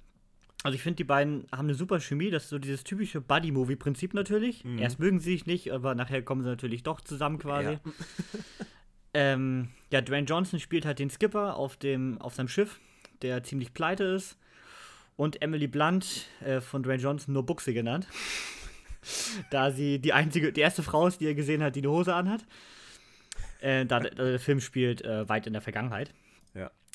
Also 0.62 0.76
ich 0.76 0.82
finde, 0.82 0.96
die 0.96 1.04
beiden 1.04 1.46
haben 1.50 1.66
eine 1.66 1.74
super 1.74 2.00
Chemie. 2.00 2.30
Das 2.30 2.44
ist 2.44 2.50
so 2.50 2.58
dieses 2.58 2.84
typische 2.84 3.20
Buddy-Movie-Prinzip 3.20 4.14
natürlich. 4.14 4.64
Mhm. 4.64 4.78
Erst 4.78 5.00
mögen 5.00 5.18
sie 5.18 5.32
sich 5.32 5.46
nicht, 5.46 5.72
aber 5.72 5.94
nachher 5.94 6.22
kommen 6.22 6.42
sie 6.42 6.48
natürlich 6.48 6.82
doch 6.82 7.00
zusammen 7.00 7.38
quasi. 7.38 7.72
Ja. 7.72 7.80
ähm, 9.14 9.70
ja, 9.90 10.00
Dwayne 10.00 10.26
Johnson 10.26 10.60
spielt 10.60 10.86
halt 10.86 10.98
den 10.98 11.10
Skipper 11.10 11.56
auf, 11.56 11.76
dem, 11.76 12.20
auf 12.20 12.34
seinem 12.34 12.48
Schiff, 12.48 12.80
der 13.22 13.42
ziemlich 13.42 13.74
pleite 13.74 14.04
ist. 14.04 14.38
Und 15.16 15.42
Emily 15.42 15.66
Blunt, 15.66 16.28
äh, 16.40 16.60
von 16.60 16.82
Dwayne 16.82 17.02
Johnson 17.02 17.34
nur 17.34 17.44
Buchse 17.44 17.74
genannt. 17.74 18.06
da 19.50 19.72
sie 19.72 19.98
die 19.98 20.12
einzige, 20.12 20.52
die 20.52 20.60
erste 20.60 20.84
Frau 20.84 21.06
ist, 21.08 21.20
die 21.20 21.26
er 21.26 21.34
gesehen 21.34 21.62
hat, 21.62 21.74
die 21.74 21.80
eine 21.80 21.90
Hose 21.90 22.14
anhat. 22.14 22.46
Äh, 23.60 23.84
da, 23.84 24.00
der 24.00 24.38
Film 24.38 24.60
spielt 24.60 25.02
äh, 25.02 25.28
weit 25.28 25.46
in 25.46 25.52
der 25.52 25.62
Vergangenheit 25.62 26.14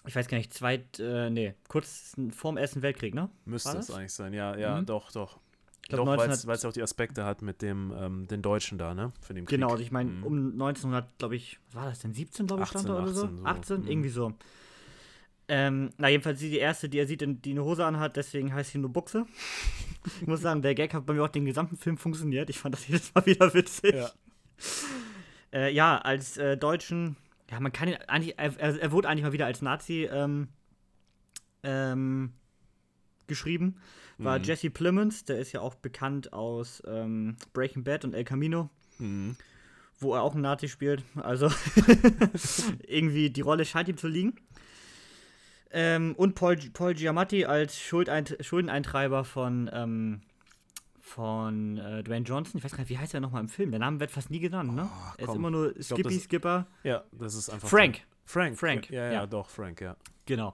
ich 0.06 0.16
weiß 0.16 0.28
gar 0.28 0.38
nicht, 0.38 0.54
zweit, 0.54 1.00
äh, 1.00 1.30
nee, 1.30 1.54
kurz 1.68 2.16
vorm 2.32 2.58
Ersten 2.58 2.82
Weltkrieg, 2.82 3.14
ne? 3.14 3.30
Müsste 3.46 3.78
es 3.78 3.92
eigentlich 3.92 4.14
sein, 4.14 4.34
ja, 4.34 4.56
ja, 4.58 4.82
mhm. 4.82 4.86
doch, 4.86 5.12
doch. 5.12 5.40
Ich 5.84 5.90
glaub, 5.90 6.06
doch, 6.06 6.18
weil 6.18 6.30
es 6.30 6.66
auch 6.66 6.74
die 6.74 6.84
Aspekte 6.84 7.24
hat 7.24 7.42
mit 7.42 7.62
dem 7.62 7.94
ähm, 7.98 8.28
den 8.28 8.42
Deutschen 8.42 8.78
da, 8.78 8.94
ne? 8.94 9.14
Für 9.22 9.34
den 9.34 9.46
Krieg. 9.46 9.58
Genau, 9.58 9.70
also 9.72 9.82
ich 9.82 9.92
meine, 9.92 10.10
mhm. 10.10 10.24
um 10.24 10.52
1900, 10.52 11.18
glaube 11.18 11.38
ich, 11.38 11.60
was 11.68 11.76
war 11.76 11.90
das 11.90 12.00
denn, 12.00 12.14
17, 12.14 12.48
glaube 12.48 12.64
ich, 12.64 12.68
18, 12.68 12.82
stand 12.82 12.90
da 12.90 13.02
oder 13.02 13.12
18, 13.12 13.38
so? 13.38 13.46
18, 13.46 13.82
mhm. 13.82 13.88
irgendwie 13.88 14.10
so. 14.10 14.34
Ähm, 15.50 15.92
na, 15.98 16.10
jedenfalls 16.10 16.40
sie 16.40 16.50
die 16.50 16.58
erste, 16.58 16.90
die 16.90 17.00
er 17.00 17.08
sieht, 17.08 17.22
die 17.46 17.52
eine 17.52 17.64
Hose 17.64 17.86
anhat, 17.86 18.18
deswegen 18.18 18.54
heißt 18.54 18.72
sie 18.72 18.80
nur 18.80 18.92
Buchse. 18.92 19.26
ich 20.22 20.28
muss 20.28 20.42
sagen, 20.42 20.62
der 20.62 20.76
Gag 20.76 20.94
hat 20.94 21.06
bei 21.06 21.14
mir 21.14 21.24
auch 21.24 21.30
den 21.30 21.46
gesamten 21.46 21.78
Film 21.78 21.98
funktioniert. 21.98 22.50
Ich 22.50 22.60
fand 22.60 22.76
das 22.76 22.88
jedes 22.88 23.14
Mal 23.16 23.26
wieder 23.26 23.54
witzig. 23.54 23.96
Ja, 23.96 24.12
äh, 25.54 25.74
ja 25.74 26.00
als 26.00 26.38
äh, 26.38 26.58
Deutschen 26.58 27.16
ja, 27.50 27.60
man 27.60 27.72
kann 27.72 27.88
ihn 27.88 27.96
eigentlich, 28.08 28.38
er, 28.38 28.58
er 28.60 28.92
wurde 28.92 29.08
eigentlich 29.08 29.24
mal 29.24 29.34
wieder 29.34 29.46
als 29.46 29.62
Nazi 29.62 30.08
ähm, 30.12 30.50
ähm, 31.64 32.34
geschrieben. 33.28 33.78
War 34.18 34.40
mhm. 34.40 34.46
Jesse 34.46 34.70
Plemons, 34.70 35.26
der 35.26 35.38
ist 35.40 35.52
ja 35.52 35.62
auch 35.62 35.76
bekannt 35.76 36.34
aus 36.34 36.82
ähm, 36.88 37.38
Breaking 37.54 37.84
Bad 37.84 38.04
und 38.04 38.14
El 38.14 38.24
Camino. 38.24 38.70
Mhm. 38.98 39.36
Wo 40.00 40.14
er 40.14 40.22
auch 40.22 40.34
einen 40.34 40.42
Nazi 40.42 40.68
spielt. 40.68 41.04
Also 41.16 41.52
irgendwie 42.88 43.30
die 43.30 43.42
Rolle 43.42 43.66
scheint 43.66 43.90
ihm 43.90 43.98
zu 43.98 44.08
liegen. 44.08 44.36
Ähm, 45.72 46.16
und 46.16 46.36
Paul, 46.36 46.58
Paul 46.74 46.94
Giamatti 46.94 47.46
als 47.46 47.80
Schuldeint 47.80 48.38
Schuldeneintreiber 48.42 49.24
von 49.24 49.70
ähm, 49.74 50.22
von 51.08 51.78
äh, 51.78 52.04
Dwayne 52.04 52.26
Johnson. 52.26 52.58
Ich 52.58 52.64
weiß 52.64 52.72
gar 52.72 52.80
nicht, 52.80 52.90
wie 52.90 52.98
heißt 52.98 53.14
er 53.14 53.22
nochmal 53.22 53.42
im 53.42 53.50
Film? 53.50 53.72
Der 53.72 53.80
Name 53.80 54.00
wird 54.00 54.12
fast 54.12 54.30
nie 54.30 54.40
genannt, 54.40 54.76
ne? 54.76 54.90
Oh, 54.92 55.14
er 55.18 55.28
ist 55.28 55.36
immer 55.36 55.50
nur 55.50 55.74
Skippy, 55.82 56.02
glaub, 56.02 56.14
Skipper. 56.14 56.68
Ja, 56.84 57.04
das 57.14 57.34
ist 57.36 57.50
einfach. 57.50 57.70
Frank. 57.70 58.02
Frank. 58.26 58.58
Frank. 58.58 58.90
Ja, 58.90 59.06
ja, 59.06 59.12
ja, 59.14 59.26
doch, 59.26 59.50
Frank, 59.50 59.80
ja. 59.80 59.96
Genau. 60.26 60.54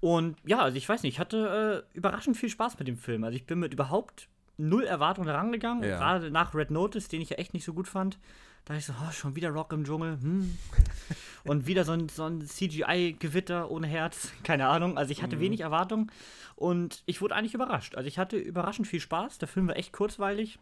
Und 0.00 0.36
ja, 0.46 0.60
also 0.60 0.76
ich 0.76 0.88
weiß 0.88 1.02
nicht, 1.02 1.14
ich 1.14 1.20
hatte 1.20 1.84
äh, 1.92 1.96
überraschend 1.96 2.36
viel 2.36 2.48
Spaß 2.48 2.78
mit 2.78 2.88
dem 2.88 2.96
Film. 2.96 3.22
Also 3.24 3.36
ich 3.36 3.44
bin 3.44 3.58
mit 3.58 3.74
überhaupt 3.74 4.28
null 4.56 4.84
Erwartungen 4.84 5.28
herangegangen. 5.28 5.84
Ja. 5.84 5.98
Gerade 5.98 6.30
nach 6.30 6.54
Red 6.54 6.70
Notice, 6.70 7.08
den 7.08 7.20
ich 7.20 7.30
ja 7.30 7.36
echt 7.36 7.52
nicht 7.54 7.64
so 7.64 7.74
gut 7.74 7.86
fand. 7.88 8.18
Da 8.64 8.74
ich 8.74 8.86
so, 8.86 8.94
oh, 8.94 9.10
schon 9.12 9.36
wieder 9.36 9.50
Rock 9.50 9.72
im 9.72 9.84
Dschungel. 9.84 10.18
Hm. 10.20 10.56
Und 11.44 11.66
wieder 11.66 11.84
so 11.84 11.92
ein, 11.92 12.08
so 12.08 12.24
ein 12.24 12.40
CGI-Gewitter 12.40 13.70
ohne 13.70 13.86
Herz. 13.86 14.32
Keine 14.42 14.68
Ahnung. 14.68 14.96
Also 14.96 15.12
ich 15.12 15.22
hatte 15.22 15.36
mhm. 15.36 15.40
wenig 15.40 15.60
Erwartungen. 15.60 16.10
Und 16.56 17.02
ich 17.04 17.20
wurde 17.20 17.34
eigentlich 17.34 17.52
überrascht. 17.52 17.94
Also 17.94 18.08
ich 18.08 18.18
hatte 18.18 18.38
überraschend 18.38 18.88
viel 18.88 19.00
Spaß. 19.00 19.38
Der 19.38 19.48
Film 19.48 19.68
war 19.68 19.76
echt 19.76 19.92
kurzweilig. 19.92 20.58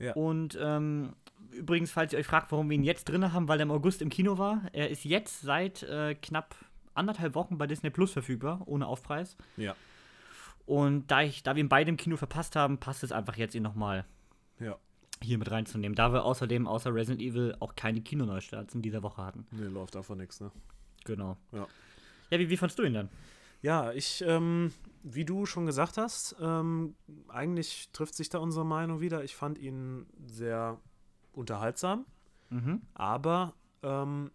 Ja. 0.00 0.14
Und 0.14 0.58
ähm, 0.60 1.12
übrigens, 1.52 1.92
falls 1.92 2.12
ihr 2.12 2.18
euch 2.18 2.26
fragt, 2.26 2.50
warum 2.50 2.68
wir 2.68 2.74
ihn 2.74 2.82
jetzt 2.82 3.04
drin 3.04 3.32
haben, 3.32 3.46
weil 3.46 3.60
er 3.60 3.64
im 3.64 3.70
August 3.70 4.02
im 4.02 4.08
Kino 4.08 4.38
war. 4.38 4.62
Er 4.72 4.90
ist 4.90 5.04
jetzt 5.04 5.42
seit 5.42 5.84
äh, 5.84 6.16
knapp 6.16 6.56
anderthalb 6.94 7.36
Wochen 7.36 7.56
bei 7.56 7.68
Disney 7.68 7.90
Plus 7.90 8.12
verfügbar, 8.12 8.62
ohne 8.66 8.86
Aufpreis. 8.86 9.36
Ja. 9.56 9.76
Und 10.64 11.06
da, 11.06 11.22
ich, 11.22 11.44
da 11.44 11.54
wir 11.54 11.62
ihn 11.62 11.68
beide 11.68 11.90
im 11.90 11.96
Kino 11.96 12.16
verpasst 12.16 12.56
haben, 12.56 12.78
passt 12.78 13.04
es 13.04 13.12
einfach 13.12 13.36
jetzt 13.36 13.54
ihn 13.54 13.62
nochmal 13.62 14.04
ja. 14.58 14.76
Hier 15.22 15.38
mit 15.38 15.50
reinzunehmen. 15.50 15.94
Da 15.94 16.12
wir 16.12 16.24
außerdem 16.24 16.66
außer 16.66 16.94
Resident 16.94 17.22
Evil 17.22 17.56
auch 17.60 17.74
keine 17.74 18.00
Kinoneustarts 18.00 18.74
in 18.74 18.82
dieser 18.82 19.02
Woche 19.02 19.24
hatten. 19.24 19.46
Nee, 19.50 19.66
läuft 19.66 19.96
einfach 19.96 20.14
nichts, 20.14 20.40
ne? 20.40 20.50
Genau. 21.04 21.36
Ja. 21.52 21.66
Ja, 22.30 22.38
wie, 22.38 22.50
wie 22.50 22.56
fandst 22.56 22.78
du 22.78 22.82
ihn 22.82 22.94
dann? 22.94 23.08
Ja, 23.62 23.92
ich, 23.92 24.22
ähm, 24.26 24.72
wie 25.02 25.24
du 25.24 25.46
schon 25.46 25.66
gesagt 25.66 25.96
hast, 25.96 26.36
ähm, 26.40 26.94
eigentlich 27.28 27.90
trifft 27.92 28.14
sich 28.14 28.28
da 28.28 28.38
unsere 28.38 28.66
Meinung 28.66 29.00
wieder. 29.00 29.24
Ich 29.24 29.34
fand 29.34 29.58
ihn 29.58 30.06
sehr 30.26 30.78
unterhaltsam, 31.32 32.06
mhm. 32.50 32.82
aber 32.94 33.54
ähm, 33.82 34.30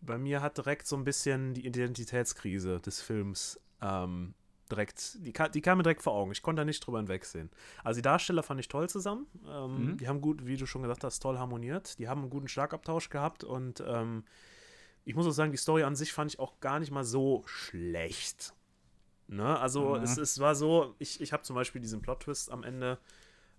bei 0.00 0.18
mir 0.18 0.42
hat 0.42 0.56
direkt 0.56 0.86
so 0.86 0.96
ein 0.96 1.04
bisschen 1.04 1.54
die 1.54 1.66
Identitätskrise 1.66 2.80
des 2.80 3.00
Films 3.00 3.60
ähm, 3.80 4.34
direkt, 4.72 5.18
die, 5.24 5.32
die 5.32 5.60
kam 5.60 5.78
mir 5.78 5.84
direkt 5.84 6.02
vor 6.02 6.14
Augen. 6.14 6.32
Ich 6.32 6.42
konnte 6.42 6.60
da 6.60 6.64
nicht 6.64 6.84
drüber 6.84 6.98
hinwegsehen. 6.98 7.50
Also 7.84 7.98
die 7.98 8.02
Darsteller 8.02 8.42
fand 8.42 8.60
ich 8.60 8.68
toll 8.68 8.88
zusammen. 8.88 9.26
Ähm, 9.48 9.92
mhm. 9.92 9.96
Die 9.98 10.08
haben 10.08 10.20
gut, 10.20 10.46
wie 10.46 10.56
du 10.56 10.66
schon 10.66 10.82
gesagt 10.82 11.04
hast, 11.04 11.20
toll 11.20 11.38
harmoniert. 11.38 11.98
Die 11.98 12.08
haben 12.08 12.22
einen 12.22 12.30
guten 12.30 12.48
Schlagabtausch 12.48 13.08
gehabt 13.10 13.44
und 13.44 13.82
ähm, 13.86 14.24
ich 15.04 15.14
muss 15.14 15.26
auch 15.26 15.32
sagen, 15.32 15.50
die 15.50 15.58
Story 15.58 15.82
an 15.82 15.96
sich 15.96 16.12
fand 16.12 16.32
ich 16.32 16.38
auch 16.38 16.60
gar 16.60 16.78
nicht 16.78 16.90
mal 16.90 17.04
so 17.04 17.42
schlecht. 17.46 18.54
Ne? 19.28 19.58
Also 19.58 19.96
mhm. 19.96 20.02
es, 20.02 20.16
es 20.16 20.38
war 20.40 20.54
so, 20.54 20.94
ich, 20.98 21.20
ich 21.20 21.32
habe 21.32 21.42
zum 21.42 21.56
Beispiel 21.56 21.80
diesen 21.80 22.02
Plot-Twist 22.02 22.50
am 22.50 22.62
Ende, 22.62 22.98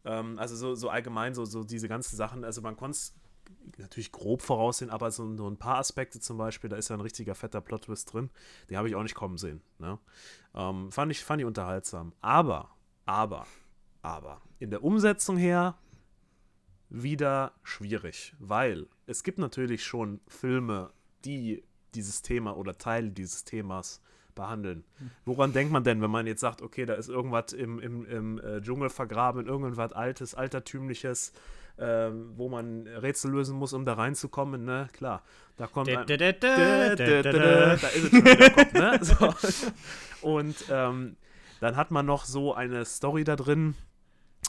ähm, 0.05 0.37
also 0.39 0.55
so, 0.55 0.75
so 0.75 0.89
allgemein, 0.89 1.33
so, 1.33 1.45
so 1.45 1.63
diese 1.63 1.87
ganzen 1.87 2.15
Sachen, 2.15 2.43
also 2.43 2.61
man 2.61 2.77
konnte 2.77 2.95
es 2.97 3.15
natürlich 3.77 4.11
grob 4.11 4.41
voraussehen, 4.41 4.91
aber 4.91 5.11
so, 5.11 5.35
so, 5.35 5.49
ein 5.49 5.57
paar 5.57 5.77
Aspekte 5.77 6.19
zum 6.19 6.37
Beispiel, 6.37 6.69
da 6.69 6.75
ist 6.75 6.89
ja 6.89 6.95
ein 6.95 7.01
richtiger 7.01 7.35
fetter 7.35 7.61
Plot-Twist 7.61 8.13
drin, 8.13 8.29
den 8.69 8.77
habe 8.77 8.87
ich 8.87 8.95
auch 8.95 9.03
nicht 9.03 9.15
kommen 9.15 9.37
sehen. 9.37 9.61
Ne? 9.79 9.99
Ähm, 10.53 10.91
fand, 10.91 11.11
ich, 11.11 11.23
fand 11.23 11.41
ich 11.41 11.47
unterhaltsam. 11.47 12.13
Aber, 12.21 12.69
aber, 13.05 13.47
aber, 14.01 14.41
in 14.59 14.69
der 14.69 14.83
Umsetzung 14.83 15.37
her 15.37 15.77
wieder 16.89 17.53
schwierig, 17.63 18.35
weil 18.39 18.87
es 19.07 19.23
gibt 19.23 19.39
natürlich 19.39 19.83
schon 19.83 20.21
Filme, 20.27 20.91
die 21.25 21.63
dieses 21.95 22.21
Thema 22.21 22.55
oder 22.55 22.77
Teile 22.77 23.11
dieses 23.11 23.43
Themas 23.43 24.01
behandeln. 24.35 24.83
Woran 25.25 25.53
denkt 25.53 25.71
man 25.71 25.83
denn, 25.83 26.01
wenn 26.01 26.11
man 26.11 26.27
jetzt 26.27 26.41
sagt, 26.41 26.61
okay, 26.61 26.85
da 26.85 26.93
ist 26.93 27.09
irgendwas 27.09 27.53
im, 27.53 27.79
im, 27.79 28.05
im 28.05 28.39
äh, 28.39 28.61
Dschungel 28.61 28.89
vergraben, 28.89 29.45
irgendwas 29.45 29.93
Altes, 29.93 30.35
Altertümliches, 30.35 31.33
äh, 31.77 32.09
wo 32.35 32.49
man 32.49 32.87
Rätsel 32.87 33.31
lösen 33.31 33.57
muss, 33.57 33.73
um 33.73 33.85
da 33.85 33.93
reinzukommen, 33.93 34.63
ne? 34.65 34.87
Klar, 34.93 35.23
da 35.57 35.67
kommt 35.67 35.89
ein, 35.89 36.05
da, 37.79 37.87
ist 37.87 38.03
es 38.03 38.11
schon 38.11 38.25
wieder 38.25 38.49
Kopf, 38.49 38.73
ne? 38.73 38.99
So. 40.21 40.27
Und 40.27 40.55
ähm, 40.69 41.15
dann 41.59 41.75
hat 41.75 41.91
man 41.91 42.05
noch 42.05 42.25
so 42.25 42.53
eine 42.53 42.85
Story 42.85 43.23
da 43.23 43.35
drin 43.35 43.75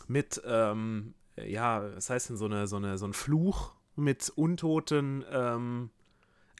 mit, 0.08 0.42
ähm, 0.44 1.14
ja, 1.36 1.82
was 1.94 2.10
heißt 2.10 2.30
denn 2.30 2.36
so 2.36 2.46
eine, 2.46 2.66
so 2.66 2.76
eine, 2.76 2.98
so 2.98 3.06
ein 3.06 3.12
Fluch 3.12 3.72
mit 3.96 4.32
untoten 4.34 5.24
ähm, 5.30 5.90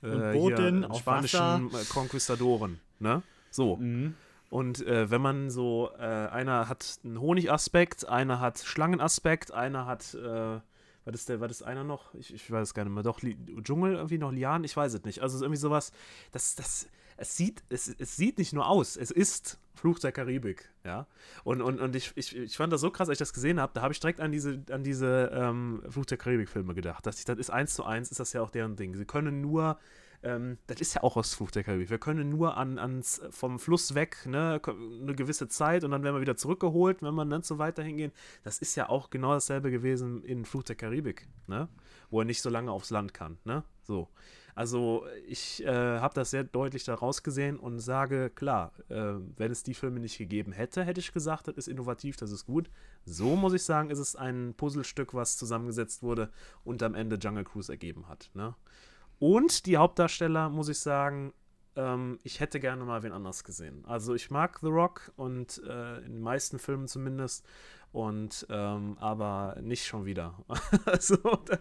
äh, 0.03 0.33
Boden, 0.33 0.87
spanischen 0.95 1.73
Wasser. 1.73 1.93
Konquistadoren. 1.93 2.81
Ne? 2.99 3.23
So. 3.51 3.77
Mhm. 3.77 4.15
Und 4.55 4.87
äh, 4.87 5.11
wenn 5.11 5.21
man 5.21 5.51
so, 5.51 5.91
äh, 5.99 6.05
einer 6.05 6.69
hat 6.69 7.01
einen 7.03 7.21
Honigaspekt, 7.21 8.09
einer 8.09 8.39
hat 8.39 8.61
Schlangenaspekt, 8.61 9.51
einer 9.51 9.85
hat, 9.85 10.15
äh, 10.15 10.61
was 11.05 11.15
ist 11.17 11.29
der, 11.29 11.41
was 11.41 11.51
ist 11.51 11.65
einer 11.65 11.83
noch? 11.83 12.15
Ich, 12.15 12.33
ich 12.33 12.49
weiß 12.53 12.69
es 12.69 12.73
gar 12.73 12.85
nicht 12.85 12.95
mehr. 12.95 13.03
Doch, 13.03 13.21
Li 13.21 13.37
Dschungel, 13.65 13.97
irgendwie 13.97 14.19
noch 14.19 14.31
Lian, 14.31 14.63
ich 14.63 14.77
weiß 14.77 14.95
es 14.95 15.03
nicht. 15.03 15.23
Also 15.23 15.45
irgendwie 15.45 15.59
sowas, 15.59 15.91
das, 16.31 16.55
das, 16.55 16.87
es 17.17 17.37
sieht, 17.37 17.65
es, 17.69 17.89
es 17.99 18.15
sieht 18.15 18.39
nicht 18.39 18.53
nur 18.53 18.69
aus, 18.69 18.97
es 18.97 19.11
ist 19.11 19.59
Fluch 19.75 19.99
der 19.99 20.13
Karibik, 20.13 20.71
ja. 20.85 21.09
Und, 21.43 21.61
und, 21.61 21.81
und 21.81 21.97
ich, 21.97 22.13
ich, 22.15 22.37
ich 22.37 22.57
fand 22.57 22.73
das 22.73 22.81
so 22.81 22.93
krass, 22.93 23.09
als 23.09 23.17
ich 23.17 23.27
das 23.27 23.33
gesehen 23.33 23.59
habe, 23.59 23.73
da 23.75 23.83
habe 23.83 23.93
ich 23.93 23.99
direkt 23.99 24.21
an 24.21 24.31
diese, 24.31 24.63
an 24.71 24.85
diese 24.85 25.33
ähm, 25.35 25.83
Fluch 25.89 26.07
der 26.07 26.17
Karibik-Filme 26.17 26.75
gedacht. 26.75 27.05
Dass 27.05 27.19
ich, 27.19 27.25
das 27.25 27.39
ist 27.39 27.51
eins 27.51 27.75
zu 27.75 27.83
eins, 27.83 28.13
ist 28.13 28.21
das 28.21 28.33
ja 28.33 28.41
auch 28.41 28.51
deren 28.51 28.77
Ding. 28.77 28.95
Sie 28.95 29.05
können 29.05 29.41
nur 29.41 29.81
ähm, 30.25 30.59
das 30.67 30.81
ist 30.81 30.95
ja 30.95 31.03
auch 31.03 31.17
aus 31.17 31.35
Fluch 31.35 31.51
der 31.51 31.63
Karibik. 31.65 31.91
Wir 31.91 31.99
können 31.99 32.31
nur 32.31 32.57
an, 32.57 32.79
ans, 32.79 33.23
vom 33.31 33.59
Fluss 33.59 33.95
weg, 33.95 34.25
ne, 34.27 34.61
eine 34.67 35.15
gewisse 35.15 35.49
Zeit 35.49 35.85
und 35.85 35.91
dann 35.91 36.03
werden 36.03 36.17
wir 36.17 36.23
wieder 36.23 36.37
zurückgeholt, 36.37 37.03
wenn 37.03 37.15
man 37.15 37.29
dann 37.31 37.43
so 37.43 37.59
weiter 37.59 37.83
hingehen. 37.83 38.11
Das 38.43 38.59
ist 38.59 38.75
ja 38.75 38.89
auch 38.89 39.11
genau 39.11 39.35
dasselbe 39.35 39.71
gewesen 39.71 40.25
in 40.25 40.45
Fluch 40.45 40.65
der 40.65 40.77
Karibik, 40.77 41.29
ne? 41.47 41.69
Wo 42.11 42.21
er 42.21 42.25
nicht 42.25 42.43
so 42.43 42.51
lange 42.51 42.73
aufs 42.73 42.91
Land 42.91 43.13
kann, 43.13 43.39
ne? 43.45 43.65
So. 43.83 44.09
Also 44.55 45.05
ich 45.27 45.65
äh, 45.65 45.99
habe 45.99 46.15
das 46.15 46.31
sehr 46.31 46.45
deutlich 46.45 46.85
daraus 46.85 47.25
gesehen 47.25 47.59
und 47.59 47.81
sage, 47.81 48.31
klar, 48.31 48.73
äh, 48.89 49.15
wenn 49.37 49.51
es 49.51 49.65
die 49.65 49.75
Filme 49.75 49.99
nicht 49.99 50.17
gegeben 50.17 50.53
hätte, 50.53 50.85
hätte 50.85 51.01
ich 51.01 51.13
gesagt, 51.13 51.49
das 51.49 51.57
ist 51.57 51.69
innovativ, 51.69 52.17
das 52.17 52.31
ist 52.31 52.47
gut. 52.47 52.71
So 53.05 53.35
muss 53.35 53.53
ich 53.53 53.65
sagen, 53.65 53.91
ist 53.91 53.99
es 53.99 54.15
ein 54.15 54.55
Puzzlestück, 54.57 55.13
was 55.13 55.37
zusammengesetzt 55.37 56.05
wurde 56.05 56.31
und 56.63 56.85
am 56.85 56.95
Ende 56.95 57.17
Jungle 57.17 57.45
Cruise 57.45 57.71
ergeben 57.71 58.09
hat. 58.09 58.31
Ne? 58.35 58.55
Und 59.19 59.67
die 59.67 59.77
Hauptdarsteller, 59.77 60.49
muss 60.49 60.69
ich 60.69 60.79
sagen, 60.79 61.33
ähm, 61.77 62.19
ich 62.23 62.41
hätte 62.41 62.61
gerne 62.61 62.85
mal 62.85 63.03
wen 63.03 63.13
anders 63.13 63.45
gesehen. 63.45 63.85
Also 63.87 64.15
ich 64.15 64.31
mag 64.31 64.59
The 64.61 64.69
Rock 64.69 65.13
und 65.17 65.61
äh, 65.67 65.99
in 65.99 66.15
den 66.15 66.23
meisten 66.23 66.59
Filmen 66.59 66.89
zumindest. 66.89 67.47
Und 67.93 68.45
ähm, 68.51 68.97
aber 68.99 69.57
nicht 69.61 69.87
schon 69.87 70.05
wieder. 70.05 70.35
also, 70.85 71.17
dann, 71.17 71.61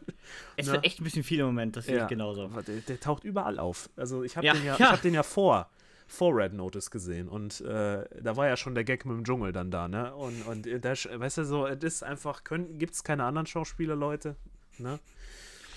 es 0.58 0.66
ne? 0.66 0.74
wird 0.74 0.86
echt 0.86 1.00
ein 1.00 1.04
bisschen 1.04 1.24
viel 1.24 1.40
im 1.42 1.46
Moment, 1.46 1.76
das 1.76 1.86
sehe 1.86 1.98
ja, 1.98 2.04
ich 2.04 2.10
genauso. 2.10 2.48
Der, 2.48 2.78
der, 2.78 3.00
taucht 3.00 3.24
überall 3.24 3.60
auf. 3.60 3.92
Also 3.96 4.24
ich 4.24 4.36
habe 4.36 4.48
ja, 4.48 4.54
den, 4.54 4.66
ja, 4.66 4.76
ja. 4.78 4.92
hab 4.94 5.02
den 5.04 5.14
ja 5.14 5.22
vor, 5.22 5.70
vor 6.08 6.36
Red 6.36 6.54
Notice 6.54 6.90
gesehen. 6.90 7.30
Und 7.30 7.62
äh, 7.62 8.04
da 8.20 8.36
war 8.36 8.48
ja 8.48 8.58
schon 8.58 8.74
der 8.74 8.84
Gag 8.84 9.06
mit 9.06 9.16
dem 9.16 9.24
Dschungel 9.24 9.52
dann 9.52 9.70
da, 9.70 9.88
ne? 9.88 10.16
Und, 10.16 10.48
und 10.48 10.68
das, 10.84 11.08
weißt 11.08 11.38
du, 11.38 11.46
so, 11.46 11.68
es 11.68 11.84
ist 11.84 12.04
einfach, 12.04 12.42
gibt 12.44 12.96
es 12.96 13.04
keine 13.04 13.26
anderen 13.26 13.46
Schauspieler, 13.46 13.96
Leute, 13.96 14.36
ne? 14.80 14.98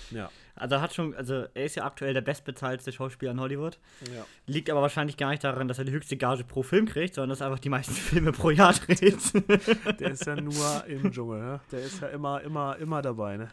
Ja. 0.09 0.31
Also 0.57 0.81
hat 0.81 0.93
schon, 0.93 1.15
also 1.15 1.45
er 1.53 1.65
ist 1.65 1.75
ja 1.75 1.85
aktuell 1.85 2.13
der 2.13 2.21
bestbezahlte 2.21 2.91
Schauspieler 2.91 3.31
in 3.31 3.39
Hollywood. 3.39 3.79
Ja. 4.13 4.25
Liegt 4.45 4.69
aber 4.69 4.81
wahrscheinlich 4.81 5.17
gar 5.17 5.29
nicht 5.29 5.43
daran, 5.43 5.67
dass 5.67 5.79
er 5.79 5.85
die 5.85 5.91
höchste 5.91 6.17
Gage 6.17 6.43
pro 6.43 6.63
Film 6.63 6.85
kriegt, 6.85 7.15
sondern 7.15 7.29
dass 7.29 7.41
er 7.41 7.47
einfach 7.47 7.59
die 7.59 7.69
meisten 7.69 7.93
Filme 7.95 8.31
pro 8.31 8.49
Jahr 8.49 8.73
dreht. 8.73 9.33
Der 9.99 10.11
ist 10.11 10.25
ja 10.25 10.35
nur 10.35 10.85
im 10.87 11.11
Dschungel, 11.11 11.39
ne? 11.39 11.59
Der 11.71 11.79
ist 11.79 12.01
ja 12.01 12.07
immer, 12.07 12.41
immer, 12.41 12.77
immer 12.77 13.01
dabei, 13.01 13.37
ne? 13.37 13.49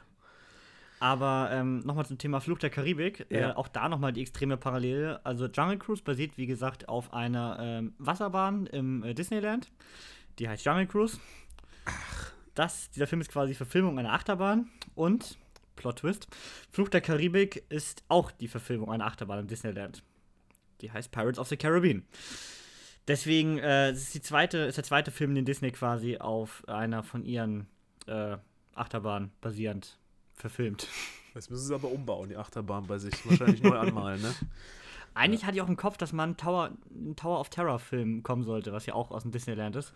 Aber 1.00 1.50
ähm, 1.52 1.80
nochmal 1.80 2.06
zum 2.06 2.16
Thema 2.16 2.40
Fluch 2.40 2.58
der 2.58 2.70
Karibik. 2.70 3.26
Äh, 3.30 3.40
ja. 3.40 3.50
Äh, 3.50 3.54
auch 3.54 3.68
da 3.68 3.88
nochmal 3.88 4.12
die 4.12 4.22
extreme 4.22 4.56
Parallele. 4.56 5.20
Also 5.24 5.46
Jungle 5.46 5.78
Cruise 5.78 6.02
basiert, 6.02 6.38
wie 6.38 6.46
gesagt, 6.46 6.88
auf 6.88 7.12
einer 7.12 7.58
ähm, 7.60 7.94
Wasserbahn 7.98 8.66
im 8.66 9.02
äh, 9.04 9.12
Disneyland. 9.12 9.70
Die 10.38 10.48
heißt 10.48 10.64
Jungle 10.64 10.86
Cruise. 10.86 11.18
Ach. 11.84 12.32
Das, 12.54 12.90
dieser 12.90 13.06
Film 13.06 13.20
ist 13.20 13.30
quasi 13.30 13.54
Verfilmung 13.54 13.98
einer 13.98 14.12
Achterbahn. 14.12 14.70
Und 14.94 15.36
Plot 15.76 16.00
Twist. 16.00 16.26
Fluch 16.70 16.88
der 16.88 17.00
Karibik 17.00 17.64
ist 17.68 18.04
auch 18.08 18.30
die 18.30 18.48
Verfilmung 18.48 18.90
einer 18.90 19.06
Achterbahn 19.06 19.40
im 19.40 19.46
Disneyland. 19.46 20.02
Die 20.80 20.90
heißt 20.90 21.10
Pirates 21.10 21.38
of 21.38 21.48
the 21.48 21.56
Caribbean. 21.56 22.04
Deswegen 23.06 23.58
äh, 23.58 23.92
ist, 23.92 24.14
die 24.14 24.22
zweite, 24.22 24.58
ist 24.58 24.76
der 24.76 24.84
zweite 24.84 25.10
Film, 25.10 25.34
den 25.34 25.44
Disney 25.44 25.70
quasi 25.72 26.18
auf 26.18 26.66
einer 26.68 27.02
von 27.02 27.24
ihren 27.24 27.66
äh, 28.06 28.36
Achterbahnen 28.74 29.30
basierend 29.40 29.98
verfilmt. 30.34 30.88
Jetzt 31.34 31.50
müssen 31.50 31.66
sie 31.66 31.74
aber 31.74 31.90
umbauen, 31.90 32.28
die 32.28 32.36
Achterbahn 32.36 32.86
bei 32.86 32.98
sich. 32.98 33.14
Wahrscheinlich 33.28 33.62
neu 33.62 33.76
anmalen, 33.76 34.22
ne? 34.22 34.34
Eigentlich 35.14 35.42
ja. 35.42 35.46
hatte 35.46 35.56
ich 35.56 35.62
auch 35.62 35.68
im 35.68 35.76
Kopf, 35.76 35.96
dass 35.96 36.12
man 36.12 36.36
Tower, 36.36 36.72
einen 36.90 37.14
Tower 37.14 37.40
of 37.40 37.48
Terror 37.48 37.78
Film 37.78 38.22
kommen 38.22 38.42
sollte, 38.42 38.72
was 38.72 38.86
ja 38.86 38.94
auch 38.94 39.10
aus 39.10 39.22
dem 39.22 39.30
Disneyland 39.30 39.76
ist. 39.76 39.92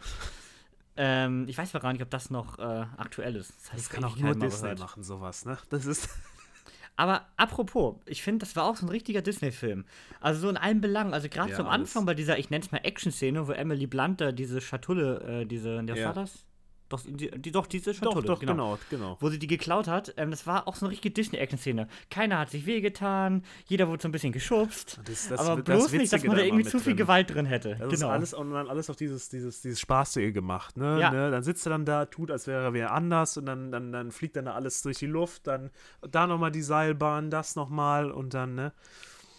Ähm, 1.00 1.46
ich 1.48 1.56
weiß 1.56 1.72
gar 1.72 1.92
nicht, 1.92 2.02
ob 2.02 2.10
das 2.10 2.28
noch 2.28 2.58
äh, 2.58 2.62
aktuell 2.96 3.36
ist. 3.36 3.52
Das, 3.56 3.72
heißt, 3.72 3.84
das 3.84 3.90
kann 3.90 4.04
auch 4.04 4.16
nur 4.16 4.34
Disney 4.34 4.62
gehört. 4.62 4.80
machen, 4.80 5.04
sowas, 5.04 5.44
ne? 5.44 5.56
Das 5.70 5.86
ist. 5.86 6.08
Aber 6.96 7.28
apropos, 7.36 7.94
ich 8.06 8.24
finde, 8.24 8.44
das 8.44 8.56
war 8.56 8.64
auch 8.64 8.74
so 8.74 8.84
ein 8.84 8.88
richtiger 8.88 9.22
Disney-Film. 9.22 9.84
Also 10.20 10.40
so 10.40 10.48
in 10.48 10.56
allen 10.56 10.80
Belangen. 10.80 11.14
Also 11.14 11.28
gerade 11.28 11.50
ja, 11.50 11.56
zum 11.56 11.68
Anfang 11.68 12.04
bei 12.04 12.14
dieser, 12.14 12.40
ich 12.40 12.50
nenne 12.50 12.64
es 12.64 12.72
mal 12.72 12.78
Action-Szene, 12.78 13.46
wo 13.46 13.52
Emily 13.52 13.86
Blunt 13.86 14.20
da 14.20 14.32
diese 14.32 14.60
Schatulle, 14.60 15.42
äh, 15.42 15.46
diese, 15.46 15.80
was 15.88 15.96
ja. 15.96 16.06
war 16.06 16.14
das? 16.14 16.44
Doch, 16.88 17.02
die, 17.04 17.30
die, 17.30 17.52
doch 17.52 17.66
diese 17.66 17.92
Schatulle. 17.92 18.22
Doch, 18.22 18.34
doch, 18.34 18.40
genau. 18.40 18.52
genau, 18.52 18.78
genau. 18.88 19.16
Wo 19.20 19.28
sie 19.28 19.38
die 19.38 19.46
geklaut 19.46 19.88
hat. 19.88 20.14
Ähm, 20.16 20.30
das 20.30 20.46
war 20.46 20.66
auch 20.66 20.74
so 20.74 20.86
eine 20.86 20.92
richtige 20.92 21.12
Disney-Action-Szene. 21.12 21.86
Keiner 22.10 22.38
hat 22.38 22.50
sich 22.50 22.64
wehgetan, 22.64 23.44
jeder 23.66 23.88
wurde 23.88 24.02
so 24.02 24.08
ein 24.08 24.12
bisschen 24.12 24.32
geschubst. 24.32 24.98
Das, 25.04 25.28
das, 25.28 25.40
aber 25.40 25.62
bloß 25.62 25.84
das 25.84 25.92
nicht, 25.92 26.12
dass 26.12 26.24
man 26.24 26.36
da 26.36 26.42
irgendwie 26.42 26.64
zu 26.64 26.78
viel 26.78 26.94
drin. 26.94 26.96
Gewalt 26.96 27.34
drin 27.34 27.46
hätte. 27.46 27.76
Das 27.76 27.90
genau. 27.90 27.94
ist 27.94 28.04
alles, 28.04 28.34
und 28.34 28.52
dann 28.52 28.68
alles 28.68 28.88
auf 28.88 28.96
dieses, 28.96 29.28
dieses, 29.28 29.60
dieses 29.60 29.80
Spaßige 29.80 30.32
gemacht. 30.32 30.78
Ne? 30.78 30.98
Ja. 30.98 31.10
ne? 31.10 31.30
Dann 31.30 31.42
sitzt 31.42 31.66
er 31.66 31.70
dann 31.70 31.84
da, 31.84 32.06
tut, 32.06 32.30
als 32.30 32.46
wäre 32.46 32.64
er 32.64 32.72
wer 32.72 32.92
anders 32.92 33.36
und 33.36 33.44
dann, 33.44 33.70
dann, 33.70 33.92
dann 33.92 34.10
fliegt 34.10 34.36
dann 34.36 34.46
da 34.46 34.54
alles 34.54 34.80
durch 34.82 34.98
die 34.98 35.06
Luft. 35.06 35.46
Dann 35.46 35.70
da 36.00 36.26
nochmal 36.26 36.52
die 36.52 36.62
Seilbahn, 36.62 37.30
das 37.30 37.54
nochmal 37.54 38.10
und 38.10 38.32
dann, 38.32 38.54
ne? 38.54 38.72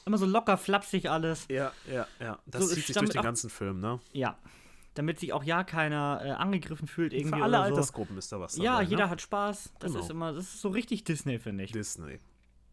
Immer 0.06 0.18
so 0.18 0.26
locker 0.26 0.58
flapsig 0.58 1.10
alles. 1.10 1.48
Ja, 1.50 1.72
ja, 1.92 2.08
ja. 2.20 2.40
Das 2.46 2.62
so, 2.62 2.74
zieht 2.76 2.86
sich 2.86 2.96
durch 2.96 3.10
den 3.10 3.22
ganzen 3.22 3.50
Film, 3.50 3.80
ne? 3.80 4.00
Ja 4.14 4.38
damit 5.00 5.18
sich 5.18 5.32
auch 5.32 5.46
ja 5.46 5.64
keiner 5.64 6.20
äh, 6.22 6.32
angegriffen 6.32 6.86
fühlt 6.86 7.14
irgendwie. 7.14 7.38
Für 7.38 7.44
alle 7.46 7.56
so. 7.56 7.64
Altersgruppen 7.64 8.18
ist 8.18 8.34
da 8.34 8.42
was 8.42 8.56
dabei. 8.56 8.66
Ja, 8.66 8.82
jeder 8.82 9.06
ne? 9.06 9.10
hat 9.10 9.22
Spaß. 9.22 9.72
Das 9.80 9.94
genau. 9.94 10.04
ist 10.04 10.12
immer, 10.12 10.34
das 10.34 10.44
ist 10.44 10.60
so 10.60 10.68
richtig 10.68 11.06
Disney, 11.06 11.40
finde 11.40 11.64
ich. 11.64 11.72
Disney. 11.72 12.20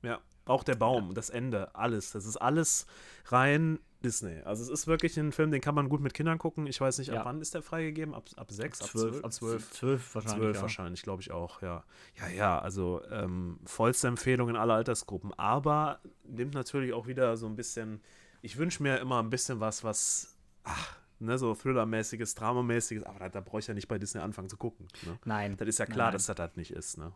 Ja. 0.02 0.18
Auch 0.44 0.64
der 0.64 0.74
Baum, 0.74 1.08
ja. 1.08 1.14
das 1.14 1.30
Ende, 1.30 1.72
alles. 1.76 2.10
Das 2.10 2.26
ist 2.26 2.36
alles 2.36 2.88
rein 3.26 3.78
Disney. 4.02 4.40
Also 4.44 4.64
es 4.64 4.70
ist 4.70 4.88
wirklich 4.88 5.16
ein 5.20 5.30
Film, 5.30 5.52
den 5.52 5.60
kann 5.60 5.76
man 5.76 5.88
gut 5.88 6.00
mit 6.00 6.14
Kindern 6.14 6.38
gucken. 6.38 6.66
Ich 6.66 6.80
weiß 6.80 6.98
nicht, 6.98 7.10
ab 7.10 7.14
ja. 7.14 7.24
wann 7.24 7.40
ist 7.40 7.54
der 7.54 7.62
freigegeben? 7.62 8.12
Ab, 8.12 8.24
ab 8.34 8.50
sechs, 8.50 8.82
ab 8.82 8.88
zwölf? 8.88 9.24
Ab 9.24 9.32
zwölf, 9.32 9.70
zwölf 9.70 10.14
wahrscheinlich. 10.16 10.40
Zwölf 10.40 10.56
ja. 10.56 10.62
wahrscheinlich, 10.62 11.02
glaube 11.04 11.22
ich 11.22 11.30
auch, 11.30 11.62
ja. 11.62 11.84
Ja, 12.16 12.26
ja, 12.26 12.58
also 12.58 13.02
ähm, 13.08 13.60
vollste 13.66 14.08
Empfehlung 14.08 14.48
in 14.48 14.56
aller 14.56 14.74
Altersgruppen. 14.74 15.32
Aber 15.34 16.00
nimmt 16.24 16.54
natürlich 16.54 16.92
auch 16.92 17.06
wieder 17.06 17.36
so 17.36 17.46
ein 17.46 17.54
bisschen, 17.54 18.00
ich 18.42 18.56
wünsche 18.56 18.82
mir 18.82 18.98
immer 18.98 19.22
ein 19.22 19.30
bisschen 19.30 19.60
was, 19.60 19.84
was, 19.84 20.36
ach, 20.64 20.96
ne, 21.18 21.38
so 21.38 21.54
Thriller-mäßiges, 21.54 22.34
Dramamäßiges, 22.34 23.04
aber 23.04 23.18
da, 23.18 23.28
da 23.28 23.40
brauche 23.40 23.60
ich 23.60 23.66
ja 23.66 23.74
nicht 23.74 23.88
bei 23.88 23.98
Disney 23.98 24.20
anfangen 24.20 24.48
zu 24.48 24.56
gucken. 24.56 24.86
Ne? 25.04 25.18
Nein. 25.24 25.56
Das 25.56 25.68
ist 25.68 25.78
ja 25.78 25.86
klar, 25.86 26.06
nein. 26.06 26.12
dass 26.14 26.26
das 26.26 26.36
das 26.36 26.56
nicht 26.56 26.70
ist. 26.70 26.98
Ne? 26.98 27.12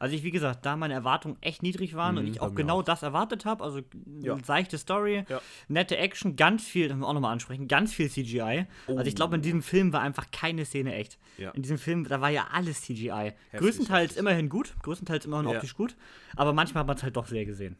Also 0.00 0.16
ich, 0.16 0.22
wie 0.22 0.30
gesagt, 0.30 0.64
da 0.64 0.76
meine 0.76 0.94
Erwartungen 0.94 1.36
echt 1.42 1.62
niedrig 1.62 1.94
waren 1.94 2.14
mhm, 2.14 2.20
und 2.20 2.26
ich 2.26 2.40
auch 2.40 2.54
genau 2.54 2.78
auch. 2.78 2.82
das 2.82 3.02
erwartet 3.02 3.44
habe, 3.44 3.62
also 3.62 3.82
ja. 4.22 4.34
seichte 4.42 4.78
Story, 4.78 5.26
ja. 5.28 5.42
nette 5.68 5.98
Action, 5.98 6.36
ganz 6.36 6.64
viel, 6.64 6.88
das 6.88 6.96
müssen 6.96 7.02
wir 7.02 7.08
auch 7.08 7.12
nochmal 7.12 7.34
ansprechen, 7.34 7.68
ganz 7.68 7.92
viel 7.92 8.10
CGI. 8.10 8.66
Oh. 8.86 8.96
Also 8.96 9.08
ich 9.08 9.14
glaube, 9.14 9.36
in 9.36 9.42
diesem 9.42 9.62
Film 9.62 9.92
war 9.92 10.00
einfach 10.00 10.30
keine 10.30 10.64
Szene 10.64 10.94
echt. 10.94 11.18
Ja. 11.36 11.50
In 11.50 11.60
diesem 11.60 11.76
Film, 11.76 12.04
da 12.08 12.22
war 12.22 12.30
ja 12.30 12.46
alles 12.50 12.80
CGI. 12.80 13.10
Heftig, 13.10 13.60
größtenteils 13.60 14.02
heftig. 14.12 14.18
immerhin 14.20 14.48
gut, 14.48 14.74
größtenteils 14.82 15.26
immerhin 15.26 15.48
optisch 15.48 15.76
gut, 15.76 15.96
aber 16.34 16.54
manchmal 16.54 16.80
hat 16.80 16.86
man 16.86 16.96
es 16.96 17.02
halt 17.02 17.16
doch 17.16 17.26
sehr 17.26 17.44
gesehen. 17.44 17.76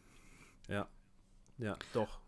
Ja, 0.68 0.88
ja, 1.56 1.76
doch. 1.94 2.19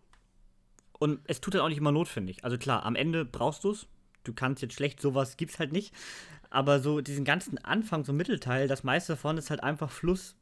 Und 1.02 1.18
es 1.24 1.40
tut 1.40 1.54
halt 1.54 1.64
auch 1.64 1.68
nicht 1.68 1.78
immer 1.78 1.90
notwendig. 1.90 2.44
Also 2.44 2.56
klar, 2.58 2.84
am 2.84 2.94
Ende 2.94 3.24
brauchst 3.24 3.64
du 3.64 3.72
es. 3.72 3.88
Du 4.22 4.32
kannst 4.32 4.62
jetzt 4.62 4.74
schlecht, 4.74 5.00
sowas 5.00 5.36
gibt's 5.36 5.58
halt 5.58 5.72
nicht. 5.72 5.92
Aber 6.48 6.78
so 6.78 7.00
diesen 7.00 7.24
ganzen 7.24 7.58
Anfang, 7.58 8.04
so 8.04 8.12
Mittelteil, 8.12 8.68
das 8.68 8.84
meiste 8.84 9.14
davon 9.14 9.36
ist 9.36 9.50
halt 9.50 9.64
einfach 9.64 9.90
Fluss 9.90 10.36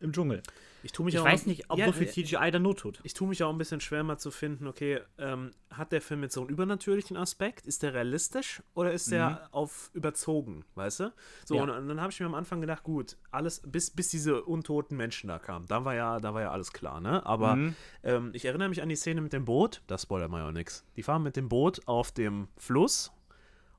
im 0.00 0.12
Dschungel. 0.12 0.42
Ich, 0.82 0.92
tue 0.92 1.04
mich 1.04 1.14
ich 1.14 1.20
auch 1.20 1.24
weiß 1.24 1.46
nicht, 1.46 1.70
ob 1.70 1.78
ja, 1.78 1.86
so 1.86 1.92
viel 1.92 2.08
CGI 2.08 2.50
da 2.50 2.58
Not 2.58 2.78
tut. 2.78 3.00
Ich 3.02 3.14
tue 3.14 3.28
mich 3.28 3.42
auch 3.42 3.50
ein 3.50 3.58
bisschen 3.58 3.80
schwer 3.80 4.04
mal 4.04 4.18
zu 4.18 4.30
finden, 4.30 4.66
okay, 4.66 5.00
ähm, 5.18 5.50
hat 5.70 5.92
der 5.92 6.00
Film 6.00 6.22
jetzt 6.22 6.34
so 6.34 6.40
einen 6.40 6.50
übernatürlichen 6.50 7.16
Aspekt? 7.16 7.66
Ist 7.66 7.82
der 7.82 7.94
realistisch 7.94 8.62
oder 8.74 8.92
ist 8.92 9.10
der 9.10 9.30
mhm. 9.30 9.36
auf 9.50 9.90
überzogen, 9.92 10.64
weißt 10.76 11.00
du? 11.00 11.12
So, 11.44 11.56
ja. 11.56 11.62
und, 11.62 11.70
und, 11.70 11.88
dann 11.88 12.00
habe 12.00 12.12
ich 12.12 12.20
mir 12.20 12.26
am 12.26 12.34
Anfang 12.34 12.60
gedacht, 12.60 12.84
gut, 12.84 13.16
alles, 13.30 13.60
bis, 13.66 13.90
bis 13.90 14.08
diese 14.08 14.42
untoten 14.42 14.96
Menschen 14.96 15.28
da 15.28 15.38
kamen, 15.38 15.66
da 15.66 15.84
war 15.84 15.94
ja, 15.94 16.20
da 16.20 16.32
war 16.34 16.42
ja 16.42 16.50
alles 16.52 16.72
klar, 16.72 17.00
ne? 17.00 17.24
Aber 17.26 17.56
mhm. 17.56 17.74
ähm, 18.04 18.30
ich 18.32 18.44
erinnere 18.44 18.68
mich 18.68 18.82
an 18.82 18.88
die 18.88 18.96
Szene 18.96 19.20
mit 19.20 19.32
dem 19.32 19.44
Boot, 19.44 19.82
das 19.88 20.02
spoilert 20.02 20.30
mal 20.30 20.40
ja 20.40 20.48
auch 20.48 20.52
nichts. 20.52 20.84
Die 20.96 21.02
fahren 21.02 21.22
mit 21.22 21.36
dem 21.36 21.48
Boot 21.48 21.86
auf 21.86 22.12
dem 22.12 22.48
Fluss 22.56 23.12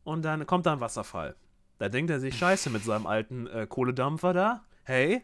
und 0.03 0.23
dann 0.23 0.45
kommt 0.45 0.65
da 0.65 0.73
ein 0.73 0.81
Wasserfall. 0.81 1.35
Da 1.77 1.87
denkt 1.87 2.11
er 2.11 2.19
sich, 2.19 2.37
scheiße, 2.37 2.69
mit 2.69 2.83
seinem 2.83 3.07
alten 3.07 3.47
äh, 3.47 3.65
Kohledampfer 3.65 4.33
da, 4.33 4.65
hey, 4.83 5.23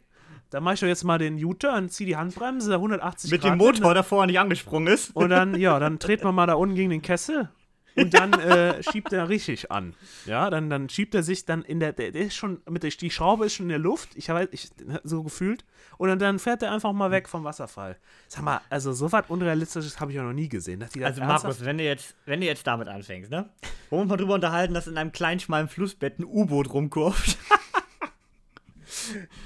dann 0.56 0.64
mache 0.64 0.76
ich 0.76 0.80
doch 0.80 0.88
jetzt 0.88 1.04
mal 1.04 1.18
den 1.18 1.44
U-Turn, 1.44 1.90
ziehe 1.90 2.08
die 2.08 2.16
Handbremse, 2.16 2.76
180 2.76 3.30
Mit 3.30 3.42
Grad 3.42 3.52
dem 3.52 3.58
Motor, 3.58 3.94
der 3.94 4.04
vorher 4.04 4.26
nicht 4.26 4.40
angesprungen 4.40 4.94
ist. 4.94 5.14
Und 5.14 5.30
dann, 5.30 5.60
ja, 5.60 5.78
dann 5.80 6.00
dreht 6.00 6.24
man 6.24 6.34
mal 6.34 6.48
da 6.48 6.54
unten 6.54 6.76
gegen 6.76 6.92
den 6.92 7.02
Kessel 7.02 7.50
und 7.98 8.14
dann 8.14 8.32
äh, 8.32 8.82
schiebt 8.90 9.12
er 9.12 9.28
richtig 9.28 9.70
an. 9.70 9.96
Ja, 10.26 10.50
dann, 10.50 10.70
dann 10.70 10.88
schiebt 10.88 11.14
er 11.14 11.24
sich 11.24 11.44
dann 11.44 11.62
in 11.62 11.82
der, 11.82 11.92
der, 11.92 12.12
der 12.12 12.22
ist 12.22 12.36
schon, 12.36 12.62
mit 12.70 12.84
der, 12.84 12.90
die 12.90 13.12
Schraube 13.12 13.48
ist 13.48 13.56
schon 13.56 13.66
in 13.66 13.70
der 13.72 13.80
Luft, 13.80 14.12
ich 14.16 14.30
habe 14.30 14.48
ich, 14.54 14.70
so 15.04 15.24
gefühlt, 15.24 15.66
und 15.98 16.08
dann, 16.08 16.20
dann 16.20 16.40
fährt 16.40 16.64
er 16.64 16.72
einfach 16.72 16.94
mal 16.94 17.12
weg 17.12 17.28
vom 17.28 17.44
Wasserfall. 17.44 17.98
Sag 18.30 18.44
mal, 18.44 18.62
also 18.70 18.94
so 18.94 19.12
was 19.12 19.26
Unrealistisches 19.28 20.00
habe 20.00 20.12
ich 20.12 20.16
ja 20.16 20.24
noch 20.24 20.32
nie 20.32 20.48
gesehen. 20.48 20.86
also 21.02 21.22
Markus, 21.22 21.66
wenn 21.66 21.80
du, 21.80 21.84
jetzt, 21.84 22.16
wenn 22.26 22.40
du 22.40 22.48
jetzt 22.48 22.66
damit 22.66 22.88
anfängst, 22.88 23.30
ne? 23.30 23.50
Wollen 23.90 24.04
wir 24.04 24.06
mal 24.06 24.18
drüber 24.18 24.36
unterhalten, 24.36 24.74
dass 24.74 24.88
in 24.88 24.98
einem 24.98 25.12
kleinen, 25.12 25.42
schmalen 25.42 25.68
Flussbett 25.68 26.18
ein 26.18 26.24
U-Boot 26.24 26.74
rumkurft? 26.74 27.38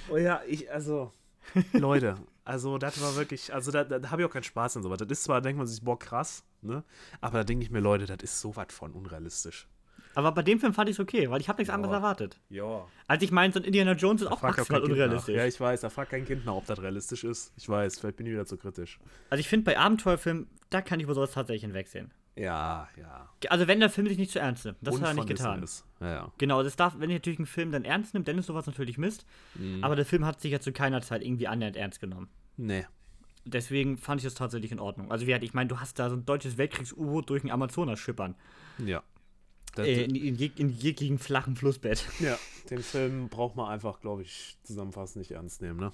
oh 0.10 0.18
ja, 0.18 0.42
ich, 0.48 0.72
also, 0.72 1.12
Leute, 1.74 2.16
also 2.46 2.78
das 2.78 3.02
war 3.02 3.16
wirklich, 3.16 3.54
also 3.54 3.72
da, 3.72 3.84
da 3.84 4.12
habe 4.12 4.22
ich 4.22 4.28
auch 4.28 4.32
keinen 4.34 4.44
Spaß 4.44 4.78
an 4.78 4.84
sowas. 4.84 4.98
Das 5.00 5.08
ist 5.10 5.24
zwar, 5.24 5.42
denkt 5.42 5.58
man 5.58 5.68
sich, 5.68 5.82
boah, 5.82 5.98
krass, 5.98 6.44
ne? 6.62 6.84
Aber 7.22 7.40
da 7.40 7.44
denke 7.44 7.64
ich 7.64 7.72
mir, 7.72 7.80
Leute, 7.80 8.06
das 8.06 8.18
ist 8.24 8.40
sowas 8.42 8.68
von 8.70 8.92
unrealistisch. 8.94 9.68
Aber 10.16 10.32
bei 10.32 10.42
dem 10.42 10.60
Film 10.60 10.74
fand 10.74 10.90
ich 10.90 10.96
es 10.96 11.00
okay, 11.00 11.30
weil 11.30 11.40
ich 11.40 11.48
habe 11.48 11.60
nichts 11.60 11.70
Ja. 11.70 11.76
anderes 11.76 11.94
erwartet. 11.94 12.40
Ja. 12.50 12.88
Also 13.08 13.24
ich 13.24 13.32
meine, 13.32 13.54
so 13.54 13.60
ein 13.60 13.64
Indiana 13.64 13.94
Jones 13.94 14.22
ist 14.22 14.28
Da 14.30 14.34
auch 14.34 14.42
maximal 14.42 14.82
unrealistisch. 14.82 15.36
Ja, 15.36 15.46
ich 15.46 15.60
weiß, 15.60 15.82
da 15.82 15.90
fragt 15.90 16.10
kein 16.12 16.26
Kind 16.26 16.46
nach, 16.46 16.54
ob 16.56 16.66
das 16.66 16.82
realistisch 16.82 17.24
ist. 17.24 17.54
Ich 17.58 17.70
weiß, 17.70 18.00
vielleicht 18.00 18.18
bin 18.18 18.26
ich 18.26 18.34
wieder 18.34 18.46
zu 18.46 18.58
kritisch. 18.58 19.00
Also 19.30 19.40
ich 19.40 19.48
finde, 19.48 19.66
bei 19.66 19.78
Abenteuerfilmen, 19.78 20.48
da 20.72 20.82
kann 20.82 21.00
ich 21.00 21.04
über 21.04 21.14
sowas 21.14 21.32
tatsächlich 21.32 21.62
hinwegsehen. 21.62 22.12
Ja, 22.40 22.88
ja. 22.98 23.30
Also 23.50 23.68
wenn 23.68 23.80
der 23.80 23.90
Film 23.90 24.08
sich 24.08 24.18
nicht 24.18 24.32
zu 24.32 24.40
ernst 24.40 24.66
nimmt. 24.66 24.78
Das 24.82 24.96
hat 25.02 25.08
er 25.10 25.14
nicht 25.16 25.28
getan. 25.28 25.62
Ist. 25.64 25.86
Ja, 26.00 26.10
ja. 26.10 26.32
Genau, 26.38 26.64
das 26.64 26.76
darf, 26.76 26.96
wenn 26.98 27.10
ich 27.10 27.16
natürlich 27.18 27.40
einen 27.40 27.46
Film 27.48 27.72
dann 27.72 27.84
ernst 27.86 28.14
nimmt, 28.14 28.28
dann 28.28 28.38
ist 28.38 28.46
sowas 28.46 28.66
natürlich 28.68 28.98
Mist. 28.98 29.26
Mhm. 29.56 29.84
Aber 29.84 29.96
der 29.96 30.06
Film 30.06 30.26
hat 30.26 30.40
sich 30.40 30.52
ja 30.52 30.60
zu 30.60 30.72
keiner 30.72 31.02
Zeit 31.02 31.24
irgendwie 31.24 31.48
annähernd 31.48 31.76
ernst 31.76 32.00
genommen. 32.00 32.30
Nee. 32.58 32.86
Deswegen 33.46 33.98
fand 33.98 34.22
ich 34.22 34.26
das 34.26 34.36
tatsächlich 34.36 34.72
in 34.72 34.80
Ordnung. 34.80 35.12
Also 35.12 35.24
wie 35.26 35.32
gesagt, 35.32 35.44
ich 35.44 35.54
meine, 35.54 35.68
du 35.70 35.80
hast 35.80 35.98
da 36.00 36.10
so 36.10 36.16
ein 36.16 36.26
deutsches 36.26 36.58
Weltkriegs-U-Boot 36.58 37.30
durch 37.30 37.42
den 37.42 37.52
Amazonas 37.52 38.00
schippern. 38.00 38.36
Ja. 38.86 39.02
Äh, 39.78 40.04
in, 40.06 40.16
in, 40.16 40.36
jeg- 40.38 40.58
in 40.60 40.70
jeglichen 40.70 41.18
flachen 41.20 41.56
Flussbett. 41.56 42.06
ja. 42.20 42.38
Den 42.70 42.84
Film 42.84 43.30
braucht 43.30 43.56
man 43.56 43.70
einfach, 43.70 44.00
glaube 44.02 44.22
ich, 44.22 44.58
zusammenfassend 44.64 45.18
nicht 45.18 45.32
ernst 45.32 45.62
nehmen, 45.62 45.80
ne? 45.80 45.92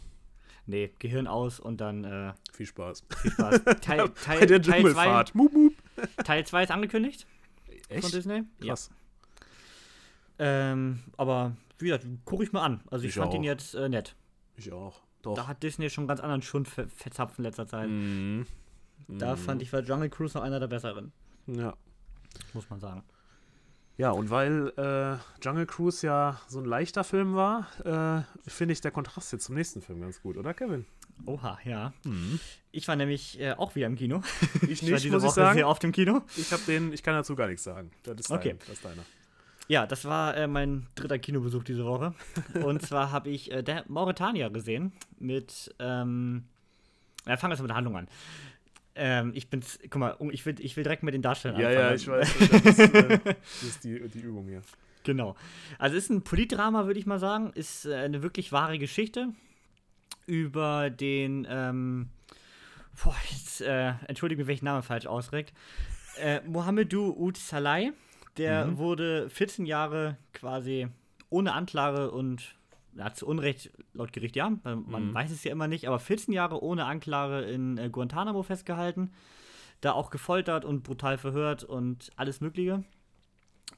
Nee, 0.68 0.92
Gehirn 0.98 1.28
aus 1.28 1.60
und 1.60 1.80
dann 1.80 2.04
äh, 2.04 2.34
Viel 2.52 2.66
Spaß. 2.66 3.06
viel 3.22 3.32
Spaß. 3.32 3.62
Teil, 3.82 4.10
Teil, 4.24 4.40
Bei 4.40 4.46
der 4.48 4.62
Teil 4.62 4.64
2 4.64 4.78
Dschungelfahrt. 4.82 5.36
Mup, 5.36 5.54
mup. 5.54 5.74
Teil 6.24 6.46
zwei 6.46 6.64
ist 6.64 6.72
angekündigt 6.72 7.26
von 7.88 7.98
Echt? 7.98 8.14
Disney. 8.14 8.44
Krass. 8.62 8.90
Ähm, 10.40 11.00
aber 11.18 11.56
wie 11.78 11.86
gesagt, 11.86 12.06
gucke 12.26 12.44
ich 12.44 12.52
mal 12.52 12.64
an. 12.64 12.82
Also 12.92 13.06
ich, 13.06 13.10
Ich 13.10 13.16
fand 13.16 13.32
auch. 13.32 13.36
ihn 13.36 13.44
jetzt 13.44 13.76
äh, 13.76 13.90
nett. 13.90 14.16
Ich 14.58 14.72
auch. 14.72 15.02
Doch. 15.22 15.36
Da 15.36 15.48
hat 15.48 15.64
Disney 15.64 15.90
schon 15.90 16.08
ganz 16.08 16.20
anderen 16.20 16.42
Schund 16.42 16.68
ver 16.68 16.88
verzapft 16.90 17.38
in 17.40 17.44
letzter 17.46 17.68
Zeit. 17.68 17.90
Mhm. 17.90 18.46
Da 19.08 19.36
fand 19.36 19.62
ich 19.62 19.72
war 19.74 19.82
Jungle 19.82 20.10
Cruise 20.10 20.38
noch 20.38 20.44
einer 20.44 20.60
der 20.60 20.68
besseren, 20.68 21.12
Ja. 21.48 21.76
muss 22.54 22.70
man 22.70 22.80
sagen. 22.80 23.04
Ja, 23.98 24.12
und 24.12 24.30
weil 24.30 24.74
äh, 24.78 25.18
Jungle 25.44 25.66
Cruise 25.66 26.06
ja 26.06 26.40
so 26.48 26.60
ein 26.60 26.66
leichter 26.66 27.04
Film 27.04 27.36
war, 27.36 27.68
äh, 27.86 28.50
finde 28.50 28.74
ich 28.74 28.82
der 28.82 28.92
Kontrast 28.92 29.32
jetzt 29.32 29.46
zum 29.46 29.56
nächsten 29.56 29.82
Film 29.82 30.02
ganz 30.02 30.22
gut, 30.22 30.36
oder 30.38 30.54
Kevin? 30.54 30.86
Oha, 31.26 31.58
ja. 31.66 31.94
Ich 32.72 32.88
war 32.88 32.96
nämlich 32.96 33.40
äh, 33.40 33.54
auch 33.54 33.76
wieder 33.76 33.88
im 33.88 33.96
Kino. 33.96 34.22
Ich 34.68 34.84
war 34.84 34.92
nicht, 34.92 35.04
diese 35.04 35.10
muss 35.10 35.24
ich 35.24 35.28
Woche 35.30 35.30
sagen. 35.34 35.56
sehr 35.58 35.68
oft 35.68 35.84
im 35.84 35.92
Kino. 35.92 36.22
Ich 36.38 36.52
habe 36.52 36.62
den, 36.68 36.94
ich 36.94 37.02
kann 37.04 37.16
dazu 37.16 37.36
gar 37.36 37.48
nichts 37.48 37.64
sagen. 37.64 37.90
Das 38.04 38.16
ist, 38.20 38.30
dein, 38.30 38.38
Okay. 38.40 38.56
das 38.60 38.70
ist 38.70 38.86
deiner. 38.86 39.04
Ja, 39.68 39.88
das 39.88 40.06
war 40.06 40.38
äh, 40.38 40.46
mein 40.48 40.86
dritter 40.94 41.18
Kinobesuch 41.18 41.64
diese 41.64 41.86
Woche. 41.86 42.14
Und 42.64 42.82
zwar 42.84 43.12
habe 43.12 43.30
ich 43.30 43.52
äh, 43.52 43.64
der 43.64 43.84
Mauretanier 43.88 44.50
gesehen 44.52 44.92
mit, 45.20 45.74
ähm, 45.80 46.44
ja, 47.26 47.38
fangen 47.38 47.52
wir 47.52 47.56
jetzt 47.56 47.62
mit 47.62 47.70
der 47.72 47.78
Handlung 47.78 47.98
an. 47.98 48.08
Ähm, 48.98 49.32
ich 49.34 49.50
bin's, 49.50 49.80
guck 49.90 49.96
mal, 50.00 50.16
ich 50.32 50.46
will, 50.46 50.56
ich 50.60 50.78
will 50.78 50.84
direkt 50.84 51.02
mit 51.04 51.14
den 51.16 51.22
Darstellern 51.24 51.60
Ja, 51.60 51.68
anfangen. 51.70 51.88
ja, 51.88 51.94
ich 51.96 52.08
weiß. 52.08 52.38
Das 52.64 52.66
ist, 52.66 52.80
äh, 52.94 53.20
das 53.24 53.64
ist 53.64 53.84
die, 53.84 54.08
die 54.10 54.20
Übung 54.20 54.48
hier. 54.48 54.62
Genau. 55.04 55.36
Also 55.80 55.98
es 55.98 56.06
ist 56.06 56.10
ein 56.12 56.22
Politdrama, 56.22 56.86
würde 56.86 57.00
ich 57.00 57.06
mal 57.06 57.20
sagen. 57.20 57.52
Ist 57.56 57.86
äh, 57.86 57.96
eine 57.96 58.22
wirklich 58.22 58.52
wahre 58.52 58.78
Geschichte 58.80 59.30
über 60.28 60.90
den, 60.90 61.46
ähm, 61.50 62.10
boah, 63.04 63.16
jetzt, 63.32 63.62
äh, 63.62 63.94
entschuldige 64.08 64.42
mich, 64.42 64.48
welchen 64.48 64.66
Namen 64.66 64.84
falsch 64.84 65.06
ausregt. 65.06 65.54
Äh, 66.18 66.42
Mohamedou 66.42 67.12
Oud 67.18 67.38
Salai, 67.38 67.92
der 68.38 68.68
Mhm. 68.68 68.78
wurde 68.78 69.30
14 69.30 69.66
Jahre 69.66 70.18
quasi 70.34 70.88
ohne 71.30 71.54
Anklage 71.54 72.12
und 72.12 72.56
ja, 72.96 73.14
zu 73.14 73.28
Unrecht 73.28 73.72
laut 73.94 74.14
Gericht 74.14 74.38
ja, 74.38 74.50
man 74.64 75.10
Mhm. 75.10 75.14
weiß 75.14 75.32
es 75.32 75.44
ja 75.44 75.52
immer 75.52 75.68
nicht, 75.68 75.86
aber 75.88 76.00
14 76.00 76.34
Jahre 76.34 76.64
ohne 76.64 76.86
Anklage 76.86 77.42
in 77.42 77.78
äh, 77.78 77.90
Guantanamo 77.90 78.42
festgehalten, 78.44 79.12
da 79.82 79.92
auch 79.92 80.10
gefoltert 80.10 80.64
und 80.64 80.84
brutal 80.84 81.18
verhört 81.18 81.64
und 81.66 82.12
alles 82.16 82.40
Mögliche. 82.40 82.84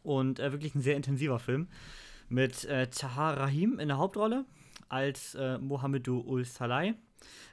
Und 0.03 0.39
äh, 0.39 0.51
wirklich 0.51 0.75
ein 0.75 0.81
sehr 0.81 0.95
intensiver 0.95 1.39
Film 1.39 1.67
mit 2.29 2.65
äh, 2.65 2.87
Tahar 2.87 3.37
Rahim 3.37 3.79
in 3.79 3.87
der 3.87 3.97
Hauptrolle 3.97 4.45
als 4.89 5.35
äh, 5.35 5.57
Mohamedou 5.57 6.21
Ul 6.27 6.45
Salai. 6.45 6.95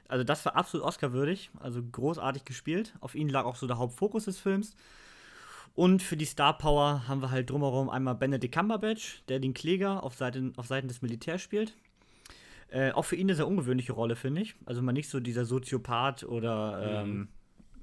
Also 0.07 0.23
das 0.23 0.45
war 0.45 0.55
absolut 0.55 0.85
Oscar-würdig, 0.85 1.49
also 1.59 1.81
großartig 1.81 2.45
gespielt. 2.45 2.93
Auf 2.99 3.15
ihn 3.15 3.29
lag 3.29 3.45
auch 3.45 3.55
so 3.55 3.67
der 3.67 3.77
Hauptfokus 3.77 4.25
des 4.25 4.39
Films. 4.39 4.75
Und 5.73 6.01
für 6.01 6.15
die 6.15 6.25
Star 6.25 6.57
Power 6.57 7.07
haben 7.07 7.21
wir 7.21 7.31
halt 7.31 7.49
drumherum 7.49 7.89
einmal 7.89 8.15
Benedict 8.15 8.53
Cumberbatch, 8.53 9.23
der 9.27 9.39
den 9.39 9.53
Kläger 9.53 10.03
auf 10.03 10.15
Seiten, 10.15 10.53
auf 10.57 10.67
Seiten 10.67 10.87
des 10.87 11.01
Militärs 11.01 11.41
spielt. 11.41 11.75
Äh, 12.69 12.91
auch 12.91 13.03
für 13.03 13.15
ihn 13.15 13.27
eine 13.27 13.35
sehr 13.35 13.47
ungewöhnliche 13.47 13.93
Rolle, 13.93 14.15
finde 14.15 14.41
ich. 14.41 14.55
Also 14.65 14.81
mal 14.81 14.93
nicht 14.93 15.09
so 15.09 15.19
dieser 15.19 15.45
Soziopath 15.45 16.23
oder 16.23 17.03
ähm, 17.03 17.27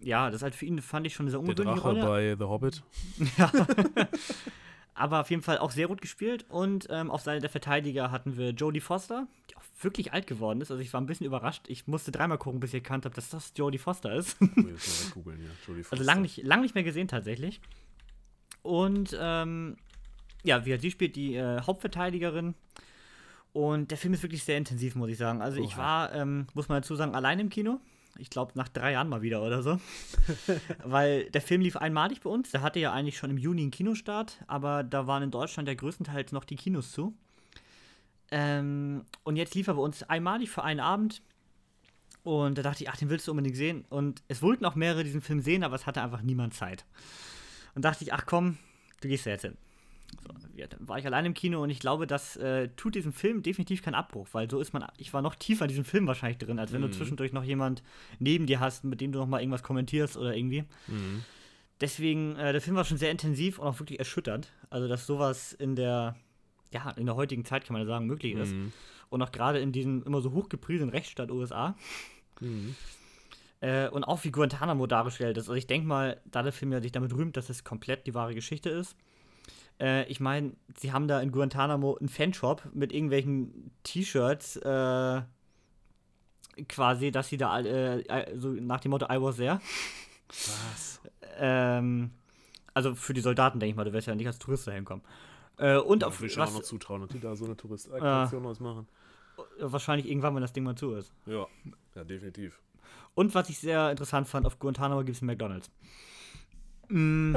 ja, 0.00 0.26
das 0.26 0.36
ist 0.36 0.42
halt 0.42 0.54
für 0.54 0.66
ihn, 0.66 0.80
fand 0.80 1.06
ich 1.06 1.14
schon 1.14 1.24
eine 1.26 1.30
sehr 1.32 1.40
Der 1.40 1.48
ungewöhnliche 1.50 1.80
Drache 1.80 2.06
Rolle. 2.06 2.36
bei 2.36 2.36
The 2.38 2.44
Hobbit. 2.44 2.82
Aber 4.94 5.20
auf 5.20 5.30
jeden 5.30 5.42
Fall 5.42 5.58
auch 5.58 5.70
sehr 5.70 5.88
gut 5.88 6.00
gespielt. 6.00 6.44
Und 6.48 6.86
ähm, 6.90 7.10
auf 7.10 7.22
Seite 7.22 7.40
der 7.40 7.50
Verteidiger 7.50 8.10
hatten 8.10 8.36
wir 8.36 8.50
Jodie 8.50 8.80
Foster, 8.80 9.26
die 9.50 9.56
auch 9.56 9.62
wirklich 9.80 10.12
alt 10.12 10.26
geworden 10.26 10.60
ist. 10.60 10.70
Also 10.70 10.82
ich 10.82 10.92
war 10.92 11.00
ein 11.00 11.06
bisschen 11.06 11.26
überrascht. 11.26 11.64
Ich 11.68 11.86
musste 11.86 12.12
dreimal 12.12 12.38
gucken, 12.38 12.60
bis 12.60 12.70
ich 12.70 12.82
erkannt 12.82 13.04
habe, 13.04 13.14
dass 13.14 13.30
das 13.30 13.52
Jodie 13.56 13.78
Foster 13.78 14.14
ist. 14.14 14.36
Ich 14.40 14.48
hier. 14.54 14.74
Jodie 15.14 15.78
also 15.78 15.82
Foster. 15.82 16.04
lang 16.04 16.22
nicht, 16.22 16.42
lang 16.42 16.60
nicht 16.60 16.74
mehr 16.74 16.84
gesehen 16.84 17.08
tatsächlich. 17.08 17.60
Und 18.62 19.16
ähm, 19.18 19.76
ja, 20.44 20.64
wie 20.66 20.76
sie 20.78 20.90
spielt 20.90 21.16
die 21.16 21.34
äh, 21.36 21.60
Hauptverteidigerin. 21.62 22.54
Und 23.52 23.90
der 23.90 23.98
Film 23.98 24.14
ist 24.14 24.22
wirklich 24.22 24.44
sehr 24.44 24.56
intensiv, 24.56 24.94
muss 24.94 25.10
ich 25.10 25.18
sagen. 25.18 25.42
Also 25.42 25.60
ich 25.62 25.74
Oha. 25.74 25.78
war, 25.78 26.14
ähm, 26.14 26.46
muss 26.54 26.68
man 26.68 26.80
dazu 26.80 26.96
sagen, 26.96 27.14
allein 27.14 27.38
im 27.38 27.48
Kino. 27.48 27.80
Ich 28.18 28.30
glaube, 28.30 28.52
nach 28.54 28.68
drei 28.68 28.92
Jahren 28.92 29.08
mal 29.08 29.22
wieder 29.22 29.42
oder 29.42 29.62
so. 29.62 29.80
Weil 30.84 31.30
der 31.30 31.40
Film 31.40 31.62
lief 31.62 31.76
einmalig 31.76 32.20
bei 32.20 32.30
uns. 32.30 32.50
Der 32.50 32.62
hatte 32.62 32.78
ja 32.78 32.92
eigentlich 32.92 33.16
schon 33.16 33.30
im 33.30 33.38
Juni 33.38 33.62
einen 33.62 33.70
Kinostart, 33.70 34.42
aber 34.46 34.82
da 34.82 35.06
waren 35.06 35.22
in 35.22 35.30
Deutschland 35.30 35.68
ja 35.68 35.74
größtenteils 35.74 36.32
noch 36.32 36.44
die 36.44 36.56
Kinos 36.56 36.92
zu. 36.92 37.14
Ähm, 38.30 39.04
und 39.24 39.36
jetzt 39.36 39.54
lief 39.54 39.68
er 39.68 39.74
bei 39.74 39.82
uns 39.82 40.02
einmalig 40.02 40.50
für 40.50 40.62
einen 40.62 40.80
Abend. 40.80 41.22
Und 42.22 42.56
da 42.56 42.62
dachte 42.62 42.84
ich, 42.84 42.90
ach, 42.90 42.96
den 42.96 43.10
willst 43.10 43.26
du 43.26 43.32
unbedingt 43.32 43.56
sehen. 43.56 43.84
Und 43.88 44.22
es 44.28 44.42
wollten 44.42 44.64
auch 44.64 44.74
mehrere 44.74 45.04
diesen 45.04 45.20
Film 45.20 45.40
sehen, 45.40 45.64
aber 45.64 45.74
es 45.74 45.86
hatte 45.86 46.02
einfach 46.02 46.22
niemand 46.22 46.54
Zeit. 46.54 46.84
Und 47.74 47.84
dachte 47.84 48.04
ich, 48.04 48.12
ach 48.12 48.26
komm, 48.26 48.58
du 49.00 49.08
gehst 49.08 49.26
da 49.26 49.30
jetzt 49.30 49.42
hin. 49.42 49.56
War 50.78 50.98
ich 50.98 51.06
allein 51.06 51.26
im 51.26 51.34
Kino 51.34 51.62
und 51.62 51.70
ich 51.70 51.80
glaube, 51.80 52.06
das 52.06 52.36
äh, 52.36 52.68
tut 52.76 52.94
diesem 52.94 53.12
Film 53.12 53.42
definitiv 53.42 53.82
keinen 53.82 53.94
Abbruch, 53.94 54.28
weil 54.32 54.50
so 54.50 54.60
ist 54.60 54.72
man, 54.72 54.84
ich 54.96 55.12
war 55.12 55.22
noch 55.22 55.34
tiefer 55.34 55.64
in 55.64 55.68
diesem 55.68 55.84
Film 55.84 56.06
wahrscheinlich 56.06 56.38
drin, 56.38 56.58
als 56.58 56.72
wenn 56.72 56.82
du 56.82 56.90
zwischendurch 56.90 57.32
noch 57.32 57.42
jemand 57.42 57.82
neben 58.18 58.46
dir 58.46 58.60
hast, 58.60 58.84
mit 58.84 59.00
dem 59.00 59.12
du 59.12 59.18
noch 59.18 59.26
mal 59.26 59.40
irgendwas 59.40 59.62
kommentierst 59.62 60.16
oder 60.16 60.36
irgendwie. 60.36 60.64
Mhm. 60.86 61.24
Deswegen, 61.82 62.36
äh, 62.36 62.52
der 62.52 62.60
Film 62.60 62.76
war 62.76 62.84
schon 62.84 62.96
sehr 62.96 63.10
intensiv 63.10 63.58
und 63.58 63.66
auch 63.66 63.80
wirklich 63.80 63.98
erschütternd. 63.98 64.52
Also, 64.70 64.86
dass 64.86 65.04
sowas 65.04 65.52
in 65.52 65.74
der, 65.74 66.14
ja, 66.70 66.90
in 66.90 67.06
der 67.06 67.16
heutigen 67.16 67.44
Zeit, 67.44 67.64
kann 67.64 67.72
man 67.72 67.82
ja 67.82 67.88
sagen, 67.88 68.06
möglich 68.06 68.34
ist. 68.34 68.54
Mhm. 68.54 68.72
Und 69.08 69.20
auch 69.20 69.32
gerade 69.32 69.58
in 69.58 69.72
diesem 69.72 70.04
immer 70.04 70.20
so 70.20 70.32
hochgepriesenen 70.32 70.90
Rechtsstaat 70.90 71.32
USA. 71.32 71.76
Mhm. 72.38 72.76
Äh, 73.60 73.88
und 73.88 74.04
auch 74.04 74.22
wie 74.22 74.30
Guantanamo 74.30 74.86
dargestellt 74.86 75.36
ist. 75.36 75.48
Also 75.48 75.54
ich 75.54 75.66
denke 75.66 75.88
mal, 75.88 76.20
da 76.24 76.44
der 76.44 76.52
Film 76.52 76.70
ja 76.70 76.80
sich 76.80 76.92
damit 76.92 77.14
rühmt, 77.14 77.36
dass 77.36 77.50
es 77.50 77.64
komplett 77.64 78.06
die 78.06 78.14
wahre 78.14 78.34
Geschichte 78.34 78.70
ist. 78.70 78.96
Äh, 79.82 80.04
ich 80.08 80.20
meine, 80.20 80.52
sie 80.78 80.92
haben 80.92 81.08
da 81.08 81.20
in 81.20 81.32
Guantanamo 81.32 81.96
einen 81.96 82.08
Fanshop 82.08 82.62
mit 82.72 82.92
irgendwelchen 82.92 83.72
T-Shirts, 83.82 84.56
äh, 84.56 85.22
quasi, 86.68 87.10
dass 87.10 87.28
sie 87.28 87.36
da 87.36 87.58
äh, 87.58 88.00
äh, 88.02 88.38
so 88.38 88.50
nach 88.50 88.80
dem 88.80 88.90
Motto 88.90 89.06
I 89.12 89.20
was 89.20 89.36
there. 89.36 89.60
Was? 90.28 91.00
Ähm, 91.36 92.12
also 92.74 92.94
für 92.94 93.12
die 93.12 93.20
Soldaten, 93.20 93.58
denke 93.58 93.70
ich 93.70 93.76
mal, 93.76 93.84
du 93.84 93.92
wirst 93.92 94.06
ja 94.06 94.14
nicht 94.14 94.26
als 94.26 94.38
Tourist 94.38 94.66
dahin 94.68 94.84
kommen. 94.84 95.02
Äh, 95.58 95.78
und 95.78 96.02
Ja, 96.02 96.08
auf 96.08 96.22
ich 96.22 96.38
auch 96.38 96.46
noch 96.46 96.60
was, 96.60 96.66
zutrauen, 96.66 97.02
dass 97.02 97.10
die 97.10 97.20
da 97.20 97.34
so 97.34 97.44
eine 97.46 97.56
Touristaktion 97.56 98.46
ausmachen. 98.46 98.86
wahrscheinlich 99.58 100.08
irgendwann, 100.08 100.34
wenn 100.34 100.42
das 100.42 100.52
Ding 100.52 100.64
mal 100.64 100.76
zu 100.76 100.92
ist. 100.94 101.12
Ja, 101.26 101.46
ja, 101.94 102.04
definitiv. 102.04 102.60
Und 103.14 103.34
was 103.34 103.48
ich 103.50 103.58
sehr 103.58 103.90
interessant 103.90 104.28
fand, 104.28 104.46
auf 104.46 104.58
Guantanamo 104.58 105.02
gibt 105.04 105.16
es 105.16 105.22
einen 105.22 105.26
McDonalds. 105.28 105.70
Mm, 106.88 107.36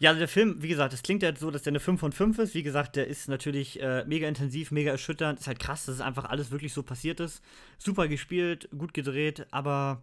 Ja, 0.00 0.10
also 0.10 0.20
der 0.20 0.28
Film, 0.28 0.62
wie 0.62 0.68
gesagt, 0.68 0.92
das 0.92 1.02
klingt 1.02 1.24
halt 1.24 1.38
so, 1.38 1.50
dass 1.50 1.62
der 1.62 1.72
eine 1.72 1.80
5 1.80 1.98
von 1.98 2.12
5 2.12 2.38
ist. 2.38 2.54
Wie 2.54 2.62
gesagt, 2.62 2.94
der 2.94 3.08
ist 3.08 3.28
natürlich 3.28 3.80
äh, 3.80 4.04
mega 4.06 4.28
intensiv, 4.28 4.70
mega 4.70 4.92
erschütternd. 4.92 5.40
Ist 5.40 5.48
halt 5.48 5.58
krass, 5.58 5.86
dass 5.86 5.96
es 5.96 6.00
einfach 6.00 6.26
alles 6.26 6.50
wirklich 6.50 6.72
so 6.72 6.82
passiert 6.82 7.18
ist. 7.18 7.42
Super 7.78 8.06
gespielt, 8.06 8.68
gut 8.76 8.94
gedreht, 8.94 9.46
aber 9.50 10.02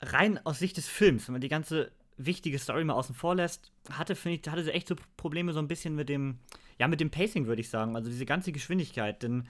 rein 0.00 0.38
aus 0.46 0.60
Sicht 0.60 0.76
des 0.76 0.86
Films, 0.86 1.26
wenn 1.26 1.32
man 1.32 1.40
die 1.40 1.48
ganze 1.48 1.90
wichtige 2.16 2.58
Story 2.58 2.84
mal 2.84 2.94
außen 2.94 3.14
vor 3.14 3.34
lässt, 3.34 3.72
hatte, 3.90 4.14
finde 4.14 4.38
ich, 4.40 4.50
hatte 4.50 4.64
sie 4.64 4.72
echt 4.72 4.88
so 4.88 4.96
Probleme 5.16 5.52
so 5.52 5.58
ein 5.58 5.68
bisschen 5.68 5.94
mit 5.94 6.08
dem, 6.08 6.38
ja, 6.78 6.86
mit 6.86 7.00
dem 7.00 7.10
Pacing, 7.10 7.46
würde 7.46 7.60
ich 7.60 7.70
sagen. 7.70 7.96
Also 7.96 8.10
diese 8.10 8.26
ganze 8.26 8.52
Geschwindigkeit. 8.52 9.22
Denn 9.22 9.48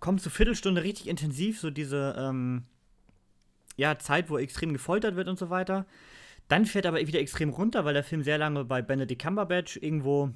kommt 0.00 0.20
zur 0.20 0.32
Viertelstunde 0.32 0.82
richtig 0.82 1.08
intensiv, 1.08 1.60
so 1.60 1.70
diese, 1.70 2.14
ähm, 2.18 2.64
ja, 3.76 3.98
Zeit, 3.98 4.28
wo 4.28 4.38
extrem 4.38 4.72
gefoltert 4.72 5.16
wird 5.16 5.28
und 5.28 5.38
so 5.38 5.48
weiter. 5.50 5.86
Dann 6.48 6.64
fährt 6.66 6.86
aber 6.86 6.98
wieder 6.98 7.20
extrem 7.20 7.50
runter, 7.50 7.84
weil 7.84 7.94
der 7.94 8.04
Film 8.04 8.22
sehr 8.22 8.38
lange 8.38 8.64
bei 8.64 8.82
Benedict 8.82 9.20
Cumberbatch 9.20 9.78
irgendwo 9.78 10.30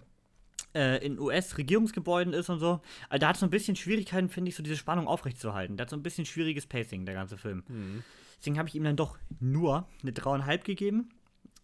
äh, 0.74 1.04
in 1.04 1.18
US-Regierungsgebäuden 1.18 2.32
ist 2.32 2.48
und 2.48 2.58
so. 2.58 2.80
Also 3.08 3.20
da 3.20 3.28
hat 3.28 3.36
so 3.36 3.46
ein 3.46 3.50
bisschen 3.50 3.76
Schwierigkeiten, 3.76 4.28
finde 4.28 4.48
ich, 4.48 4.56
so 4.56 4.62
diese 4.62 4.76
Spannung 4.76 5.06
aufrechtzuerhalten. 5.06 5.76
Da 5.76 5.82
hat 5.82 5.90
so 5.90 5.96
ein 5.96 6.02
bisschen 6.02 6.26
schwieriges 6.26 6.66
Pacing, 6.66 7.06
der 7.06 7.14
ganze 7.14 7.36
Film. 7.36 7.64
Mhm. 7.68 8.02
Deswegen 8.38 8.58
habe 8.58 8.68
ich 8.68 8.74
ihm 8.74 8.84
dann 8.84 8.96
doch 8.96 9.18
nur 9.38 9.86
eine 10.02 10.12
3,5 10.12 10.64
gegeben. 10.64 11.10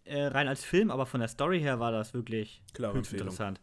äh, 0.05 0.23
rein 0.27 0.47
als 0.47 0.63
Film, 0.63 0.89
aber 0.89 1.05
von 1.05 1.19
der 1.19 1.27
Story 1.27 1.59
her 1.59 1.81
war 1.81 1.91
das 1.91 2.13
wirklich 2.13 2.61
höchst 2.93 3.11
Empfehlung. 3.11 3.27
interessant. 3.27 3.59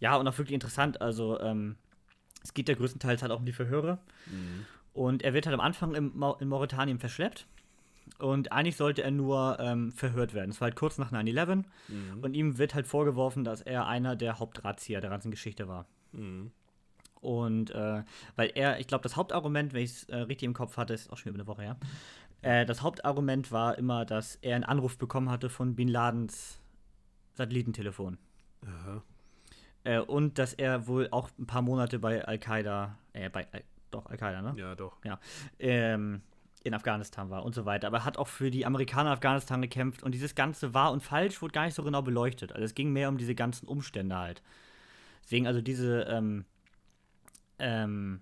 Ja, 0.00 0.16
und 0.16 0.28
auch 0.28 0.36
wirklich 0.36 0.52
interessant. 0.54 1.00
Also, 1.00 1.40
ähm, 1.40 1.76
es 2.42 2.52
geht 2.52 2.68
ja 2.68 2.74
größtenteils 2.74 3.22
halt 3.22 3.32
auch 3.32 3.38
um 3.38 3.46
die 3.46 3.52
Verhöre. 3.52 3.98
Mhm. 4.26 4.66
Und 4.92 5.22
er 5.22 5.32
wird 5.32 5.46
halt 5.46 5.54
am 5.54 5.60
Anfang 5.60 5.94
im, 5.94 6.12
in 6.40 6.48
Mauretanien 6.48 6.98
verschleppt. 6.98 7.46
Und 8.18 8.50
eigentlich 8.50 8.76
sollte 8.76 9.02
er 9.02 9.10
nur 9.12 9.58
ähm, 9.60 9.92
verhört 9.92 10.34
werden. 10.34 10.50
Es 10.50 10.60
war 10.60 10.66
halt 10.66 10.76
kurz 10.76 10.98
nach 10.98 11.12
9-11. 11.12 11.64
Mhm. 11.88 12.18
Und 12.20 12.34
ihm 12.34 12.58
wird 12.58 12.74
halt 12.74 12.86
vorgeworfen, 12.86 13.44
dass 13.44 13.62
er 13.62 13.86
einer 13.86 14.16
der 14.16 14.38
Hauptdrahtzieher 14.40 15.00
der 15.00 15.10
ganzen 15.10 15.30
Geschichte 15.30 15.68
war. 15.68 15.86
Mhm. 16.12 16.50
Und 17.20 17.70
äh, 17.70 18.02
weil 18.36 18.52
er, 18.54 18.80
ich 18.80 18.86
glaube, 18.86 19.02
das 19.02 19.16
Hauptargument, 19.16 19.72
wenn 19.72 19.82
ich 19.82 19.90
es 19.90 20.04
äh, 20.04 20.16
richtig 20.16 20.46
im 20.46 20.54
Kopf 20.54 20.76
hatte, 20.76 20.94
ist 20.94 21.12
auch 21.12 21.16
schon 21.16 21.30
über 21.30 21.38
eine 21.40 21.46
Woche 21.48 21.62
her. 21.62 21.76
Äh, 22.42 22.66
das 22.66 22.82
Hauptargument 22.82 23.50
war 23.52 23.78
immer, 23.78 24.04
dass 24.04 24.36
er 24.36 24.54
einen 24.56 24.64
Anruf 24.64 24.98
bekommen 24.98 25.30
hatte 25.30 25.48
von 25.48 25.74
Bin 25.74 25.88
Ladens 25.88 26.60
Satellitentelefon. 27.34 28.18
Aha. 28.66 29.02
Äh, 29.84 30.00
und 30.00 30.38
dass 30.38 30.54
er 30.54 30.86
wohl 30.88 31.08
auch 31.10 31.30
ein 31.38 31.46
paar 31.46 31.62
Monate 31.62 31.98
bei 31.98 32.24
Al-Qaida, 32.24 32.98
äh, 33.12 33.30
bei, 33.30 33.46
Al- 33.52 33.64
doch, 33.90 34.06
Al-Qaida, 34.06 34.42
ne? 34.42 34.54
Ja, 34.56 34.74
doch. 34.74 34.96
ähm, 35.58 36.22
in 36.64 36.74
Afghanistan 36.74 37.30
war 37.30 37.44
und 37.44 37.54
so 37.54 37.64
weiter. 37.64 37.86
Aber 37.86 37.98
er 37.98 38.04
hat 38.04 38.16
auch 38.16 38.28
für 38.28 38.50
die 38.50 38.66
Amerikaner 38.66 39.10
in 39.10 39.14
Afghanistan 39.14 39.62
gekämpft 39.62 40.02
und 40.02 40.12
dieses 40.12 40.34
ganze 40.34 40.74
wahr 40.74 40.92
und 40.92 41.02
falsch 41.02 41.40
wurde 41.42 41.52
gar 41.52 41.64
nicht 41.64 41.74
so 41.74 41.82
genau 41.82 42.02
beleuchtet. 42.02 42.52
Also 42.52 42.64
es 42.64 42.74
ging 42.74 42.92
mehr 42.92 43.08
um 43.08 43.16
diese 43.18 43.34
ganzen 43.34 43.66
Umstände 43.68 44.16
halt. 44.16 44.42
Deswegen 45.24 45.46
also 45.46 45.60
diese, 45.60 46.02
ähm, 46.02 46.44
ähm, 47.58 48.20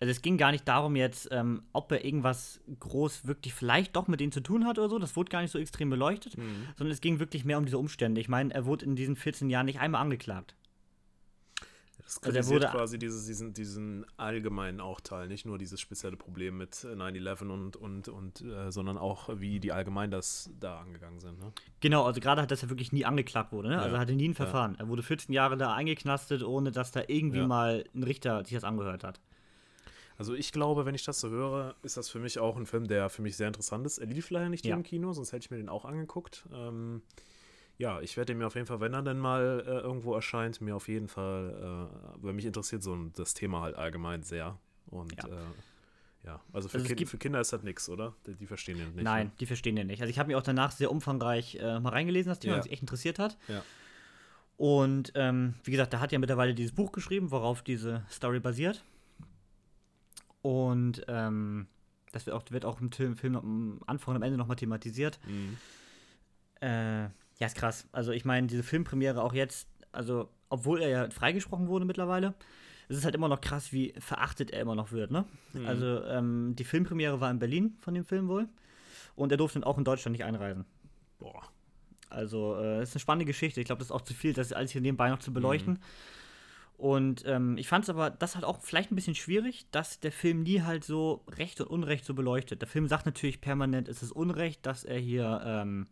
also 0.00 0.10
es 0.10 0.22
ging 0.22 0.38
gar 0.38 0.52
nicht 0.52 0.66
darum 0.68 0.94
jetzt, 0.96 1.28
ähm, 1.32 1.62
ob 1.72 1.90
er 1.90 2.04
irgendwas 2.04 2.60
groß 2.78 3.26
wirklich 3.26 3.52
vielleicht 3.52 3.96
doch 3.96 4.06
mit 4.06 4.20
denen 4.20 4.32
zu 4.32 4.40
tun 4.40 4.64
hat 4.66 4.78
oder 4.78 4.88
so. 4.88 4.98
Das 4.98 5.16
wurde 5.16 5.30
gar 5.30 5.42
nicht 5.42 5.50
so 5.50 5.58
extrem 5.58 5.90
beleuchtet, 5.90 6.36
Mhm. 6.38 6.66
sondern 6.76 6.92
es 6.92 7.00
ging 7.00 7.18
wirklich 7.18 7.44
mehr 7.44 7.58
um 7.58 7.64
diese 7.64 7.78
Umstände. 7.78 8.20
Ich 8.20 8.28
meine, 8.28 8.54
er 8.54 8.64
wurde 8.64 8.84
in 8.84 8.94
diesen 8.96 9.16
14 9.16 9.50
Jahren 9.50 9.66
nicht 9.66 9.80
einmal 9.80 10.00
angeklagt. 10.00 10.54
Das 12.08 12.16
Also 12.22 12.28
er 12.28 12.32
kritisiert 12.32 12.62
wurde- 12.62 12.72
quasi 12.78 12.98
dieses, 12.98 13.26
diesen, 13.26 13.52
diesen 13.52 14.06
allgemeinen 14.16 14.80
auch 14.80 14.98
Teil, 14.98 15.28
nicht 15.28 15.44
nur 15.44 15.58
dieses 15.58 15.78
spezielle 15.78 16.16
Problem 16.16 16.56
mit 16.56 16.82
äh, 16.84 16.94
9-11 16.94 17.42
und, 17.50 17.76
und, 17.76 18.08
und 18.08 18.40
äh, 18.40 18.72
sondern 18.72 18.96
auch, 18.96 19.28
wie 19.38 19.60
die 19.60 19.72
allgemein 19.72 20.10
das 20.10 20.48
da 20.58 20.80
angegangen 20.80 21.20
sind. 21.20 21.38
Ne? 21.38 21.52
Genau, 21.80 22.04
also 22.06 22.20
gerade 22.20 22.40
hat, 22.40 22.50
dass 22.50 22.62
er 22.62 22.70
wirklich 22.70 22.92
nie 22.92 23.04
angeklagt 23.04 23.52
wurde. 23.52 23.68
Ne? 23.68 23.74
Ja. 23.74 23.80
Also 23.82 23.96
er 23.96 24.00
hatte 24.00 24.14
nie 24.14 24.26
ein 24.28 24.34
Verfahren. 24.34 24.74
Er 24.78 24.88
wurde 24.88 25.02
14 25.02 25.34
Jahre 25.34 25.58
da 25.58 25.74
eingeknastet, 25.74 26.42
ohne 26.42 26.70
dass 26.72 26.92
da 26.92 27.02
irgendwie 27.06 27.38
Ja. 27.40 27.46
mal 27.46 27.84
ein 27.94 28.02
Richter 28.02 28.42
sich 28.42 28.54
das 28.54 28.64
angehört 28.64 29.04
hat. 29.04 29.20
Also 30.16 30.32
ich 30.34 30.50
glaube, 30.50 30.86
wenn 30.86 30.94
ich 30.94 31.04
das 31.04 31.20
so 31.20 31.28
höre, 31.28 31.76
ist 31.82 31.98
das 31.98 32.08
für 32.08 32.18
mich 32.20 32.38
auch 32.38 32.56
ein 32.56 32.64
Film, 32.64 32.88
der 32.88 33.10
für 33.10 33.20
mich 33.22 33.36
sehr 33.36 33.48
interessant 33.48 33.84
ist. 33.86 33.98
Er 33.98 34.06
lief 34.06 34.30
leider 34.30 34.48
nicht 34.48 34.62
hier 34.62 34.70
Ja. 34.70 34.76
im 34.76 34.82
Kino, 34.82 35.12
sonst 35.12 35.32
hätte 35.32 35.44
ich 35.44 35.50
mir 35.50 35.58
den 35.58 35.68
auch 35.68 35.84
angeguckt. 35.84 36.48
Ähm, 36.52 37.02
ja, 37.78 38.00
ich 38.00 38.16
werde 38.16 38.32
den 38.32 38.38
mir 38.38 38.46
auf 38.46 38.54
jeden 38.54 38.66
Fall, 38.66 38.80
wenn 38.80 38.92
er 38.92 39.02
denn 39.02 39.18
mal 39.18 39.62
äh, 39.66 39.70
irgendwo 39.80 40.14
erscheint, 40.14 40.60
mir 40.60 40.76
auf 40.76 40.88
jeden 40.88 41.08
Fall, 41.08 41.88
äh, 41.90 42.22
weil 42.22 42.32
mich 42.34 42.44
interessiert 42.44 42.82
so 42.82 42.94
ein- 42.94 43.12
das 43.14 43.34
Thema 43.34 43.62
halt 43.62 43.76
allgemein 43.76 44.22
sehr. 44.22 44.58
Und 44.86 45.12
Ja. 45.22 45.28
äh, 45.28 45.36
ja. 46.24 46.40
also 46.52 46.68
für, 46.68 46.78
Also 46.78 46.94
kind, 46.94 47.08
für 47.08 47.18
Kinder 47.18 47.40
ist 47.40 47.52
das 47.52 47.62
nichts, 47.62 47.88
oder? 47.88 48.14
Die, 48.26 48.34
die 48.34 48.46
verstehen 48.46 48.78
den 48.78 48.94
nicht. 48.94 49.04
Nein, 49.04 49.28
Ne? 49.28 49.32
die 49.40 49.46
verstehen 49.46 49.76
den 49.76 49.86
nicht. 49.86 50.00
Also 50.02 50.10
ich 50.10 50.18
habe 50.18 50.26
mich 50.26 50.36
auch 50.36 50.42
danach 50.42 50.72
sehr 50.72 50.90
umfangreich 50.90 51.54
äh, 51.56 51.78
mal 51.80 51.90
reingelesen, 51.90 52.30
das 52.30 52.40
Thema, 52.40 52.54
Ja. 52.54 52.58
was 52.58 52.64
mich 52.66 52.72
echt 52.72 52.82
interessiert 52.82 53.18
hat. 53.18 53.38
Ja. 53.48 53.62
Und 54.56 55.12
ähm, 55.14 55.54
wie 55.62 55.70
gesagt, 55.70 55.92
da 55.92 56.00
hat 56.00 56.10
ja 56.10 56.18
mittlerweile 56.18 56.52
dieses 56.54 56.72
Buch 56.74 56.90
geschrieben, 56.90 57.30
worauf 57.30 57.62
diese 57.62 58.02
Story 58.10 58.40
basiert. 58.40 58.82
Und 60.42 61.04
ähm, 61.08 61.66
das 62.12 62.26
wird 62.26 62.34
auch, 62.34 62.42
wird 62.50 62.64
auch 62.64 62.80
im 62.80 62.90
Film, 62.90 63.16
Film 63.16 63.36
am 63.36 63.80
Anfang 63.86 64.12
und 64.12 64.16
am 64.16 64.22
Ende 64.22 64.38
nochmal 64.38 64.56
thematisiert. 64.56 65.18
Mhm. 65.26 65.56
Äh, 66.60 67.08
ja, 67.38 67.46
ist 67.46 67.56
krass. 67.56 67.88
Also 67.92 68.12
ich 68.12 68.24
meine, 68.24 68.46
diese 68.46 68.62
Filmpremiere 68.62 69.22
auch 69.22 69.32
jetzt, 69.32 69.68
also 69.92 70.28
obwohl 70.48 70.82
er 70.82 70.88
ja 70.88 71.10
freigesprochen 71.10 71.68
wurde 71.68 71.84
mittlerweile, 71.84 72.34
es 72.88 72.96
ist 72.96 73.04
halt 73.04 73.14
immer 73.14 73.28
noch 73.28 73.40
krass, 73.40 73.72
wie 73.72 73.92
verachtet 73.98 74.50
er 74.50 74.62
immer 74.62 74.74
noch 74.74 74.92
wird, 74.92 75.10
ne? 75.10 75.24
Mhm. 75.52 75.66
Also 75.66 76.04
ähm, 76.04 76.54
die 76.56 76.64
Filmpremiere 76.64 77.20
war 77.20 77.30
in 77.30 77.38
Berlin 77.38 77.76
von 77.80 77.94
dem 77.94 78.04
Film 78.04 78.28
wohl. 78.28 78.48
Und 79.14 79.32
er 79.32 79.36
durfte 79.36 79.58
dann 79.58 79.68
auch 79.68 79.78
in 79.78 79.84
Deutschland 79.84 80.12
nicht 80.12 80.24
einreisen. 80.24 80.64
Boah. 81.18 81.42
Also, 82.08 82.56
äh, 82.56 82.82
ist 82.82 82.94
eine 82.94 83.00
spannende 83.00 83.26
Geschichte. 83.26 83.60
Ich 83.60 83.66
glaube, 83.66 83.80
das 83.80 83.88
ist 83.88 83.92
auch 83.92 84.02
zu 84.02 84.14
viel, 84.14 84.32
das 84.32 84.52
alles 84.52 84.70
hier 84.70 84.80
nebenbei 84.80 85.10
noch 85.10 85.18
zu 85.18 85.32
beleuchten. 85.32 85.80
Und 86.76 87.24
ähm, 87.26 87.58
ich 87.58 87.66
fand 87.66 87.82
es 87.82 87.90
aber, 87.90 88.10
das 88.10 88.36
halt 88.36 88.44
auch 88.44 88.62
vielleicht 88.62 88.92
ein 88.92 88.94
bisschen 88.94 89.16
schwierig, 89.16 89.66
dass 89.72 89.98
der 89.98 90.12
Film 90.12 90.44
nie 90.44 90.62
halt 90.62 90.84
so 90.84 91.24
Recht 91.28 91.60
und 91.60 91.66
Unrecht 91.66 92.04
so 92.04 92.14
beleuchtet. 92.14 92.62
Der 92.62 92.68
Film 92.68 92.86
sagt 92.86 93.04
natürlich 93.04 93.40
permanent, 93.40 93.88
es 93.88 94.02
ist 94.02 94.12
Unrecht, 94.12 94.64
dass 94.64 94.84
er 94.84 94.98
hier 94.98 95.42
ähm, 95.44 95.88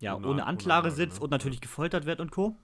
ja, 0.00 0.14
Ohne- 0.14 0.26
ohne, 0.26 0.32
ohne 0.34 0.46
Anklage 0.46 0.88
Anklage, 0.88 0.90
sitzt 0.90 1.18
ne? 1.18 1.24
und 1.24 1.30
natürlich 1.30 1.60
gefoltert 1.60 2.06
wird 2.06 2.20
und 2.20 2.30
Co. 2.30 2.56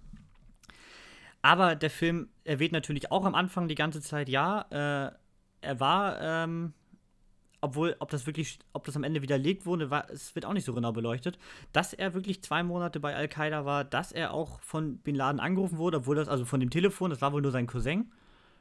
Aber 1.42 1.74
der 1.74 1.90
Film 1.90 2.28
erwähnt 2.44 2.72
natürlich 2.72 3.10
auch 3.12 3.24
am 3.24 3.34
Anfang 3.34 3.68
die 3.68 3.74
ganze 3.74 4.00
Zeit, 4.00 4.28
ja, 4.28 4.62
äh, 4.70 5.12
er 5.60 5.80
war, 5.80 6.20
ähm, 6.20 6.72
obwohl, 7.60 7.96
ob 7.98 8.10
das 8.10 8.26
wirklich, 8.26 8.58
ob 8.72 8.84
das 8.84 8.96
am 8.96 9.04
Ende 9.04 9.22
widerlegt 9.22 9.64
wurde, 9.66 9.90
war, 9.90 10.08
es 10.10 10.34
wird 10.34 10.44
auch 10.46 10.52
nicht 10.52 10.64
so 10.64 10.74
genau 10.74 10.92
beleuchtet, 10.92 11.38
dass 11.72 11.92
er 11.92 12.14
wirklich 12.14 12.42
zwei 12.42 12.62
Monate 12.62 13.00
bei 13.00 13.14
Al-Qaida 13.14 13.64
war, 13.64 13.84
dass 13.84 14.12
er 14.12 14.32
auch 14.32 14.60
von 14.60 14.98
Bin 14.98 15.14
Laden 15.14 15.40
angerufen 15.40 15.78
wurde, 15.78 15.98
obwohl 15.98 16.16
das, 16.16 16.28
also 16.28 16.44
von 16.44 16.60
dem 16.60 16.70
Telefon, 16.70 17.10
das 17.10 17.20
war 17.20 17.32
wohl 17.32 17.42
nur 17.42 17.52
sein 17.52 17.66
Cousin, 17.66 18.10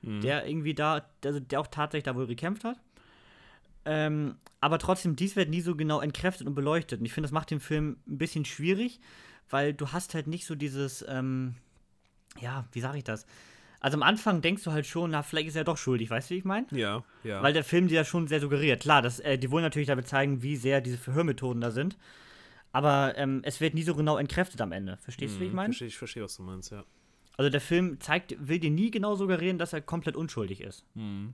Mhm. 0.02 0.20
der 0.22 0.46
irgendwie 0.46 0.74
da, 0.74 1.02
der, 1.24 1.40
der 1.40 1.60
auch 1.62 1.68
tatsächlich 1.68 2.04
da 2.04 2.16
wohl 2.16 2.28
gekämpft 2.28 2.66
hat. 2.66 2.78
Ähm, 3.86 4.36
aber 4.62 4.80
trotzdem, 4.80 5.16
dies 5.16 5.36
wird 5.36 5.50
nie 5.50 5.62
so 5.62 5.76
genau 5.76 6.00
entkräftet 6.00 6.48
und 6.48 6.56
beleuchtet. 6.56 7.00
Und 7.00 7.06
ich 7.06 7.14
finde, 7.14 7.26
das 7.28 7.34
macht 7.34 7.52
den 7.52 7.60
Film 7.60 7.98
ein 8.08 8.18
bisschen 8.18 8.46
schwierig, 8.46 9.00
weil 9.50 9.74
du 9.74 9.92
hast 9.92 10.14
halt 10.14 10.28
nicht 10.28 10.46
so 10.46 10.56
dieses, 10.56 11.04
ähm, 11.08 11.56
ja, 12.40 12.66
wie 12.72 12.80
sage 12.80 12.98
ich 12.98 13.04
das? 13.04 13.26
Also 13.82 13.98
am 13.98 14.04
Anfang 14.04 14.42
denkst 14.42 14.64
du 14.64 14.72
halt 14.72 14.86
schon, 14.86 15.12
na, 15.12 15.24
vielleicht 15.24 15.50
ist 15.50 15.58
er 15.58 15.66
doch 15.66 15.78
schuldig, 15.78 16.10
weißt 16.10 16.30
du, 16.30 16.36
wie 16.36 16.38
ich 16.38 16.46
meine? 16.46 16.68
Ja, 16.72 17.04
ja. 17.26 17.44
Weil 17.44 17.52
der 17.52 17.66
Film 17.66 17.90
dir 17.90 17.96
ja 17.96 18.06
schon 18.06 18.28
sehr 18.28 18.40
suggeriert. 18.40 18.84
Klar, 18.84 19.02
das, 19.02 19.20
äh, 19.20 19.38
die 19.38 19.52
wollen 19.52 19.64
natürlich 19.64 19.90
damit 19.90 20.08
zeigen, 20.08 20.42
wie 20.42 20.56
sehr 20.56 20.80
diese 20.80 20.98
Verhörmethoden 20.98 21.60
da 21.60 21.70
sind. 21.72 21.98
Aber 22.72 23.18
ähm, 23.18 23.42
es 23.44 23.60
wird 23.60 23.74
nie 23.74 23.84
so 23.84 23.94
genau 23.94 24.18
entkräftet 24.18 24.62
am 24.62 24.72
Ende. 24.72 24.98
Verstehst 24.98 25.36
du, 25.36 25.42
wie 25.42 25.46
ich 25.46 25.50
Mhm, 25.52 25.56
meine? 25.58 25.74
Verstehe, 25.74 25.88
ich 25.90 25.98
verstehe, 25.98 26.24
was 26.24 26.38
du 26.38 26.44
meinst, 26.44 26.72
ja. 26.72 26.86
Also 27.36 27.50
der 27.50 27.62
Film 27.62 28.00
zeigt, 28.00 28.36
will 28.40 28.60
dir 28.60 28.72
nie 28.72 28.90
genau 28.90 29.16
suggerieren, 29.16 29.58
dass 29.58 29.74
er 29.74 29.82
komplett 29.82 30.16
unschuldig 30.16 30.62
ist. 30.62 30.86
Mhm. 30.96 31.34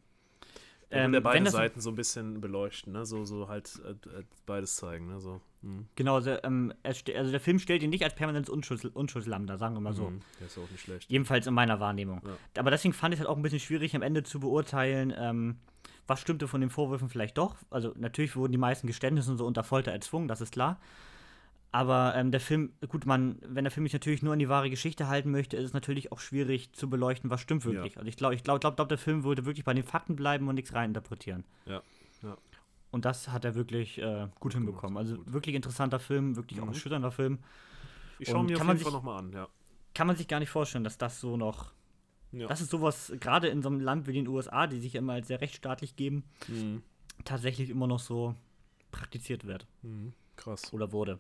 Ähm, 0.92 1.12
der 1.12 1.22
beide 1.22 1.50
Seiten 1.52 1.82
so 1.82 1.90
ein 1.90 1.96
bisschen 1.96 2.42
beleuchten, 2.42 2.94
ne? 2.94 3.06
So, 3.06 3.24
so 3.24 3.48
halt 3.48 3.80
äh, 3.86 3.92
äh, 3.92 4.24
beides 4.46 4.76
zeigen, 4.76 5.08
ne? 5.08 5.20
So. 5.20 5.40
Mhm. 5.62 5.86
Genau, 5.96 6.16
also, 6.16 6.36
ähm, 6.44 6.74
also 6.84 7.32
der 7.32 7.40
Film 7.40 7.60
stellt 7.60 7.84
ihn 7.84 7.90
nicht 7.92 8.04
als 8.04 8.16
permanentes 8.16 8.50
Unschulds 8.50 8.86
Unschuldslamm 8.86 9.46
dar, 9.46 9.58
sagen 9.58 9.76
wir 9.76 9.82
mal 9.82 9.94
so. 9.94 10.10
Mhm. 10.10 10.22
Der 10.40 10.48
ist 10.48 10.58
auch 10.58 10.70
nicht 10.72 10.82
schlecht. 10.82 11.10
Jedenfalls 11.10 11.46
in 11.46 11.54
meiner 11.54 11.80
Wahrnehmung. 11.80 12.22
Ja. 12.26 12.62
Aber 12.62 12.72
deswegen 12.72 12.94
fand 12.94 13.14
ich 13.14 13.20
es 13.20 13.26
halt 13.26 13.30
auch 13.30 13.38
ein 13.38 13.44
bisschen 13.44 13.60
schwierig, 13.60 13.96
am 13.96 14.02
Ende 14.02 14.24
zu 14.24 14.40
beurteilen, 14.40 15.14
ähm, 15.16 15.58
was 16.08 16.22
stimmte 16.22 16.48
von 16.48 16.62
den 16.62 16.72
Vorwürfen 16.72 17.10
vielleicht 17.10 17.38
doch. 17.38 17.56
Also 17.70 17.94
natürlich 17.96 18.36
wurden 18.36 18.52
die 18.52 18.58
meisten 18.58 18.88
Geständnisse 18.88 19.36
so 19.38 19.46
unter 19.46 19.64
Folter 19.64 19.92
erzwungen, 19.92 20.28
das 20.28 20.42
ist 20.42 20.52
klar. 20.52 20.80
Aber 21.72 22.14
ähm, 22.16 22.32
der 22.32 22.40
Film, 22.40 22.74
gut, 22.88 23.06
man, 23.06 23.38
wenn 23.46 23.64
der 23.64 23.70
Film 23.72 23.86
sich 23.86 23.94
natürlich 23.94 24.24
nur 24.24 24.34
an 24.34 24.40
die 24.40 24.50
wahre 24.50 24.70
Geschichte 24.72 25.08
halten 25.08 25.30
möchte, 25.30 25.56
ist 25.56 25.66
es 25.66 25.74
natürlich 25.74 26.12
auch 26.12 26.20
schwierig 26.20 26.74
zu 26.74 26.90
beleuchten, 26.90 27.30
was 27.30 27.42
stimmt 27.42 27.64
wirklich. 27.64 27.98
Also 27.98 28.08
ich 28.10 28.18
glaube, 28.18 28.34
ich 28.34 28.44
glaube, 28.44 28.60
glaub, 28.60 28.76
glaub, 28.76 28.90
der 28.90 28.98
Film 28.98 29.24
würde 29.24 29.46
wirklich 29.46 29.66
bei 29.66 29.74
den 29.76 29.84
Fakten 29.84 30.16
bleiben 30.16 30.48
und 30.48 30.56
nichts 30.56 30.74
reininterpretieren. 30.74 31.44
Ja, 31.66 31.84
ja. 32.24 32.36
Und 32.92 33.06
das 33.06 33.28
hat 33.30 33.46
er 33.46 33.54
wirklich 33.54 34.00
äh, 34.00 34.22
gut, 34.32 34.40
Gut 34.40 34.54
hinbekommen. 34.56 34.96
gemacht, 34.96 35.06
Also 35.12 35.18
gut. 35.18 35.32
wirklich 35.32 35.56
interessanter 35.56 36.00
Film, 36.00 36.36
wirklich 36.36 36.60
auch 36.60 36.64
Mhm. 36.64 36.70
ein 36.72 36.74
erschütternder 36.74 37.12
Film. 37.12 37.38
Ich 38.18 38.28
schaue 38.30 38.44
mir 38.46 38.58
auf 38.58 38.66
jeden 38.66 38.80
Fall 38.80 38.92
nochmal 38.92 39.20
an, 39.20 39.32
ja. 39.32 39.48
Kann 39.94 40.08
man 40.08 40.16
sich 40.16 40.28
gar 40.28 40.40
nicht 40.40 40.50
vorstellen, 40.50 40.84
dass 40.84 40.98
das 40.98 41.20
so 41.22 41.38
noch 41.38 41.72
ja. 42.32 42.46
Das 42.48 42.62
ist 42.62 42.70
sowas, 42.70 43.12
gerade 43.20 43.48
in 43.48 43.64
so 43.64 43.70
einem 43.70 43.80
Land 43.80 44.06
wie 44.06 44.14
den 44.14 44.28
USA, 44.28 44.68
die 44.68 44.80
sich 44.80 44.94
ja 44.94 45.00
immer 45.00 45.14
als 45.14 45.28
sehr 45.28 45.42
rechtsstaatlich 45.42 45.96
geben, 45.96 46.24
Mhm. 46.48 46.84
tatsächlich 47.26 47.72
immer 47.72 47.88
noch 47.88 47.98
so 48.00 48.36
praktiziert 48.92 49.46
wird 49.48 49.66
Mhm. 49.82 50.14
Krass. 50.36 50.72
oder 50.74 50.92
wurde. 50.92 51.18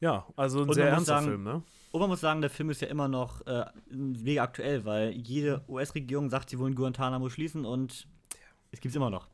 Ja, 0.00 0.26
also 0.36 0.62
ein 0.62 0.72
sehr 0.72 0.86
man 0.86 0.94
muss 0.94 1.08
ernster 1.08 1.14
sagen- 1.14 1.26
Film, 1.26 1.42
ne? 1.44 1.62
Und 1.92 2.00
man 2.00 2.08
muss 2.08 2.20
sagen, 2.20 2.40
der 2.40 2.48
Film 2.50 2.70
ist 2.70 2.80
ja 2.80 2.88
immer 2.88 3.06
noch 3.06 3.46
äh, 3.46 3.66
mega 3.90 4.42
aktuell, 4.42 4.84
weil 4.86 5.10
jede 5.10 5.62
US-Regierung 5.68 6.30
sagt, 6.30 6.48
sie 6.50 6.58
wollen 6.58 6.74
Guantanamo 6.74 7.28
schließen 7.28 7.66
und 7.66 8.06
es 8.70 8.80
gibt 8.80 8.92
es 8.92 8.96
immer 8.96 9.10
noch. 9.10 9.28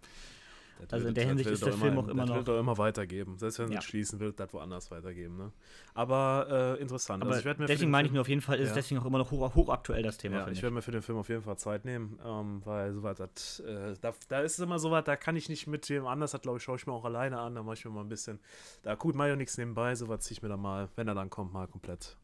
Das 0.80 0.92
Also 0.92 1.08
in 1.08 1.14
der 1.14 1.24
das 1.24 1.28
Hinsicht 1.30 1.50
ist 1.50 1.66
der 1.66 1.72
Film 1.72 1.98
auch 1.98 2.08
immer 2.08 2.22
das 2.22 2.28
noch- 2.30 2.36
wird 2.36 2.48
doch 2.48 2.58
immer 2.60 2.78
weitergeben. 2.78 3.36
Selbst 3.38 3.58
wenn 3.58 3.72
Ja. 3.72 3.78
es 3.78 3.84
schließen, 3.84 4.20
wird 4.20 4.38
das 4.38 4.52
woanders 4.52 4.90
weitergeben, 4.90 5.36
ne? 5.36 5.52
Aber 5.94 6.76
äh, 6.78 6.80
interessant. 6.82 7.22
Aber 7.22 7.32
also 7.34 7.48
mir 7.48 7.54
für 7.56 7.66
deswegen 7.66 7.90
meine 7.90 8.06
ich 8.06 8.12
nur, 8.12 8.20
auf 8.20 8.28
jeden 8.28 8.40
Fall 8.40 8.56
ist 8.58 8.64
es 8.64 8.68
Ja. 8.70 8.74
deswegen 8.76 9.00
auch 9.00 9.04
immer 9.06 9.18
noch 9.18 9.30
hoch, 9.30 9.54
hochaktuell, 9.54 10.02
das 10.02 10.18
Thema, 10.18 10.36
Ja, 10.38 10.46
ich 10.46 10.52
ich. 10.58 10.62
werde 10.62 10.74
mir 10.74 10.82
für 10.82 10.92
den 10.92 11.02
Film 11.02 11.18
auf 11.18 11.28
jeden 11.28 11.42
Fall 11.42 11.56
Zeit 11.58 11.84
nehmen, 11.84 12.18
ähm, 12.24 12.62
weil 12.64 12.92
sowas, 12.92 13.18
das, 13.18 13.60
äh, 13.60 13.94
da, 14.00 14.12
da 14.28 14.40
ist 14.40 14.52
es 14.52 14.58
immer 14.60 14.78
so 14.78 14.90
was, 14.90 15.04
da 15.04 15.16
kann 15.16 15.34
ich 15.36 15.48
nicht 15.48 15.66
mit 15.66 15.88
dem 15.88 16.06
anders, 16.06 16.30
das 16.30 16.40
glaube 16.42 16.58
ich, 16.58 16.62
schaue 16.64 16.76
ich 16.76 16.86
mir 16.86 16.92
auch 16.92 17.04
alleine 17.04 17.38
an, 17.40 17.54
da 17.54 17.62
mache 17.62 17.74
ich 17.74 17.84
mir 17.84 17.90
mal 17.90 18.02
ein 18.02 18.08
bisschen, 18.08 18.38
da 18.82 18.94
gut, 18.94 19.14
mache 19.14 19.30
ich 19.30 19.36
nichts 19.36 19.58
nebenbei, 19.58 19.94
sowas 19.94 20.20
ziehe 20.20 20.32
ich 20.36 20.42
mir 20.42 20.48
dann 20.48 20.60
mal, 20.60 20.88
wenn 20.96 21.08
er 21.08 21.14
dann 21.14 21.30
kommt, 21.30 21.52
mal 21.52 21.66
komplett 21.66 22.16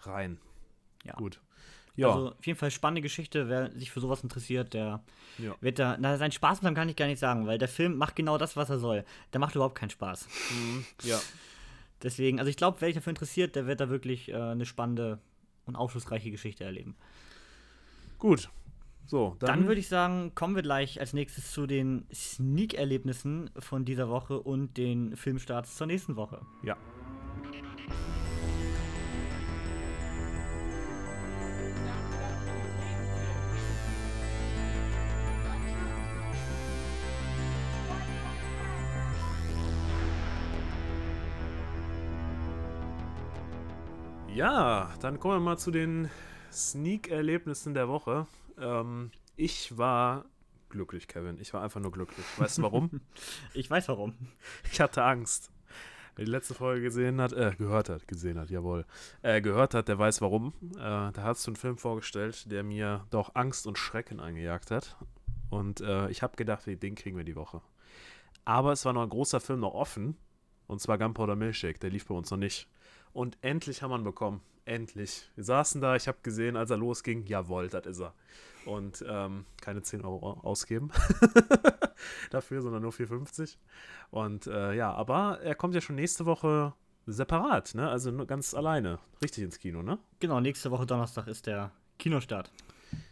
rein. 0.00 0.38
Ja. 1.04 1.14
Gut. 1.14 1.40
Ja, 1.96 2.12
Also 2.12 2.28
auf 2.32 2.46
jeden 2.46 2.58
Fall 2.58 2.70
spannende 2.70 3.00
Geschichte, 3.00 3.48
wer 3.48 3.70
sich 3.72 3.90
für 3.90 4.00
sowas 4.00 4.22
interessiert, 4.22 4.74
der 4.74 5.02
ja. 5.38 5.54
wird 5.60 5.78
da, 5.78 5.96
na, 5.98 6.16
seinen 6.18 6.32
Spaß 6.32 6.62
haben 6.62 6.74
kann 6.74 6.88
ich 6.88 6.96
gar 6.96 7.06
nicht 7.06 7.18
sagen, 7.18 7.46
weil 7.46 7.58
der 7.58 7.68
Film 7.68 7.96
macht 7.96 8.16
genau 8.16 8.38
das, 8.38 8.56
was 8.56 8.70
er 8.70 8.78
soll. 8.78 9.04
Der 9.32 9.40
macht 9.40 9.54
überhaupt 9.54 9.76
keinen 9.76 9.90
Spaß. 9.90 10.28
Mhm, 10.50 10.84
ja. 11.02 11.18
Deswegen, 12.02 12.38
also 12.38 12.50
ich 12.50 12.56
glaube, 12.56 12.76
wer 12.80 12.88
sich 12.88 12.96
dafür 12.96 13.10
interessiert, 13.10 13.56
der 13.56 13.66
wird 13.66 13.80
da 13.80 13.88
wirklich 13.88 14.28
äh, 14.28 14.34
eine 14.34 14.66
spannende 14.66 15.18
und 15.64 15.76
aufschlussreiche 15.76 16.30
Geschichte 16.30 16.64
erleben. 16.64 16.96
Gut. 18.18 18.50
So, 19.06 19.36
dann, 19.38 19.48
dann 19.48 19.66
würde 19.68 19.80
ich 19.80 19.88
sagen, 19.88 20.34
kommen 20.34 20.56
wir 20.56 20.62
gleich 20.62 20.98
als 20.98 21.12
nächstes 21.12 21.52
zu 21.52 21.66
den 21.66 22.06
Sneak-Erlebnissen 22.12 23.50
von 23.56 23.84
dieser 23.84 24.08
Woche 24.08 24.40
und 24.40 24.76
den 24.76 25.16
Filmstarts 25.16 25.76
zur 25.76 25.86
nächsten 25.86 26.16
Woche. 26.16 26.40
Ja. 26.64 26.76
Ja, 44.36 44.92
dann 45.00 45.18
kommen 45.18 45.36
wir 45.36 45.40
mal 45.40 45.56
zu 45.56 45.70
den 45.70 46.10
Sneak-Erlebnissen 46.52 47.72
der 47.72 47.88
Woche. 47.88 48.26
Ähm, 48.60 49.10
ich 49.34 49.78
war 49.78 50.26
glücklich, 50.68 51.08
Kevin. 51.08 51.38
Ich 51.40 51.54
war 51.54 51.62
einfach 51.62 51.80
nur 51.80 51.90
glücklich. 51.90 52.26
Weißt 52.36 52.58
du 52.58 52.62
warum? 52.62 53.00
ich 53.54 53.70
weiß 53.70 53.88
warum. 53.88 54.12
Ich 54.70 54.78
hatte 54.78 55.04
Angst. 55.04 55.50
Wer 56.16 56.26
die 56.26 56.30
letzte 56.30 56.52
Folge 56.52 56.82
gesehen 56.82 57.18
hat, 57.18 57.32
äh, 57.32 57.54
gehört 57.56 57.88
hat, 57.88 58.06
gesehen 58.06 58.38
hat, 58.38 58.50
jawohl, 58.50 58.84
äh, 59.22 59.40
gehört 59.40 59.72
hat, 59.72 59.88
der 59.88 59.98
weiß 59.98 60.20
warum. 60.20 60.52
Äh, 60.74 60.80
da 60.80 61.14
hast 61.16 61.46
du 61.46 61.52
einen 61.52 61.56
Film 61.56 61.78
vorgestellt, 61.78 62.52
der 62.52 62.62
mir 62.62 63.06
doch 63.08 63.36
Angst 63.36 63.66
und 63.66 63.78
Schrecken 63.78 64.20
eingejagt 64.20 64.70
hat. 64.70 64.98
Und 65.48 65.80
äh, 65.80 66.10
ich 66.10 66.22
habe 66.22 66.36
gedacht, 66.36 66.66
den 66.66 66.94
kriegen 66.94 67.16
wir 67.16 67.24
die 67.24 67.36
Woche. 67.36 67.62
Aber 68.44 68.72
es 68.72 68.84
war 68.84 68.92
noch 68.92 69.02
ein 69.02 69.08
großer 69.08 69.40
Film 69.40 69.60
noch 69.60 69.72
offen. 69.72 70.14
Und 70.66 70.82
zwar 70.82 70.98
Gunpowder 70.98 71.36
Milkshake. 71.36 71.78
Der 71.80 71.88
lief 71.88 72.04
bei 72.04 72.14
uns 72.14 72.30
noch 72.30 72.36
nicht. 72.36 72.68
Und 73.16 73.38
endlich 73.40 73.80
haben 73.80 73.92
wir 73.92 73.96
ihn 73.96 74.04
bekommen. 74.04 74.42
Endlich. 74.66 75.26
Wir 75.36 75.44
saßen 75.44 75.80
da, 75.80 75.96
ich 75.96 76.06
habe 76.06 76.18
gesehen, 76.22 76.54
als 76.54 76.68
er 76.68 76.76
losging, 76.76 77.24
jawohl, 77.24 77.68
das 77.68 77.86
ist 77.86 78.00
er. 78.00 78.12
Und 78.66 79.02
ähm, 79.08 79.46
keine 79.58 79.80
10 79.80 80.04
Euro 80.04 80.32
ausgeben 80.42 80.90
dafür, 82.30 82.60
sondern 82.60 82.82
nur 82.82 82.92
4,50. 82.92 83.56
Und 84.10 84.46
äh, 84.48 84.74
ja, 84.74 84.92
aber 84.92 85.40
er 85.40 85.54
kommt 85.54 85.74
ja 85.74 85.80
schon 85.80 85.96
nächste 85.96 86.26
Woche 86.26 86.74
separat, 87.06 87.74
ne? 87.74 87.88
Also 87.88 88.10
nur 88.10 88.26
ganz 88.26 88.52
alleine, 88.52 88.98
richtig 89.22 89.44
ins 89.44 89.58
Kino, 89.58 89.82
ne? 89.82 89.98
Genau, 90.20 90.38
nächste 90.40 90.70
Woche 90.70 90.84
Donnerstag 90.84 91.26
ist 91.26 91.46
der 91.46 91.70
Kinostart. 91.98 92.52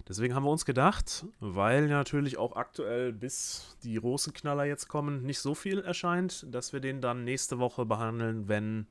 Deswegen 0.07 0.35
haben 0.35 0.45
wir 0.45 0.51
uns 0.51 0.67
gedacht, 0.67 1.25
weil 1.41 1.89
natürlich 1.89 2.37
auch 2.37 2.57
aktuell 2.57 3.15
bis 3.15 3.79
die 3.83 3.97
Rosenknaller 3.97 4.65
jetzt 4.65 4.87
kommen, 4.87 5.23
nicht 5.23 5.39
so 5.39 5.55
viel 5.55 5.79
erscheint, 5.79 6.45
dass 6.55 6.75
wir 6.75 6.81
den 6.81 7.01
dann 7.01 7.25
nächste 7.25 7.59
Woche 7.59 7.87
behandeln, 7.87 8.49
wenn 8.49 8.87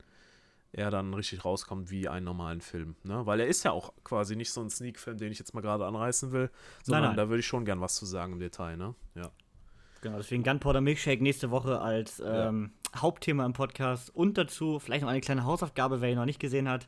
er 0.73 0.89
dann 0.89 1.13
richtig 1.13 1.45
rauskommt 1.45 1.91
wie 1.91 2.09
einen 2.09 2.25
normalen 2.25 2.59
Film. 2.59 2.95
Ne? 3.03 3.25
Weil 3.25 3.39
er 3.39 3.47
ist 3.47 3.63
ja 3.63 3.71
auch 3.71 3.93
quasi 4.03 4.35
nicht 4.35 4.51
so 4.51 4.61
ein 4.61 4.69
Sneak-Film, 4.69 5.17
den 5.17 5.31
ich 5.31 5.39
jetzt 5.39 5.53
mal 5.53 5.61
gerade 5.61 5.85
anreißen 5.85 6.31
will, 6.31 6.49
sondern 6.83 7.03
nein, 7.03 7.09
nein. 7.11 7.17
da 7.17 7.29
würde 7.29 7.39
ich 7.39 7.47
schon 7.47 7.63
gern 7.63 7.79
was 7.79 7.95
zu 7.95 8.05
sagen 8.05 8.33
im 8.33 8.39
Detail. 8.39 8.75
Ne? 8.75 8.95
Ja. 9.15 9.31
Genau, 10.01 10.17
deswegen 10.17 10.43
Gunpowder 10.43 10.81
Milkshake 10.81 11.23
nächste 11.23 11.51
Woche 11.51 11.79
als 11.79 12.21
ähm, 12.25 12.71
ja. 12.93 13.01
Hauptthema 13.01 13.45
im 13.45 13.53
Podcast 13.53 14.13
und 14.13 14.37
dazu 14.37 14.79
vielleicht 14.79 15.03
noch 15.03 15.09
eine 15.09 15.21
kleine 15.21 15.45
Hausaufgabe, 15.45 16.01
wer 16.01 16.09
ihn 16.09 16.17
noch 16.17 16.25
nicht 16.25 16.39
gesehen 16.39 16.67
hat. 16.67 16.87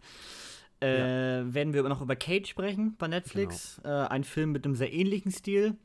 Äh, 0.81 1.39
ja. 1.39 1.53
Werden 1.53 1.73
wir 1.73 1.83
noch 1.83 2.01
über 2.01 2.15
Kate 2.15 2.45
sprechen 2.45 2.95
bei 2.97 3.07
Netflix. 3.07 3.79
Genau. 3.83 4.03
Äh, 4.03 4.07
ein 4.07 4.23
Film 4.23 4.51
mit 4.51 4.65
einem 4.65 4.75
sehr 4.75 4.91
ähnlichen 4.91 5.31
Stil. 5.31 5.77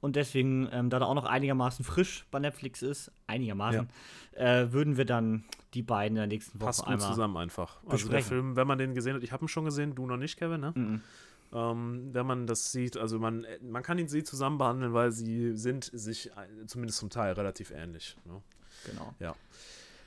Und 0.00 0.16
deswegen, 0.16 0.68
ähm, 0.70 0.90
da 0.90 0.98
er 0.98 1.08
auch 1.08 1.14
noch 1.14 1.24
einigermaßen 1.24 1.84
frisch 1.84 2.26
bei 2.30 2.38
Netflix 2.38 2.82
ist, 2.82 3.10
einigermaßen, 3.26 3.88
ja. 4.36 4.60
äh, 4.62 4.72
würden 4.72 4.96
wir 4.96 5.04
dann 5.04 5.44
die 5.74 5.82
beiden 5.82 6.16
in 6.16 6.20
der 6.20 6.26
nächsten 6.28 6.60
Woche 6.60 6.66
Passt 6.66 6.80
gut 6.84 6.92
einmal 6.92 7.08
zusammen 7.08 7.36
einfach. 7.36 7.80
Besprechen. 7.80 7.92
Also 7.92 8.08
der 8.10 8.22
Film, 8.22 8.56
wenn 8.56 8.66
man 8.66 8.78
den 8.78 8.94
gesehen 8.94 9.16
hat, 9.16 9.22
ich 9.22 9.32
habe 9.32 9.44
ihn 9.44 9.48
schon 9.48 9.64
gesehen, 9.64 9.94
du 9.94 10.06
noch 10.06 10.16
nicht, 10.16 10.36
Kevin, 10.36 10.60
ne? 10.60 10.72
Mhm. 10.74 11.00
Ähm, 11.50 12.10
wenn 12.12 12.26
man 12.26 12.46
das 12.46 12.72
sieht, 12.72 12.96
also 12.96 13.18
man, 13.18 13.46
man 13.62 13.82
kann 13.82 13.98
ihn 13.98 14.08
sie 14.08 14.22
zusammen 14.22 14.58
behandeln, 14.58 14.92
weil 14.92 15.12
sie 15.12 15.56
sind 15.56 15.84
sich 15.84 16.28
äh, 16.30 16.66
zumindest 16.66 16.98
zum 16.98 17.08
Teil 17.08 17.32
relativ 17.32 17.70
ähnlich. 17.70 18.16
Ne? 18.26 18.42
Genau. 18.84 19.14
Ja. 19.18 19.34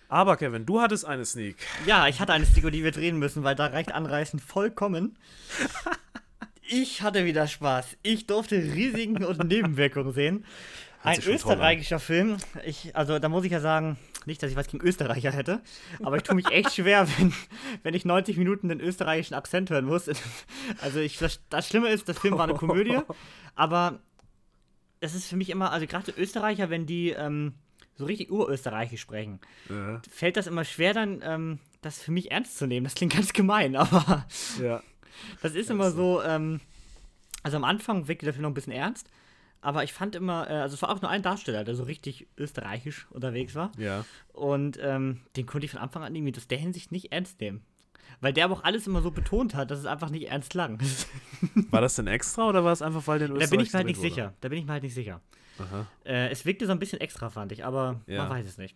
Aber 0.08 0.38
Kevin, 0.38 0.66
du 0.66 0.82
hattest 0.82 1.06
eine 1.06 1.26
Sneak. 1.26 1.56
Ja, 1.86 2.08
ich 2.08 2.20
hatte 2.20 2.34
eine 2.34 2.46
Sneak, 2.46 2.64
über 2.64 2.72
die 2.72 2.84
wir 2.84 2.92
drehen 2.92 3.18
müssen, 3.18 3.44
weil 3.44 3.56
da 3.56 3.68
reicht 3.68 3.92
Anreißen 3.92 4.40
vollkommen. 4.40 5.18
ich 6.72 7.02
hatte 7.02 7.26
wieder 7.26 7.48
Spaß. 7.48 7.98
Ich 8.02 8.28
durfte 8.28 8.56
Risiken 8.56 9.24
und 9.24 9.44
Nebenwirkungen 9.48 10.14
sehen. 10.14 10.46
Ein 11.04 11.22
österreichischer 11.24 12.00
Film. 12.00 12.38
Ich, 12.66 12.96
also 12.96 13.20
da 13.20 13.28
muss 13.28 13.44
ich 13.44 13.52
ja 13.52 13.60
sagen, 13.60 13.98
nicht, 14.26 14.42
dass 14.42 14.52
ich 14.52 14.56
was 14.56 14.68
gegen 14.68 14.86
Österreicher 14.86 15.32
hätte, 15.32 15.62
aber 16.04 16.16
ich 16.18 16.24
tue 16.24 16.36
mich 16.36 16.52
echt 16.52 16.76
schwer, 16.76 17.08
wenn, 17.18 17.34
wenn 17.84 17.94
ich 17.94 18.06
90 18.06 18.38
Minuten 18.38 18.70
den 18.70 18.80
österreichischen 18.80 19.34
Akzent 19.34 19.70
hören 19.70 19.86
muss. 19.86 20.10
Also 20.82 21.00
ich, 21.00 21.18
das, 21.18 21.42
das 21.50 21.68
Schlimme 21.68 21.90
ist, 21.90 22.08
das 22.08 22.20
Film 22.20 22.38
war 22.38 22.46
eine 22.46 22.54
Komödie, 22.54 23.00
aber 23.56 24.00
es 25.00 25.16
ist 25.16 25.28
für 25.28 25.36
mich 25.36 25.50
immer, 25.50 25.72
also 25.72 25.88
gerade 25.88 26.14
Österreicher, 26.16 26.70
wenn 26.70 26.86
die 26.86 27.10
ähm, 27.10 27.54
so 27.96 28.06
richtig 28.06 28.32
urösterreichisch 28.32 29.02
sprechen, 29.02 29.40
ja. 29.70 30.02
fällt 30.10 30.38
das 30.38 30.48
immer 30.48 30.64
schwer 30.64 30.94
dann, 30.94 31.22
ähm, 31.24 31.60
das 31.82 32.02
für 32.02 32.12
mich 32.12 32.32
ernst 32.32 32.58
zu 32.58 32.68
nehmen. 32.68 32.84
Das 32.84 32.96
klingt 32.96 33.14
ganz 33.14 33.34
gemein, 33.34 33.76
aber 33.76 34.26
ja. 34.62 34.82
Das 35.42 35.54
ist 35.54 35.70
immer 35.70 35.92
so, 35.92 36.22
ähm, 36.24 36.60
also 37.44 37.58
am 37.58 37.64
Anfang 37.64 38.08
wirkte 38.08 38.26
der 38.26 38.34
Film 38.34 38.44
noch 38.44 38.50
ein 38.50 38.56
bisschen 38.56 38.74
ernst, 38.74 39.10
aber 39.62 39.84
ich 39.84 39.94
fand 39.94 40.16
immer, 40.16 40.50
äh, 40.50 40.54
also 40.54 40.74
es 40.76 40.82
war 40.82 40.90
auch 40.90 41.02
nur 41.02 41.10
ein 41.10 41.22
Darsteller, 41.22 41.64
der 41.64 41.76
so 41.76 41.84
richtig 41.84 42.28
österreichisch 42.38 43.08
unterwegs 43.12 43.54
war. 43.56 43.72
Ja. 43.78 44.06
Und 44.34 44.80
ähm, 44.82 45.22
den 45.36 45.46
konnte 45.46 45.66
ich 45.66 45.72
von 45.72 45.80
Anfang 45.80 46.04
an 46.04 46.16
irgendwie 46.16 46.36
aus 46.36 46.48
der 46.48 46.58
Hinsicht 46.58 46.92
nicht 46.92 47.12
ernst 47.12 47.40
nehmen. 47.40 47.62
Weil 48.20 48.34
der 48.34 48.46
aber 48.46 48.56
auch 48.56 48.64
alles 48.64 48.88
immer 48.88 49.02
so 49.02 49.12
betont 49.12 49.56
hat, 49.56 49.72
dass 49.72 49.80
es 49.80 49.86
einfach 49.86 50.10
nicht 50.10 50.30
ernst 50.30 50.54
lang. 50.54 50.80
war 51.72 51.82
das 51.82 51.96
denn 51.96 52.08
extra 52.08 52.50
oder 52.50 52.64
war 52.64 52.74
es 52.74 52.82
einfach, 52.82 53.06
weil 53.08 53.20
den 53.20 53.38
Da 53.40 53.48
bin 53.48 53.60
ich 53.60 53.72
mir 53.72 53.78
halt 53.78 53.88
nicht 53.88 54.00
wurde? 54.00 54.10
sicher. 54.10 54.34
Da 54.42 54.50
bin 54.50 54.60
ich 54.60 54.66
mir 54.66 54.74
halt 54.74 54.84
nicht 54.84 54.94
sicher. 54.94 55.22
Äh, 56.06 56.30
es 56.30 56.46
wirkte 56.46 56.66
so 56.66 56.72
ein 56.72 56.80
bisschen 56.80 57.00
extra, 57.00 57.30
fand 57.30 57.52
ich, 57.52 57.64
aber 57.64 58.02
ja. 58.08 58.24
man 58.24 58.32
weiß 58.32 58.48
es 58.48 58.58
nicht. 58.58 58.76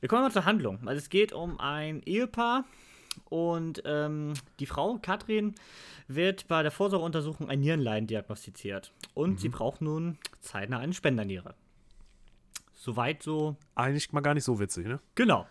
Wir 0.00 0.08
kommen 0.08 0.22
mal 0.22 0.30
zur 0.30 0.44
Handlung. 0.44 0.78
Also 0.86 0.98
es 0.98 1.08
geht 1.08 1.32
um 1.32 1.58
ein 1.58 2.02
Ehepaar 2.02 2.64
und 3.24 3.82
ähm, 3.84 4.34
die 4.60 4.66
Frau, 4.66 4.98
Katrin, 5.00 5.54
wird 6.06 6.48
bei 6.48 6.62
der 6.62 6.70
Vorsorgeuntersuchung 6.70 7.48
ein 7.48 7.60
Nierenleiden 7.60 8.06
diagnostiziert. 8.06 8.92
Und 9.14 9.32
mhm. 9.32 9.38
sie 9.38 9.48
braucht 9.48 9.80
nun 9.80 10.18
zeitnah 10.40 10.78
eine 10.78 10.94
Spenderniere. 10.94 11.54
Soweit 12.80 13.24
so. 13.24 13.56
Eigentlich 13.74 14.12
mal 14.12 14.20
gar 14.20 14.34
nicht 14.34 14.44
so 14.44 14.60
witzig, 14.60 14.86
ne? 14.86 15.00
Genau. 15.16 15.48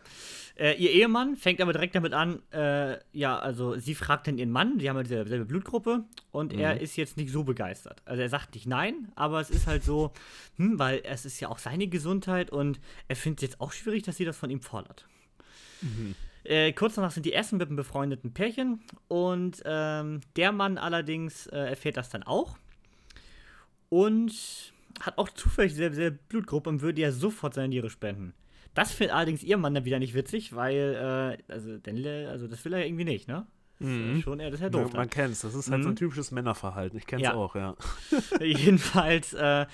Äh, 0.56 0.82
ihr 0.82 0.92
Ehemann 0.92 1.36
fängt 1.36 1.60
aber 1.60 1.74
direkt 1.74 1.94
damit 1.94 2.14
an, 2.14 2.42
äh, 2.52 2.98
ja, 3.12 3.38
also 3.38 3.78
sie 3.78 3.96
fragt 3.96 4.28
dann 4.28 4.38
ihren 4.38 4.50
Mann, 4.50 4.78
die 4.78 4.90
haben 4.90 4.96
ja 4.96 5.04
dieselbe 5.04 5.46
Blutgruppe 5.46 6.06
und 6.32 6.54
mhm. 6.54 6.60
er 6.60 6.80
ist 6.80 6.96
jetzt 6.96 7.18
nicht 7.18 7.32
so 7.32 7.44
begeistert. 7.44 8.02
Also 8.06 8.22
er 8.22 8.30
sagt 8.30 8.56
nicht 8.56 8.66
nein, 8.66 9.12
aber 9.16 9.42
es 9.42 9.50
ist 9.50 9.68
halt 9.68 9.84
so, 9.84 10.14
hm, 10.56 10.80
weil 10.80 11.02
es 11.04 11.26
ist 11.26 11.40
ja 11.42 11.50
auch 11.50 11.60
seine 11.60 11.88
Gesundheit 11.88 12.50
und 12.50 12.80
er 13.10 13.18
findet 13.18 13.40
es 13.40 13.50
jetzt 13.50 13.62
auch 13.62 13.74
schwierig, 13.74 14.04
dass 14.04 14.16
sie 14.16 14.26
das 14.26 14.38
von 14.38 14.50
ihm 14.50 14.62
fordert. 14.62 15.06
Mhm. 15.82 16.16
Äh, 16.48 16.72
kurz 16.72 16.96
danach 16.96 17.12
sind 17.12 17.26
die 17.26 17.34
Essen 17.34 17.58
mit 17.58 17.68
einem 17.68 17.76
befreundeten 17.76 18.34
Pärchen 18.34 18.80
und 19.10 19.62
ähm, 19.66 20.22
der 20.38 20.54
Mann 20.54 20.78
allerdings 20.78 21.48
äh, 21.48 21.58
erfährt 21.58 21.98
das 21.98 22.10
dann 22.10 22.24
auch 22.24 22.58
und 23.90 24.74
hat 25.02 25.18
auch 25.18 25.28
zufällig 25.30 25.74
dieselbe 25.74 26.18
Blutgruppe 26.30 26.70
und 26.70 26.82
würde 26.82 27.02
ja 27.02 27.12
sofort 27.12 27.54
seine 27.54 27.68
Niere 27.68 27.90
spenden. 27.90 28.34
Das 28.74 28.94
findet 28.94 29.14
allerdings 29.16 29.44
ihr 29.44 29.58
Mann 29.58 29.74
dann 29.74 29.84
wieder 29.84 30.00
nicht 30.00 30.14
witzig, 30.14 30.56
weil, 30.56 31.38
äh, 31.50 31.52
also, 31.52 31.78
Daniel, 31.80 32.28
also 32.28 32.48
das 32.48 32.64
will 32.64 32.74
er 32.74 32.86
irgendwie 32.86 33.04
nicht, 33.04 33.28
ne? 33.28 33.46
Mhm. 33.80 34.22
Schon, 34.22 34.40
ja, 34.40 34.50
das 34.50 34.56
ist 34.56 34.64
ja 34.64 34.70
doof. 34.70 34.92
Ja, 34.92 34.98
man 34.98 35.10
kennt 35.10 35.34
es, 35.34 35.42
das 35.42 35.54
ist 35.54 35.70
halt 35.70 35.80
mhm. 35.80 35.84
so 35.84 35.90
ein 35.90 35.92
mhm. 35.94 35.98
typisches 35.98 36.32
Männerverhalten. 36.32 36.98
Ich 36.98 37.06
kenne 37.06 37.22
es 37.22 37.28
ja. 37.28 37.36
auch, 37.36 37.56
ja. 37.56 37.76
Jedenfalls, 38.40 39.34
äh, 39.34 39.66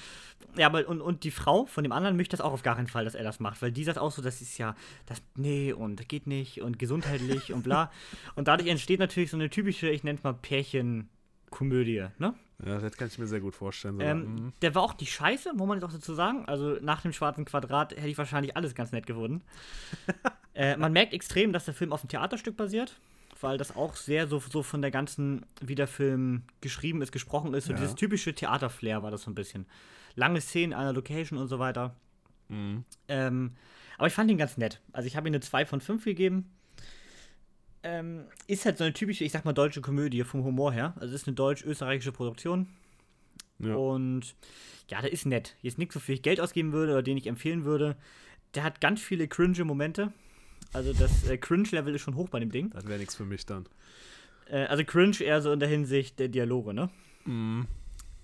ja, 0.56 0.68
aber 0.68 0.88
und, 0.88 1.01
und 1.01 1.24
die 1.24 1.32
Frau 1.32 1.66
von 1.66 1.84
dem 1.84 1.91
anderen 1.91 2.18
möchte 2.18 2.36
das 2.36 2.41
auch 2.41 2.54
auf 2.54 2.64
gar 2.64 2.76
keinen 2.76 2.88
Fall, 2.88 3.06
dass 3.06 3.16
er 3.16 3.24
das 3.24 3.39
macht, 3.39 3.62
weil 3.62 3.72
die 3.72 3.84
sagt 3.84 3.97
auch 3.97 4.12
so, 4.12 4.22
das 4.22 4.41
ist 4.41 4.58
ja, 4.58 4.76
das, 5.06 5.22
nee, 5.36 5.74
und 5.74 5.99
das 5.99 6.08
geht 6.08 6.28
nicht 6.28 6.62
und 6.62 6.78
gesundheitlich 6.80 7.54
und 7.54 7.64
bla. 7.64 7.91
Und 8.36 8.47
dadurch 8.47 8.70
entsteht 8.70 8.99
natürlich 8.99 9.32
so 9.32 9.38
eine 9.38 9.49
typische, 9.49 9.89
ich 9.89 10.04
nenne 10.04 10.18
es 10.18 10.24
mal 10.24 10.34
Pärchenkomödie, 10.34 12.08
ne? 12.18 12.34
Ja, 12.66 12.80
das 12.80 12.95
kann 12.95 13.08
ich 13.08 13.18
mir 13.18 13.28
sehr 13.28 13.41
gut 13.41 13.56
vorstellen. 13.56 13.99
Ähm, 13.99 14.20
mhm. 14.20 14.54
Der 14.62 14.74
war 14.76 14.84
auch 14.84 14.93
die 14.93 15.06
Scheiße, 15.06 15.54
muss 15.54 15.68
man 15.68 15.78
jetzt 15.78 15.86
auch 15.86 15.93
dazu 15.93 16.14
sagen. 16.14 16.45
Also 16.45 16.78
nach 16.82 17.01
dem 17.01 17.12
schwarzen 17.12 17.45
Quadrat 17.45 17.91
hätte 17.91 18.08
ich 18.08 18.18
wahrscheinlich 18.18 18.56
alles 18.56 18.74
ganz 18.76 18.91
nett 18.91 19.06
gefunden. 19.06 19.41
äh, 20.54 20.78
man 20.78 20.93
merkt 20.93 21.14
extrem, 21.14 21.51
dass 21.51 21.66
der 21.66 21.74
Film 21.74 21.91
auf 21.91 22.01
einem 22.01 22.10
Theaterstück 22.10 22.56
basiert, 22.56 22.99
weil 23.43 23.57
das 23.57 23.75
auch 23.75 23.95
sehr 23.95 24.27
so, 24.27 24.39
so 24.39 24.63
von 24.63 24.81
der 24.81 24.91
ganzen, 24.91 25.45
wie 25.61 25.75
der 25.75 25.87
Film 25.87 26.43
geschrieben 26.61 27.01
ist, 27.01 27.11
gesprochen 27.11 27.53
ist. 27.53 27.65
So 27.65 27.73
ja. 27.73 27.79
dieses 27.79 27.95
typische 27.95 28.33
Theaterflair 28.33 29.03
war 29.03 29.11
das 29.11 29.23
so 29.23 29.31
ein 29.31 29.35
bisschen. 29.35 29.65
Lange 30.15 30.41
Szenen, 30.41 30.73
einer 30.73 30.93
Location 30.93 31.37
und 31.37 31.47
so 31.47 31.59
weiter. 31.59 31.95
Mhm. 32.49 32.83
Ähm, 33.07 33.51
aber 33.97 34.07
ich 34.07 34.13
fand 34.13 34.31
ihn 34.31 34.37
ganz 34.37 34.57
nett. 34.57 34.81
Also 34.91 35.07
ich 35.07 35.15
habe 35.15 35.27
ihm 35.27 35.33
eine 35.33 35.41
2 35.41 35.65
von 35.65 35.81
5 35.81 36.03
gegeben 36.03 36.49
ähm, 37.83 38.23
ist 38.47 38.65
halt 38.65 38.77
so 38.77 38.85
eine 38.85 38.93
typische, 38.93 39.23
ich 39.23 39.31
sag 39.31 39.45
mal, 39.45 39.53
deutsche 39.53 39.81
Komödie 39.81 40.23
vom 40.23 40.43
Humor 40.43 40.71
her. 40.71 40.93
Also 40.99 41.13
ist 41.13 41.27
eine 41.27 41.35
deutsch-österreichische 41.35 42.13
Produktion. 42.13 42.67
Ja. 43.59 43.75
Und 43.75 44.35
ja, 44.89 45.01
der 45.01 45.11
ist 45.11 45.25
nett. 45.25 45.55
Jetzt 45.61 45.77
nicht 45.77 45.91
so 45.91 45.99
viel 45.99 46.17
Geld 46.19 46.39
ausgeben 46.39 46.71
würde 46.71 46.93
oder 46.93 47.03
den 47.03 47.17
ich 47.17 47.27
empfehlen 47.27 47.65
würde. 47.65 47.95
Der 48.55 48.63
hat 48.63 48.81
ganz 48.81 49.01
viele 49.01 49.27
cringe 49.27 49.63
Momente. 49.65 50.13
Also 50.74 50.91
das 50.93 51.28
äh, 51.30 51.38
Cringe-Level 51.38 51.93
ist 51.95 52.01
schon 52.01 52.15
hoch 52.15 52.30
bei 52.30 52.39
dem 52.39 52.51
Ding. 52.51 52.69
Das 52.71 52.88
wäre 52.88 52.99
nichts 52.99 53.15
für 53.15 53.26
mich 53.26 53.45
dann. 53.45 53.65
Äh, 54.47 54.65
also 54.65 54.84
Cringe 54.84 55.19
eher 55.21 55.41
so 55.41 55.51
in 55.51 55.59
der 55.59 55.69
Hinsicht 55.69 56.19
der 56.19 56.28
Dialoge, 56.30 56.74
ne? 56.74 56.89
Mhm. 57.26 57.67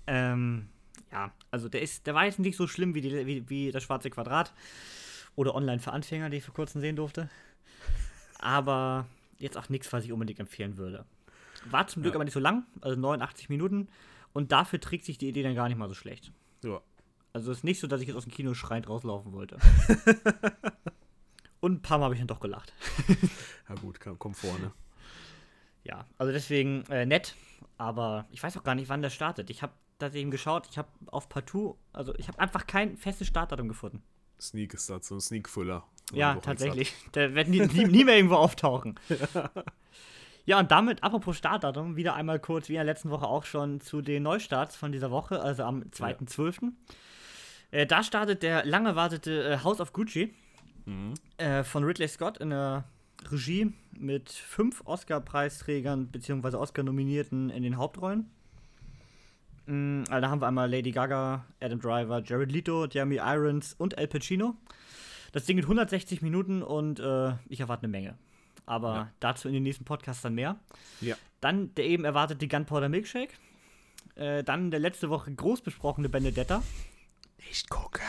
Ähm, 0.06 0.68
ja, 1.12 1.32
also 1.50 1.68
der 1.68 1.82
ist, 1.82 2.06
der 2.06 2.14
war 2.14 2.24
jetzt 2.24 2.38
nicht 2.38 2.56
so 2.56 2.66
schlimm 2.66 2.94
wie, 2.94 3.00
die, 3.00 3.26
wie, 3.26 3.48
wie 3.48 3.70
das 3.70 3.82
schwarze 3.84 4.10
Quadrat 4.10 4.52
oder 5.36 5.54
online 5.54 5.78
für 5.78 5.92
Anfänger, 5.92 6.28
die 6.30 6.38
ich 6.38 6.44
vor 6.44 6.54
kurzem 6.54 6.80
sehen 6.80 6.96
durfte. 6.96 7.28
Aber 8.40 9.06
jetzt 9.38 9.56
auch 9.56 9.68
nichts, 9.68 9.92
was 9.92 10.04
ich 10.04 10.12
unbedingt 10.12 10.40
empfehlen 10.40 10.76
würde. 10.76 11.04
War 11.70 11.86
zum 11.86 12.02
Glück 12.02 12.14
Ja. 12.14 12.16
aber 12.16 12.24
nicht 12.24 12.34
so 12.34 12.40
lang, 12.40 12.64
also 12.80 12.98
89 12.98 13.48
Minuten. 13.48 13.88
Und 14.32 14.50
dafür 14.52 14.80
trägt 14.80 15.04
sich 15.04 15.18
die 15.18 15.28
Idee 15.28 15.42
dann 15.42 15.54
gar 15.54 15.68
nicht 15.68 15.76
mal 15.78 15.88
so 15.88 15.94
schlecht. 15.94 16.32
Ja. 16.64 16.80
Also 17.32 17.52
es 17.52 17.58
ist 17.58 17.64
nicht 17.64 17.80
so, 17.80 17.86
dass 17.86 18.00
ich 18.00 18.08
jetzt 18.08 18.16
aus 18.16 18.24
dem 18.24 18.32
Kino 18.32 18.54
schreiend 18.54 18.88
rauslaufen 18.88 19.32
wollte. 19.32 19.58
Und 21.60 21.72
ein 21.72 21.82
paar 21.82 21.98
Mal 21.98 22.04
habe 22.04 22.14
ich 22.14 22.20
dann 22.20 22.28
doch 22.28 22.40
gelacht. 22.40 22.72
Ja 23.68 23.76
gut, 23.76 24.00
komm, 24.00 24.18
komm 24.18 24.34
vorne. 24.34 24.72
Ja, 25.84 26.04
also 26.18 26.32
deswegen 26.32 26.82
äh, 26.90 27.06
nett, 27.06 27.36
aber 27.78 28.26
ich 28.32 28.42
weiß 28.42 28.56
auch 28.58 28.64
gar 28.64 28.74
nicht, 28.74 28.88
wann 28.88 29.00
der 29.00 29.10
startet. 29.10 29.48
Ich 29.48 29.62
habe 29.62 29.72
das 29.98 30.12
eben 30.16 30.32
geschaut, 30.32 30.66
ich 30.68 30.76
habe 30.76 30.88
auf 31.06 31.28
Partout, 31.28 31.78
also 31.92 32.12
ich 32.16 32.26
habe 32.26 32.40
einfach 32.40 32.66
kein 32.66 32.96
festes 32.96 33.28
Startdatum 33.28 33.68
gefunden. 33.68 34.02
Sneak 34.40 34.74
ist 34.74 34.90
das, 34.90 35.06
so 35.06 35.14
ein 35.14 35.20
Sneak-Füller. 35.20 35.84
Ja, 36.12 36.34
tatsächlich. 36.34 36.92
Der 37.14 37.36
wird 37.36 37.46
nie, 37.46 37.60
nie, 37.60 37.84
nie 37.84 38.04
mehr 38.04 38.16
irgendwo 38.16 38.34
auftauchen. 38.38 38.98
Ja, 40.46 40.58
und 40.58 40.72
damit, 40.72 41.04
apropos 41.04 41.36
Startdatum, 41.36 41.94
wieder 41.94 42.14
einmal 42.14 42.40
kurz, 42.40 42.68
wie 42.68 42.72
in 42.72 42.78
der 42.78 42.84
letzten 42.84 43.10
Woche 43.10 43.26
auch 43.26 43.44
schon, 43.44 43.80
zu 43.80 44.02
den 44.02 44.24
Neustarts 44.24 44.74
von 44.74 44.90
dieser 44.90 45.12
Woche, 45.12 45.40
also 45.40 45.62
am 45.62 45.82
2.12. 45.82 46.72
Äh, 47.70 47.86
da 47.86 48.02
startet 48.02 48.42
der 48.42 48.64
lang 48.64 48.86
erwartete 48.86 49.44
äh, 49.44 49.58
House 49.62 49.80
of 49.80 49.92
Gucci 49.92 50.34
Mhm. 50.86 51.14
äh, 51.38 51.62
von 51.64 51.84
Ridley 51.84 52.08
Scott 52.08 52.38
in 52.38 52.50
der 52.50 52.84
Regie 53.30 53.72
mit 53.92 54.30
fünf 54.30 54.82
Oscar-Preisträgern 54.86 56.06
bzw. 56.08 56.56
Oscar-Nominierten 56.56 57.50
in 57.50 57.62
den 57.62 57.76
Hauptrollen. 57.76 58.30
Mm, 59.66 60.04
also 60.08 60.20
da 60.20 60.30
haben 60.30 60.40
wir 60.40 60.48
einmal 60.48 60.70
Lady 60.70 60.90
Gaga, 60.90 61.44
Adam 61.60 61.80
Driver, 61.80 62.22
Jared 62.24 62.50
Leto, 62.50 62.86
Jeremy 62.86 63.16
Irons 63.16 63.74
und 63.74 63.98
Al 63.98 64.08
Pacino. 64.08 64.56
Das 65.32 65.44
Ding 65.44 65.56
geht 65.56 65.66
160 65.66 66.22
Minuten 66.22 66.62
und 66.62 66.98
äh, 66.98 67.32
ich 67.48 67.60
erwarte 67.60 67.84
eine 67.84 67.90
Menge. 67.92 68.18
Aber 68.66 68.94
Ja. 68.94 69.12
dazu 69.20 69.48
in 69.48 69.54
den 69.54 69.62
nächsten 69.62 69.84
Podcasts 69.84 70.22
dann 70.22 70.34
mehr. 70.34 70.56
Ja. 71.00 71.16
Dann 71.40 71.74
der 71.74 71.84
eben 71.86 72.04
erwartete 72.04 72.48
Gunpowder 72.48 72.88
Milkshake. 72.88 73.34
Äh, 74.16 74.42
dann 74.44 74.70
der 74.70 74.80
letzte 74.80 75.08
Woche 75.10 75.32
groß 75.32 75.60
besprochene 75.60 76.08
Benedetta. 76.08 76.62
Nicht 77.46 77.68
gucken. 77.70 78.02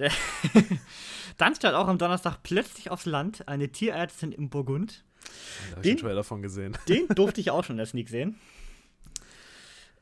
Dann 1.38 1.54
stand 1.54 1.74
auch 1.74 1.88
am 1.88 1.98
Donnerstag 1.98 2.38
plötzlich 2.42 2.90
aufs 2.90 3.06
Land 3.06 3.46
eine 3.48 3.68
Tierärztin 3.70 4.32
im 4.32 4.48
Burgund. 4.50 5.04
Da 5.22 5.76
habe 5.76 5.80
ich 5.80 5.82
Den- 5.82 5.96
den 5.96 6.00
Trailer 6.06 6.24
von 6.24 6.42
gesehen. 6.42 6.76
Den 6.88 7.06
durfte 7.08 7.40
ich 7.40 7.50
auch 7.50 7.64
schon 7.64 7.74
in 7.74 7.78
der 7.78 7.86
Sneak 7.86 8.08
sehen. 8.08 8.38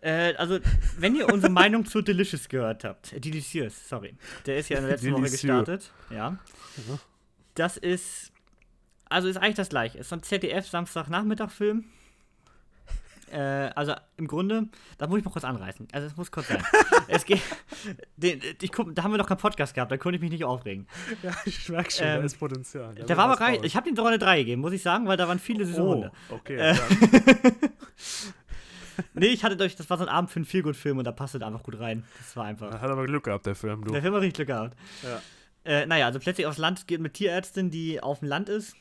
Äh, 0.00 0.34
also, 0.36 0.60
wenn 0.98 1.16
ihr 1.16 1.32
unsere 1.32 1.50
Meinung 1.52 1.84
zu 1.84 2.02
Delicious 2.02 2.48
gehört 2.48 2.84
habt, 2.84 3.12
äh, 3.12 3.20
Delicious, 3.20 3.88
sorry, 3.88 4.14
der 4.46 4.58
ist 4.58 4.68
ja 4.68 4.76
in 4.78 4.84
der 4.84 4.92
letzten 4.92 5.12
Woche 5.12 5.22
gestartet. 5.22 5.90
Ja. 6.10 6.38
Ja. 6.88 6.98
Das 7.54 7.76
ist, 7.76 8.30
also 9.08 9.26
ist 9.26 9.38
eigentlich 9.38 9.56
das 9.56 9.70
gleiche. 9.70 9.98
Ist 9.98 10.10
so 10.10 10.16
ein 10.16 10.22
ZDF-Samstagnachmittag-Film. 10.22 11.84
Äh, 13.32 13.70
also 13.74 13.94
im 14.16 14.26
Grunde, 14.26 14.68
da 14.98 15.06
muss 15.06 15.18
ich 15.18 15.24
mal 15.24 15.30
kurz 15.30 15.44
anreißen. 15.44 15.88
Also 15.92 16.06
es 16.06 16.16
muss 16.16 16.30
kurz 16.30 16.48
sein. 16.48 16.62
es 17.08 17.24
geht, 17.24 17.40
den, 18.16 18.40
ich 18.60 18.72
guck, 18.72 18.94
da 18.94 19.02
haben 19.02 19.12
wir 19.12 19.18
noch 19.18 19.26
keinen 19.26 19.38
Podcast 19.38 19.74
gehabt, 19.74 19.90
da 19.92 19.96
konnte 19.96 20.16
ich 20.16 20.22
mich 20.22 20.30
nicht 20.30 20.44
aufregen. 20.44 20.86
Ja, 21.22 21.32
ich 21.44 21.68
merke 21.68 21.90
schon, 21.90 22.06
Ähm, 22.06 22.18
da 22.20 22.24
ist 22.26 22.38
Potenzial. 22.38 22.94
Da 22.94 23.16
war 23.16 23.30
aber 23.30 23.64
ich 23.64 23.76
habe 23.76 23.88
ihm 23.88 23.96
sogar 23.96 24.10
eine 24.10 24.18
3 24.18 24.38
gegeben, 24.38 24.60
muss 24.62 24.72
ich 24.72 24.82
sagen, 24.82 25.06
weil 25.06 25.16
da 25.16 25.28
waren 25.28 25.38
viele 25.38 25.64
süße 25.66 25.82
Oh, 25.82 25.90
Hunde. 25.94 26.12
okay. 26.30 26.56
Äh, 26.56 26.74
Nee, 29.14 29.26
ich 29.26 29.44
hatte 29.44 29.56
durch, 29.56 29.76
das 29.76 29.88
war 29.90 29.96
so 29.96 30.04
ein 30.04 30.08
Abend 30.08 30.30
für 30.30 30.36
einen 30.38 30.44
Feelgood-Film 30.44 30.98
und 30.98 31.04
da 31.04 31.12
passte 31.12 31.44
einfach 31.44 31.62
gut 31.62 31.78
rein. 31.78 32.04
Das 32.18 32.36
war 32.36 32.44
einfach. 32.46 32.80
Hat 32.80 32.90
aber 32.90 33.06
Glück 33.06 33.24
gehabt, 33.24 33.46
der 33.46 33.54
Film, 33.54 33.84
du. 33.84 33.92
Der 33.92 34.02
Film 34.02 34.14
hat 34.14 34.22
richtig 34.22 34.46
Glück 34.46 34.48
gehabt. 34.48 34.76
Ja. 35.02 35.22
Äh, 35.64 35.86
naja, 35.86 36.06
also 36.06 36.18
plötzlich 36.18 36.46
aufs 36.46 36.58
Land 36.58 36.86
geht 36.86 37.00
mit 37.00 37.14
Tierärztin, 37.14 37.70
die 37.70 38.00
auf 38.02 38.20
dem 38.20 38.28
Land 38.28 38.48
ist. 38.48 38.74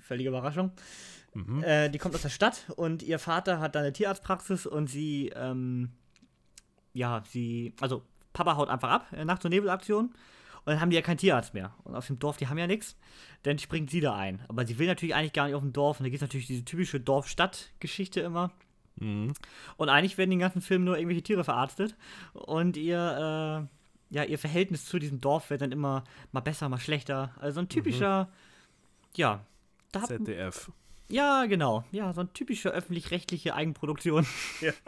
Völlige 0.00 0.28
Überraschung. 0.28 0.70
Mhm. 1.36 1.62
Äh, 1.62 1.90
die 1.90 1.98
kommt 1.98 2.14
aus 2.14 2.22
der 2.22 2.30
Stadt 2.30 2.64
und 2.76 3.02
ihr 3.02 3.18
Vater 3.18 3.60
hat 3.60 3.74
da 3.74 3.80
eine 3.80 3.92
Tierarztpraxis 3.92 4.66
und 4.66 4.88
sie, 4.88 5.30
ähm, 5.34 5.90
ja, 6.94 7.22
sie, 7.28 7.74
also 7.80 8.02
Papa 8.32 8.56
haut 8.56 8.68
einfach 8.68 8.90
ab, 8.90 9.12
äh, 9.12 9.24
Nacht- 9.24 9.44
und 9.44 9.50
Nebelaktion. 9.50 10.06
Und 10.06 10.72
dann 10.72 10.80
haben 10.80 10.90
die 10.90 10.96
ja 10.96 11.02
keinen 11.02 11.18
Tierarzt 11.18 11.54
mehr. 11.54 11.72
Und 11.84 11.94
auf 11.94 12.08
dem 12.08 12.18
Dorf, 12.18 12.38
die 12.38 12.48
haben 12.48 12.58
ja 12.58 12.66
nichts. 12.66 12.96
Dann 13.44 13.56
springt 13.58 13.88
sie 13.88 14.00
da 14.00 14.16
ein. 14.16 14.42
Aber 14.48 14.66
sie 14.66 14.80
will 14.80 14.88
natürlich 14.88 15.14
eigentlich 15.14 15.32
gar 15.32 15.46
nicht 15.46 15.54
auf 15.54 15.62
dem 15.62 15.72
Dorf. 15.72 16.00
Und 16.00 16.04
da 16.04 16.10
gibt 16.10 16.20
es 16.20 16.28
natürlich 16.28 16.48
diese 16.48 16.64
typische 16.64 16.98
Dorf-Stadt-Geschichte 16.98 18.20
immer. 18.20 18.50
Mhm. 18.96 19.32
Und 19.76 19.88
eigentlich 19.88 20.18
werden 20.18 20.30
den 20.30 20.40
ganzen 20.40 20.60
Film 20.60 20.82
nur 20.82 20.96
irgendwelche 20.96 21.22
Tiere 21.22 21.44
verarztet. 21.44 21.94
Und 22.32 22.76
ihr, 22.76 22.98
äh, 22.98 24.14
ja, 24.14 24.24
ihr 24.24 24.38
Verhältnis 24.38 24.86
zu 24.86 24.98
diesem 24.98 25.20
Dorf 25.20 25.50
wird 25.50 25.60
dann 25.60 25.70
immer 25.70 26.02
mal 26.32 26.40
besser, 26.40 26.68
mal 26.68 26.80
schlechter. 26.80 27.30
Also 27.38 27.60
ein 27.60 27.68
typischer, 27.68 28.28
ja. 29.14 29.44
Da 29.92 30.00
hat, 30.00 30.08
ZDF. 30.08 30.72
Ja, 31.08 31.46
genau. 31.46 31.84
Ja, 31.92 32.12
so 32.12 32.20
eine 32.20 32.32
typische 32.32 32.70
öffentlich-rechtliche 32.70 33.54
Eigenproduktion. 33.54 34.26
Ja. 34.60 34.72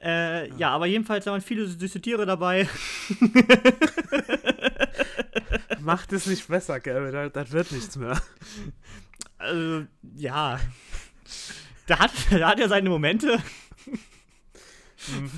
Äh, 0.00 0.52
ja, 0.54 0.70
aber 0.70 0.86
jedenfalls 0.86 1.26
waren 1.26 1.40
viele 1.40 1.66
süße 1.66 2.00
Tiere 2.00 2.24
dabei. 2.24 2.68
Macht 5.80 6.12
es 6.12 6.26
nicht 6.26 6.46
besser, 6.46 6.78
Kevin. 6.78 7.32
Das, 7.32 7.50
wird 7.50 7.72
nichts 7.72 7.96
mehr. 7.96 8.20
Also, 9.38 9.86
ja. 10.14 10.60
Da 11.86 11.98
hat, 11.98 12.12
da 12.30 12.50
hat 12.50 12.60
er 12.60 12.68
seine 12.68 12.90
Momente. 12.90 13.38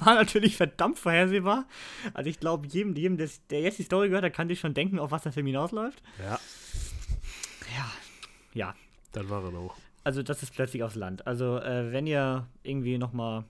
War 0.01 0.15
natürlich 0.15 0.57
verdammt 0.57 0.99
vorhersehbar. 0.99 1.67
Also 2.13 2.29
ich 2.29 2.41
glaube, 2.41 2.67
jedem, 2.67 2.95
jedem 2.95 3.17
des, 3.17 3.47
der 3.47 3.61
jetzt 3.61 3.79
die 3.79 3.85
Story 3.85 4.09
gehört 4.09 4.25
hat, 4.25 4.35
kann 4.35 4.49
sich 4.49 4.61
schon 4.61 4.75
denken, 4.75 4.99
auf 4.99 5.11
was 5.11 5.23
der 5.23 5.33
Film 5.33 5.47
hinausläuft. 5.47 6.03
Ja, 6.19 6.39
Ja. 7.75 7.93
Ja. 8.53 8.75
Das 9.13 9.29
war 9.29 9.45
er 9.45 9.59
auch. 9.59 9.75
Also 10.05 10.23
das 10.23 10.43
ist 10.43 10.55
plötzlich 10.55 10.83
aufs 10.83 10.95
Land. 10.95 11.27
Also 11.27 11.59
äh, 11.59 11.93
wenn 11.93 12.07
ihr 12.07 12.47
irgendwie 12.63 12.99
noch 12.99 13.13
mal 13.13 13.45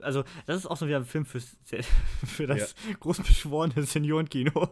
also 0.00 0.24
das 0.46 0.56
ist 0.56 0.66
auch 0.66 0.76
so 0.76 0.86
wieder 0.86 0.98
ein 0.98 1.04
Film 1.04 1.24
fürs, 1.24 1.56
für 2.26 2.46
das 2.46 2.74
großbeschworene 3.00 3.82
Seniorenkino. 3.82 4.50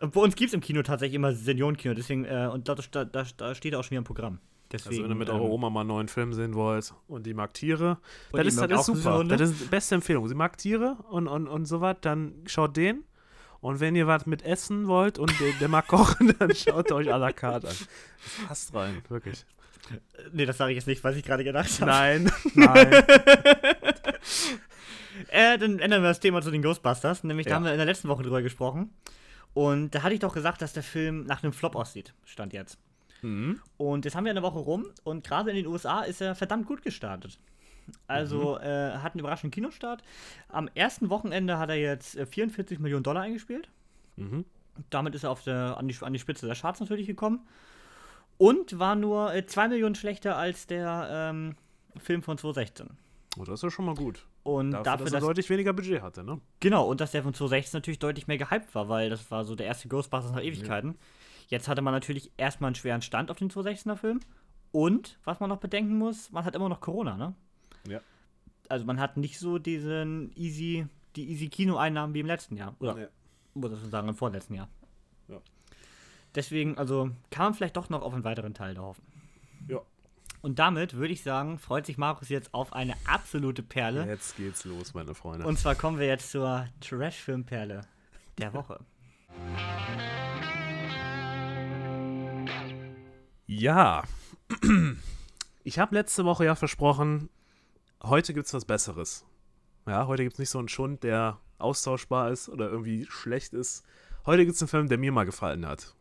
Bei 0.00 0.20
uns 0.20 0.34
gibt 0.36 0.48
es 0.48 0.54
im 0.54 0.60
Kino 0.60 0.82
tatsächlich 0.82 1.14
immer 1.16 1.32
Seniorenkino, 1.32 1.94
deswegen, 1.94 2.24
äh, 2.24 2.50
und 2.52 2.68
da, 2.68 2.74
da, 2.74 3.04
da, 3.04 3.54
steht 3.54 3.74
auch 3.74 3.84
schon 3.84 3.92
wieder 3.92 4.02
ein 4.02 4.04
Programm. 4.04 4.38
Deswegen, 4.70 4.90
Also 4.90 5.04
wenn 5.04 5.10
ihr 5.12 5.14
mit 5.14 5.28
ähm, 5.28 5.36
eurer 5.36 5.50
Oma 5.50 5.70
mal 5.70 5.80
einen 5.80 5.88
neuen 5.88 6.08
Film 6.08 6.32
sehen 6.32 6.54
wollt 6.54 6.92
und 7.06 7.26
die 7.26 7.34
mag 7.34 7.54
Tiere, 7.54 7.98
das 8.32 8.46
ist, 8.46 8.60
das 8.60 8.80
ist 8.80 8.86
super. 8.86 9.18
Hunde. 9.18 9.36
Das 9.36 9.50
ist 9.50 9.62
die 9.62 9.68
beste 9.68 9.94
Empfehlung. 9.94 10.26
Sie 10.28 10.34
mag 10.34 10.58
Tiere 10.58 10.96
und, 11.10 11.28
und, 11.28 11.46
und 11.48 11.66
sowas, 11.66 11.96
dann 12.00 12.34
schaut 12.46 12.76
den. 12.76 13.04
Und 13.64 13.80
wenn 13.80 13.96
ihr 13.96 14.06
was 14.06 14.26
mit 14.26 14.42
essen 14.44 14.88
wollt 14.88 15.18
und 15.18 15.32
der, 15.40 15.52
der 15.58 15.68
mag 15.68 15.86
kochen, 15.86 16.34
dann 16.38 16.54
schaut 16.54 16.92
euch 16.92 17.10
à 17.10 17.16
la 17.16 17.32
carte 17.32 17.68
an. 17.68 17.74
Das 17.74 18.46
passt 18.46 18.74
rein, 18.74 19.00
wirklich. 19.08 19.46
Nee, 20.32 20.44
das 20.44 20.58
sage 20.58 20.72
ich 20.72 20.76
jetzt 20.76 20.86
nicht, 20.86 21.02
was 21.02 21.16
ich 21.16 21.24
gerade 21.24 21.44
gedacht 21.44 21.70
habe. 21.80 21.90
Nein, 21.90 22.32
nein. 22.54 22.92
Äh, 25.28 25.56
dann 25.58 25.78
ändern 25.78 26.02
wir 26.02 26.08
das 26.08 26.20
Thema 26.20 26.42
zu 26.42 26.50
den 26.50 26.60
Ghostbusters. 26.62 27.24
Nämlich, 27.24 27.46
da 27.46 27.50
Ja. 27.52 27.56
haben 27.56 27.64
wir 27.64 27.72
in 27.72 27.78
der 27.78 27.86
letzten 27.86 28.08
Woche 28.08 28.22
drüber 28.22 28.42
gesprochen. 28.42 28.90
Und 29.54 29.94
da 29.94 30.02
hatte 30.02 30.12
ich 30.14 30.20
doch 30.20 30.34
gesagt, 30.34 30.60
dass 30.60 30.72
der 30.72 30.82
Film 30.82 31.24
nach 31.24 31.42
einem 31.42 31.52
Flop 31.54 31.74
aussieht. 31.76 32.12
Stand 32.24 32.52
jetzt. 32.52 32.78
Mhm. 33.22 33.60
Und 33.78 34.04
jetzt 34.04 34.14
haben 34.14 34.24
wir 34.24 34.30
eine 34.32 34.42
Woche 34.42 34.58
rum 34.58 34.86
und 35.04 35.24
gerade 35.26 35.50
in 35.50 35.56
den 35.56 35.66
USA 35.68 36.02
ist 36.02 36.20
er 36.20 36.34
verdammt 36.34 36.66
gut 36.66 36.82
gestartet. 36.82 37.38
Also 38.06 38.56
Mhm. 38.60 38.64
äh, 38.66 38.92
hat 38.98 39.12
einen 39.14 39.20
überraschenden 39.20 39.50
Kinostart. 39.52 40.02
Am 40.48 40.68
ersten 40.74 41.10
Wochenende 41.10 41.58
hat 41.58 41.68
er 41.70 41.76
jetzt 41.76 42.16
äh, 42.16 42.26
44 42.26 42.78
Millionen 42.78 43.02
Dollar 43.04 43.22
eingespielt. 43.22 43.68
Mhm. 44.16 44.44
Damit 44.90 45.14
ist 45.14 45.24
er 45.24 45.30
auf 45.30 45.42
der, 45.44 45.76
an, 45.78 45.86
die, 45.88 45.96
an 46.00 46.12
die 46.12 46.18
Spitze 46.18 46.46
der 46.46 46.56
Charts 46.56 46.80
natürlich 46.80 47.06
gekommen. 47.06 47.46
Und 48.38 48.78
war 48.78 48.96
nur 48.96 49.32
äh, 49.34 49.46
2 49.46 49.68
Millionen 49.68 49.94
schlechter 49.94 50.36
als 50.36 50.66
der 50.66 51.08
ähm, 51.10 51.56
Film 51.98 52.22
von 52.22 52.36
2016. 52.36 52.90
Oh, 53.38 53.44
das 53.44 53.54
ist 53.54 53.62
ja 53.62 53.70
schon 53.70 53.84
mal 53.84 53.94
gut. 53.94 54.26
Und 54.42 54.72
Dafür, 54.72 54.84
dafür, 54.84 55.04
dass 55.04 55.12
er 55.12 55.20
dass, 55.20 55.26
deutlich 55.26 55.50
weniger 55.50 55.72
Budget 55.72 56.02
hatte, 56.02 56.22
ne? 56.24 56.40
Genau, 56.60 56.86
und 56.86 57.00
dass 57.00 57.12
der 57.12 57.22
von 57.22 57.32
2016 57.32 57.78
natürlich 57.78 57.98
deutlich 57.98 58.26
mehr 58.26 58.36
gehypt 58.38 58.74
war, 58.74 58.88
weil 58.88 59.08
das 59.10 59.30
war 59.30 59.44
so 59.44 59.54
der 59.54 59.66
erste 59.66 59.88
Ghostbusters 59.88 60.32
nach 60.32 60.42
Ewigkeiten. 60.42 60.96
Jetzt 61.48 61.68
hatte 61.68 61.82
man 61.82 61.94
natürlich 61.94 62.30
erstmal 62.36 62.68
einen 62.68 62.74
schweren 62.74 63.02
Stand 63.02 63.30
auf 63.30 63.38
den 63.38 63.50
2016er 63.50 63.96
Film. 63.96 64.20
Und, 64.72 65.18
was 65.24 65.38
man 65.40 65.48
noch 65.48 65.58
bedenken 65.58 65.96
muss, 65.96 66.32
man 66.32 66.44
hat 66.44 66.56
immer 66.56 66.68
noch 66.68 66.80
Corona, 66.80 67.16
ne? 67.16 67.34
Ja. 67.88 68.00
Also 68.68 68.84
man 68.86 68.98
hat 69.00 69.16
nicht 69.16 69.38
so 69.38 69.58
diesen 69.58 70.32
easy, 70.36 70.86
die 71.16 71.30
easy 71.30 71.48
Kinoeinnahmen 71.48 72.14
wie 72.14 72.20
im 72.20 72.26
letzten 72.26 72.56
Jahr. 72.56 72.74
Oder 72.80 72.98
Ja. 72.98 73.08
muss 73.54 73.72
ich 73.72 73.80
schon 73.80 73.90
sagen, 73.90 74.08
im 74.08 74.14
vorletzten 74.14 74.54
Jahr. 74.54 74.68
Ja. 75.28 75.40
Deswegen, 76.34 76.78
also 76.78 77.10
kann 77.30 77.44
man 77.46 77.54
vielleicht 77.54 77.76
doch 77.76 77.90
noch 77.90 78.02
auf 78.02 78.14
einen 78.14 78.24
weiteren 78.24 78.54
Teil 78.54 78.74
da 78.74 78.82
hoffen. 78.82 79.02
Ja. 79.68 79.80
Und 80.42 80.58
damit 80.58 80.94
würde 80.94 81.12
ich 81.14 81.22
sagen, 81.22 81.58
freut 81.58 81.86
sich 81.86 81.96
Markus 81.96 82.28
jetzt 82.28 82.52
auf 82.52 82.72
eine 82.74 82.94
absolute 83.06 83.62
Perle. 83.62 84.04
Jetzt 84.06 84.36
geht's 84.36 84.64
los, 84.64 84.92
meine 84.92 85.14
Freunde. 85.14 85.46
Und 85.46 85.58
zwar 85.58 85.74
kommen 85.74 85.98
wir 85.98 86.06
jetzt 86.06 86.30
zur 86.30 86.66
Trash-Film-Perle 86.80 87.82
der 88.38 88.52
Woche. 88.52 88.80
Ja. 93.46 94.02
Ich 95.66 95.78
habe 95.78 95.94
letzte 95.94 96.26
Woche 96.26 96.44
ja 96.44 96.56
versprochen, 96.56 97.30
heute 98.04 98.34
gibt 98.34 98.46
es 98.46 98.54
was 98.54 98.64
Besseres. 98.64 99.24
Ja, 99.86 100.06
heute 100.06 100.22
gibt 100.22 100.34
es 100.34 100.38
nicht 100.38 100.50
so 100.50 100.58
einen 100.58 100.68
Schund, 100.68 101.02
der 101.02 101.38
austauschbar 101.58 102.30
ist 102.30 102.48
oder 102.48 102.70
irgendwie 102.70 103.06
schlecht 103.08 103.52
ist. 103.52 103.84
Heute 104.26 104.44
gibt 104.44 104.56
es 104.56 104.62
einen 104.62 104.68
Film, 104.68 104.88
der 104.88 104.98
mir 104.98 105.12
mal 105.12 105.24
gefallen 105.24 105.66
hat. 105.66 105.94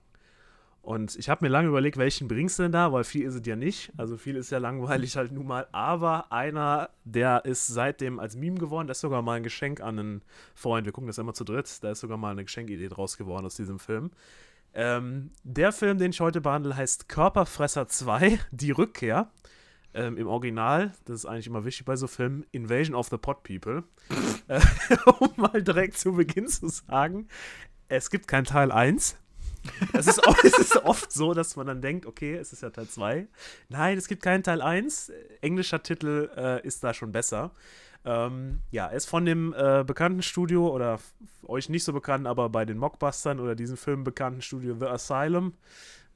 Und 0.81 1.15
ich 1.15 1.29
habe 1.29 1.45
mir 1.45 1.49
lange 1.49 1.69
überlegt, 1.69 1.95
welchen 1.95 2.27
bringst 2.27 2.59
du 2.59 2.63
denn 2.63 2.73
da, 2.73 2.91
weil 2.91 3.05
viel 3.05 3.25
ist 3.25 3.35
es 3.35 3.45
ja 3.45 3.55
nicht. 3.55 3.93
Also 3.95 4.17
viel 4.17 4.35
ist 4.35 4.49
ja 4.49 4.57
langweilig 4.57 5.15
halt 5.15 5.31
nun 5.31 5.47
mal. 5.47 5.65
Aber 5.71 6.29
einer, 6.31 6.89
der 7.05 7.45
ist 7.45 7.67
seitdem 7.67 8.19
als 8.19 8.35
Meme 8.35 8.57
geworden, 8.57 8.87
das 8.87 8.97
ist 8.97 9.01
sogar 9.01 9.21
mal 9.21 9.37
ein 9.37 9.43
Geschenk 9.43 9.79
an 9.79 9.97
einen 9.97 10.21
Freund. 10.55 10.85
Wir 10.85 10.91
gucken 10.91 11.07
das 11.07 11.17
immer 11.17 11.33
zu 11.33 11.45
dritt. 11.45 11.81
Da 11.83 11.91
ist 11.91 12.01
sogar 12.01 12.17
mal 12.17 12.31
eine 12.31 12.43
Geschenkidee 12.43 12.89
draus 12.89 13.17
geworden 13.17 13.45
aus 13.45 13.55
diesem 13.55 13.79
Film. 13.79 14.11
Ähm, 14.73 15.31
der 15.43 15.71
Film, 15.71 15.99
den 15.99 16.11
ich 16.11 16.19
heute 16.19 16.41
behandle, 16.41 16.75
heißt 16.75 17.07
Körperfresser 17.07 17.87
2, 17.87 18.39
die 18.51 18.71
Rückkehr. 18.71 19.31
Ähm, 19.95 20.17
Im 20.17 20.27
Original, 20.27 20.93
das 21.05 21.17
ist 21.17 21.25
eigentlich 21.25 21.47
immer 21.47 21.65
wichtig 21.65 21.85
bei 21.85 21.95
so 21.95 22.07
Filmen, 22.07 22.45
Invasion 22.51 22.95
of 22.95 23.09
the 23.09 23.17
Pot 23.17 23.43
People. 23.43 23.83
äh, 24.47 24.59
um 25.19 25.29
mal 25.37 25.61
direkt 25.61 25.97
zu 25.97 26.13
Beginn 26.13 26.47
zu 26.47 26.67
sagen, 26.67 27.27
es 27.87 28.09
gibt 28.09 28.27
kein 28.27 28.45
Teil 28.45 28.71
1. 28.71 29.17
Es 29.93 30.07
ist, 30.07 30.25
oft, 30.27 30.43
es 30.43 30.57
ist 30.57 30.77
oft 30.83 31.11
so, 31.11 31.33
dass 31.33 31.55
man 31.55 31.67
dann 31.67 31.81
denkt, 31.81 32.05
okay, 32.05 32.35
es 32.35 32.53
ist 32.53 32.63
ja 32.63 32.69
Teil 32.69 32.87
2. 32.87 33.27
Nein, 33.69 33.97
es 33.97 34.07
gibt 34.07 34.23
keinen 34.23 34.43
Teil 34.43 34.61
1. 34.61 35.11
Englischer 35.41 35.81
Titel 35.83 36.29
äh, 36.35 36.65
ist 36.65 36.83
da 36.83 36.93
schon 36.93 37.11
besser. 37.11 37.51
Ähm, 38.05 38.59
ja, 38.71 38.87
er 38.87 38.97
ist 38.97 39.05
von 39.05 39.25
dem 39.25 39.53
äh, 39.53 39.83
bekannten 39.85 40.21
Studio 40.21 40.69
oder 40.69 40.99
euch 41.43 41.69
nicht 41.69 41.83
so 41.83 41.93
bekannt, 41.93 42.27
aber 42.27 42.49
bei 42.49 42.65
den 42.65 42.77
Mockbustern 42.77 43.39
oder 43.39 43.55
diesem 43.55 43.77
Film 43.77 44.03
bekannten 44.03 44.41
Studio 44.41 44.75
The 44.77 44.87
Asylum. 44.87 45.53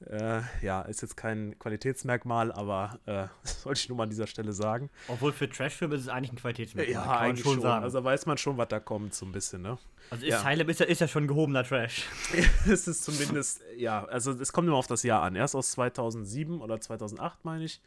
Äh, 0.05 0.41
ja, 0.61 0.83
ist 0.83 1.01
jetzt 1.01 1.17
kein 1.17 1.57
Qualitätsmerkmal, 1.57 2.51
aber 2.51 2.99
äh, 3.05 3.27
das 3.43 3.65
wollte 3.65 3.79
ich 3.79 3.89
nur 3.89 3.97
mal 3.97 4.03
an 4.03 4.09
dieser 4.09 4.27
Stelle 4.27 4.53
sagen. 4.53 4.89
Obwohl 5.07 5.31
für 5.31 5.49
Trashfilme 5.49 5.95
ist 5.95 6.01
es 6.01 6.07
eigentlich 6.07 6.33
ein 6.33 6.37
Qualitätsmerkmal. 6.37 6.93
Ja, 6.93 7.03
kann 7.03 7.17
eigentlich 7.17 7.43
schon, 7.43 7.53
schon. 7.53 7.61
Sagen. 7.61 7.83
Also 7.83 8.03
weiß 8.03 8.25
man 8.27 8.37
schon, 8.37 8.57
was 8.57 8.67
da 8.67 8.79
kommt, 8.79 9.15
so 9.15 9.25
ein 9.25 9.31
bisschen, 9.31 9.63
ne? 9.63 9.77
Also 10.09 10.25
ist 10.25 10.31
ja. 10.31 10.51
ist, 10.51 10.79
ja, 10.79 10.85
ist 10.85 11.01
ja 11.01 11.07
schon 11.07 11.27
gehobener 11.27 11.63
Trash. 11.63 12.05
es 12.67 12.87
ist 12.87 13.03
zumindest, 13.03 13.61
ja, 13.75 14.05
also 14.05 14.31
es 14.31 14.53
kommt 14.53 14.67
immer 14.67 14.77
auf 14.77 14.87
das 14.87 15.03
Jahr 15.03 15.23
an. 15.23 15.35
Er 15.35 15.45
ist 15.45 15.55
aus 15.55 15.71
2007 15.71 16.61
oder 16.61 16.79
2008, 16.79 17.43
meine 17.43 17.65
ich. 17.65 17.81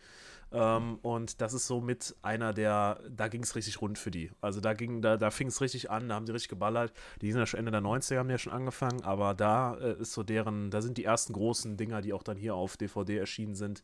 Ähm, 0.52 0.98
und 1.02 1.40
das 1.40 1.54
ist 1.54 1.66
so 1.66 1.80
mit 1.80 2.16
einer 2.22 2.52
der, 2.52 3.00
da 3.08 3.28
ging 3.28 3.42
es 3.42 3.54
richtig 3.54 3.80
rund 3.80 3.98
für 3.98 4.10
die. 4.10 4.30
Also 4.40 4.60
da 4.60 4.74
ging, 4.74 5.00
da, 5.00 5.16
da 5.16 5.30
fing 5.30 5.48
es 5.48 5.60
richtig 5.60 5.90
an, 5.90 6.08
da 6.08 6.16
haben 6.16 6.26
die 6.26 6.32
richtig 6.32 6.48
geballert. 6.48 6.92
Die 7.20 7.30
sind 7.30 7.40
ja 7.40 7.46
schon 7.46 7.58
Ende 7.58 7.70
der 7.70 7.82
90er, 7.82 8.18
haben 8.18 8.30
ja 8.30 8.38
schon 8.38 8.52
angefangen, 8.52 9.02
aber 9.02 9.34
da 9.34 9.74
äh, 9.76 10.00
ist 10.00 10.12
so 10.12 10.22
deren, 10.22 10.70
da 10.70 10.82
sind 10.82 10.98
die 10.98 11.04
ersten 11.04 11.32
großen 11.32 11.76
Dinger, 11.76 12.00
die 12.02 12.12
auch 12.12 12.22
dann 12.22 12.36
hier 12.36 12.54
auf 12.54 12.76
DVD 12.76 13.18
erschienen 13.18 13.54
sind, 13.54 13.82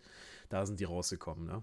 da 0.49 0.67
sind 0.67 0.81
die 0.81 0.85
rausgekommen, 0.85 1.47
ne? 1.47 1.63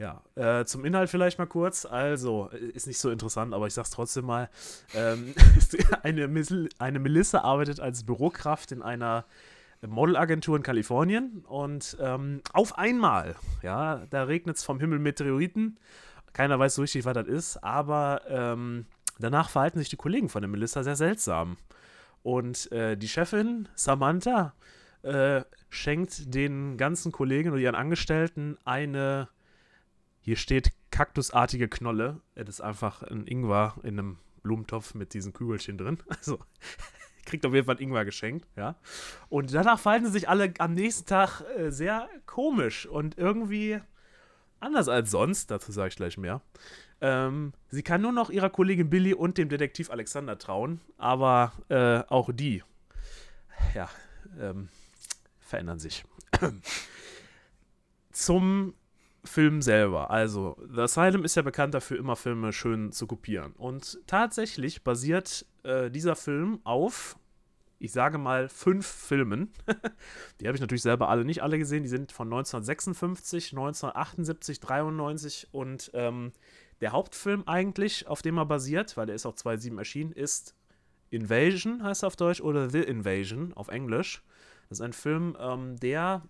Ja, 0.00 0.22
äh, 0.34 0.64
zum 0.64 0.86
Inhalt 0.86 1.10
vielleicht 1.10 1.38
mal 1.38 1.44
kurz. 1.44 1.84
Also, 1.84 2.46
ist 2.46 2.86
nicht 2.86 2.98
so 2.98 3.10
interessant, 3.10 3.52
aber 3.52 3.66
ich 3.66 3.74
sag's 3.74 3.90
trotzdem 3.90 4.24
mal. 4.24 4.48
Ähm, 4.94 5.34
eine, 6.02 6.44
eine 6.78 6.98
Melissa 6.98 7.40
arbeitet 7.40 7.80
als 7.80 8.04
Bürokraft 8.04 8.72
in 8.72 8.80
einer 8.80 9.26
Modelagentur 9.86 10.56
in 10.56 10.62
Kalifornien 10.62 11.44
und 11.46 11.96
ähm, 12.00 12.42
auf 12.52 12.76
einmal, 12.76 13.36
ja, 13.62 14.06
da 14.10 14.24
regnet 14.24 14.56
es 14.56 14.64
vom 14.64 14.78
Himmel 14.78 14.98
Meteoriten. 14.98 15.78
Keiner 16.32 16.58
weiß 16.58 16.74
so 16.74 16.82
richtig, 16.82 17.04
was 17.04 17.14
das 17.14 17.26
ist, 17.26 17.56
aber 17.64 18.22
ähm, 18.28 18.86
danach 19.18 19.48
verhalten 19.48 19.78
sich 19.78 19.88
die 19.88 19.96
Kollegen 19.96 20.28
von 20.28 20.42
der 20.42 20.50
Melissa 20.50 20.82
sehr 20.82 20.96
seltsam. 20.96 21.56
Und 22.22 22.70
äh, 22.72 22.96
die 22.96 23.08
Chefin, 23.08 23.68
Samantha, 23.74 24.54
äh, 25.02 25.42
schenkt 25.70 26.34
den 26.34 26.76
ganzen 26.76 27.12
Kollegen 27.12 27.50
oder 27.50 27.60
ihren 27.60 27.74
Angestellten 27.74 28.58
eine, 28.64 29.28
hier 30.20 30.36
steht 30.36 30.72
kaktusartige 30.90 31.68
Knolle. 31.68 32.20
Das 32.34 32.48
ist 32.48 32.60
einfach 32.60 33.02
ein 33.02 33.26
Ingwer 33.26 33.76
in 33.82 33.98
einem 33.98 34.18
Blumentopf 34.42 34.94
mit 34.94 35.14
diesen 35.14 35.32
Kügelchen 35.32 35.78
drin. 35.78 35.98
Also 36.08 36.38
kriegt 37.30 37.46
auf 37.46 37.54
jeden 37.54 37.66
Fall 37.66 37.80
Ingwer 37.80 38.04
geschenkt, 38.04 38.46
ja. 38.56 38.74
Und 39.28 39.54
danach 39.54 39.78
verhalten 39.78 40.06
sie 40.06 40.12
sich 40.12 40.28
alle 40.28 40.52
am 40.58 40.74
nächsten 40.74 41.06
Tag 41.06 41.42
äh, 41.56 41.70
sehr 41.70 42.08
komisch 42.26 42.86
und 42.86 43.16
irgendwie 43.16 43.80
anders 44.58 44.88
als 44.88 45.10
sonst, 45.10 45.50
dazu 45.50 45.72
sage 45.72 45.88
ich 45.88 45.96
gleich 45.96 46.18
mehr. 46.18 46.42
Ähm, 47.00 47.52
sie 47.68 47.82
kann 47.82 48.02
nur 48.02 48.12
noch 48.12 48.30
ihrer 48.30 48.50
Kollegin 48.50 48.90
Billy 48.90 49.14
und 49.14 49.38
dem 49.38 49.48
Detektiv 49.48 49.90
Alexander 49.90 50.36
trauen, 50.36 50.80
aber 50.98 51.52
äh, 51.68 52.00
auch 52.08 52.30
die, 52.32 52.62
ja, 53.74 53.88
ähm, 54.38 54.68
verändern 55.38 55.78
sich. 55.78 56.04
Zum 58.12 58.74
Film 59.24 59.62
selber. 59.62 60.10
Also, 60.10 60.56
The 60.72 60.82
Asylum 60.82 61.24
ist 61.24 61.34
ja 61.34 61.42
bekannt 61.42 61.74
dafür, 61.74 61.98
immer 61.98 62.16
Filme 62.16 62.52
schön 62.52 62.92
zu 62.92 63.06
kopieren. 63.06 63.52
Und 63.52 64.00
tatsächlich 64.06 64.82
basiert 64.82 65.46
äh, 65.62 65.90
dieser 65.90 66.16
Film 66.16 66.60
auf 66.64 67.16
ich 67.80 67.92
sage 67.92 68.18
mal, 68.18 68.48
fünf 68.48 68.86
Filmen. 68.86 69.52
die 70.40 70.46
habe 70.46 70.54
ich 70.54 70.60
natürlich 70.60 70.82
selber 70.82 71.08
alle 71.08 71.24
nicht 71.24 71.42
alle 71.42 71.58
gesehen. 71.58 71.82
Die 71.82 71.88
sind 71.88 72.12
von 72.12 72.28
1956, 72.28 73.52
1978, 73.52 74.60
93 74.60 75.48
und 75.50 75.90
ähm, 75.94 76.32
der 76.82 76.92
Hauptfilm 76.92 77.42
eigentlich, 77.46 78.06
auf 78.06 78.20
dem 78.20 78.36
er 78.36 78.44
basiert, 78.44 78.96
weil 78.96 79.06
der 79.06 79.14
ist 79.14 79.24
auch 79.24 79.34
2007 79.34 79.78
erschienen, 79.78 80.12
ist 80.12 80.54
Invasion, 81.08 81.82
heißt 81.82 82.04
er 82.04 82.08
auf 82.08 82.16
Deutsch, 82.16 82.42
oder 82.42 82.68
The 82.68 82.82
Invasion 82.82 83.54
auf 83.54 83.68
Englisch. 83.68 84.22
Das 84.68 84.78
ist 84.78 84.84
ein 84.84 84.92
Film, 84.92 85.36
ähm, 85.40 85.76
der 85.76 86.22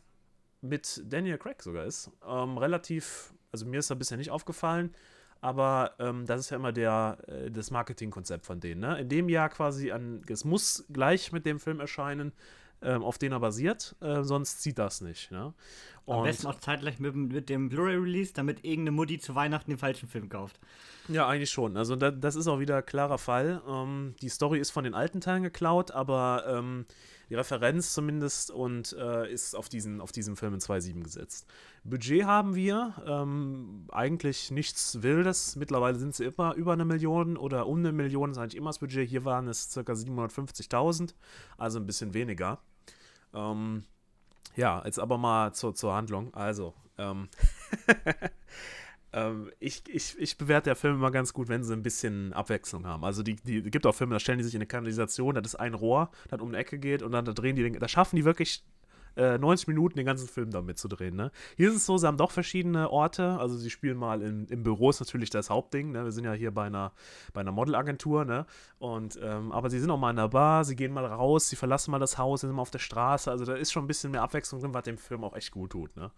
mit 0.60 1.02
Daniel 1.04 1.38
Craig 1.38 1.62
sogar 1.62 1.84
ist. 1.84 2.10
Ähm, 2.26 2.58
relativ, 2.58 3.34
also 3.50 3.66
mir 3.66 3.80
ist 3.80 3.90
er 3.90 3.96
bisher 3.96 4.16
nicht 4.16 4.30
aufgefallen, 4.30 4.94
aber 5.40 5.94
ähm, 5.98 6.26
das 6.26 6.40
ist 6.40 6.50
ja 6.50 6.56
immer 6.56 6.72
der, 6.72 7.18
äh, 7.26 7.50
das 7.50 7.70
Marketingkonzept 7.70 8.46
von 8.46 8.60
denen. 8.60 8.80
Ne? 8.80 9.00
In 9.00 9.08
dem 9.08 9.28
Jahr 9.28 9.48
quasi 9.48 9.90
an, 9.90 10.22
es 10.28 10.44
muss 10.44 10.84
gleich 10.92 11.32
mit 11.32 11.46
dem 11.46 11.58
Film 11.58 11.80
erscheinen, 11.80 12.32
ähm, 12.82 13.02
auf 13.02 13.18
den 13.18 13.32
er 13.32 13.40
basiert, 13.40 13.94
äh, 14.00 14.22
sonst 14.22 14.62
zieht 14.62 14.78
das 14.78 15.00
nicht. 15.00 15.30
Ne? 15.30 15.52
Am 16.06 16.24
besten 16.24 16.46
auch 16.46 16.58
zeitgleich 16.58 16.98
mit, 16.98 17.14
mit 17.14 17.48
dem 17.48 17.68
Blu-ray-Release, 17.68 18.32
damit 18.34 18.64
irgendeine 18.64 18.92
Mutti 18.92 19.18
zu 19.18 19.34
Weihnachten 19.34 19.70
den 19.70 19.78
falschen 19.78 20.08
Film 20.08 20.28
kauft. 20.28 20.58
Ja, 21.08 21.28
eigentlich 21.28 21.50
schon. 21.50 21.76
Also 21.76 21.94
da, 21.94 22.10
das 22.10 22.36
ist 22.36 22.48
auch 22.48 22.58
wieder 22.58 22.82
klarer 22.82 23.18
Fall. 23.18 23.62
Ähm, 23.68 24.14
die 24.20 24.28
Story 24.28 24.58
ist 24.58 24.70
von 24.70 24.84
den 24.84 24.94
alten 24.94 25.20
Teilen 25.20 25.42
geklaut, 25.42 25.90
aber 25.90 26.44
ähm, 26.48 26.86
die 27.30 27.36
Referenz 27.36 27.94
zumindest 27.94 28.50
und 28.50 28.92
äh, 28.98 29.32
ist 29.32 29.54
auf 29.54 29.68
diesen, 29.68 30.00
auf 30.00 30.10
diesen 30.10 30.34
Film 30.34 30.54
in 30.54 30.60
2.7 30.60 31.02
gesetzt. 31.02 31.46
Budget 31.84 32.24
haben 32.24 32.56
wir, 32.56 32.94
ähm, 33.06 33.86
eigentlich 33.92 34.50
nichts 34.50 35.02
Wildes. 35.02 35.54
Mittlerweile 35.54 35.96
sind 35.98 36.14
sie 36.14 36.24
immer 36.24 36.54
über 36.54 36.72
eine 36.72 36.84
Million 36.84 37.36
oder 37.36 37.68
um 37.68 37.78
eine 37.78 37.92
Million, 37.92 38.32
ist 38.32 38.38
eigentlich 38.38 38.56
immer 38.56 38.70
das 38.70 38.80
Budget. 38.80 39.08
Hier 39.08 39.24
waren 39.24 39.46
es 39.46 39.72
ca. 39.72 39.80
750.000, 39.80 41.14
also 41.56 41.78
ein 41.78 41.86
bisschen 41.86 42.14
weniger. 42.14 42.58
Ähm, 43.32 43.84
ja, 44.56 44.82
jetzt 44.84 44.98
aber 44.98 45.16
mal 45.16 45.52
zur, 45.54 45.76
zur 45.76 45.94
Handlung. 45.94 46.34
Also, 46.34 46.74
ähm, 46.98 47.28
ähm, 49.12 49.50
ich, 49.58 49.82
ich, 49.88 50.18
ich 50.18 50.38
bewerte 50.38 50.70
ja 50.70 50.74
Filme 50.74 50.96
immer 50.96 51.10
ganz 51.10 51.32
gut, 51.32 51.48
wenn 51.48 51.64
sie 51.64 51.72
ein 51.72 51.82
bisschen 51.82 52.32
Abwechslung 52.32 52.86
haben. 52.86 53.04
Also 53.04 53.22
die, 53.22 53.36
die 53.36 53.62
gibt 53.62 53.86
auch 53.86 53.94
Filme, 53.94 54.14
da 54.14 54.20
stellen 54.20 54.38
die 54.38 54.44
sich 54.44 54.54
in 54.54 54.58
eine 54.58 54.66
Kanalisation, 54.66 55.34
das 55.34 55.46
ist 55.46 55.56
ein 55.56 55.74
Rohr, 55.74 56.10
das 56.28 56.40
um 56.40 56.48
eine 56.48 56.58
Ecke 56.58 56.78
geht 56.78 57.02
und 57.02 57.12
dann 57.12 57.24
da 57.24 57.32
drehen 57.32 57.56
die 57.56 57.62
den, 57.62 57.78
da 57.78 57.88
schaffen 57.88 58.16
die 58.16 58.24
wirklich 58.24 58.64
äh, 59.16 59.38
90 59.38 59.68
Minuten 59.68 59.96
den 59.96 60.06
ganzen 60.06 60.28
Film 60.28 60.50
damit 60.50 60.78
zu 60.78 60.88
drehen. 60.88 61.16
Ne? 61.16 61.30
Hier 61.56 61.68
ist 61.68 61.76
es 61.76 61.86
so, 61.86 61.98
sie 61.98 62.06
haben 62.06 62.16
doch 62.16 62.30
verschiedene 62.30 62.90
Orte. 62.90 63.38
Also 63.38 63.56
sie 63.56 63.70
spielen 63.70 63.96
mal 63.96 64.22
in, 64.22 64.46
im 64.46 64.62
Büro, 64.62 64.90
ist 64.90 65.00
natürlich 65.00 65.30
das 65.30 65.50
Hauptding. 65.50 65.92
Ne? 65.92 66.04
Wir 66.04 66.12
sind 66.12 66.24
ja 66.24 66.32
hier 66.32 66.52
bei 66.52 66.66
einer, 66.66 66.92
bei 67.32 67.40
einer 67.40 67.52
Modelagentur. 67.52 68.24
Ne? 68.24 68.46
Und, 68.78 69.18
ähm, 69.22 69.52
aber 69.52 69.70
sie 69.70 69.80
sind 69.80 69.90
auch 69.90 69.98
mal 69.98 70.10
in 70.10 70.16
der 70.16 70.28
Bar, 70.28 70.64
sie 70.64 70.76
gehen 70.76 70.92
mal 70.92 71.04
raus, 71.04 71.48
sie 71.48 71.56
verlassen 71.56 71.90
mal 71.90 71.98
das 71.98 72.18
Haus, 72.18 72.42
sind 72.42 72.52
mal 72.52 72.62
auf 72.62 72.70
der 72.70 72.78
Straße. 72.78 73.30
Also 73.30 73.44
da 73.44 73.54
ist 73.54 73.72
schon 73.72 73.84
ein 73.84 73.88
bisschen 73.88 74.12
mehr 74.12 74.22
Abwechslung 74.22 74.60
drin, 74.60 74.74
was 74.74 74.84
dem 74.84 74.98
Film 74.98 75.24
auch 75.24 75.34
echt 75.34 75.50
gut 75.50 75.72
tut. 75.72 75.96
Ne? 75.96 76.10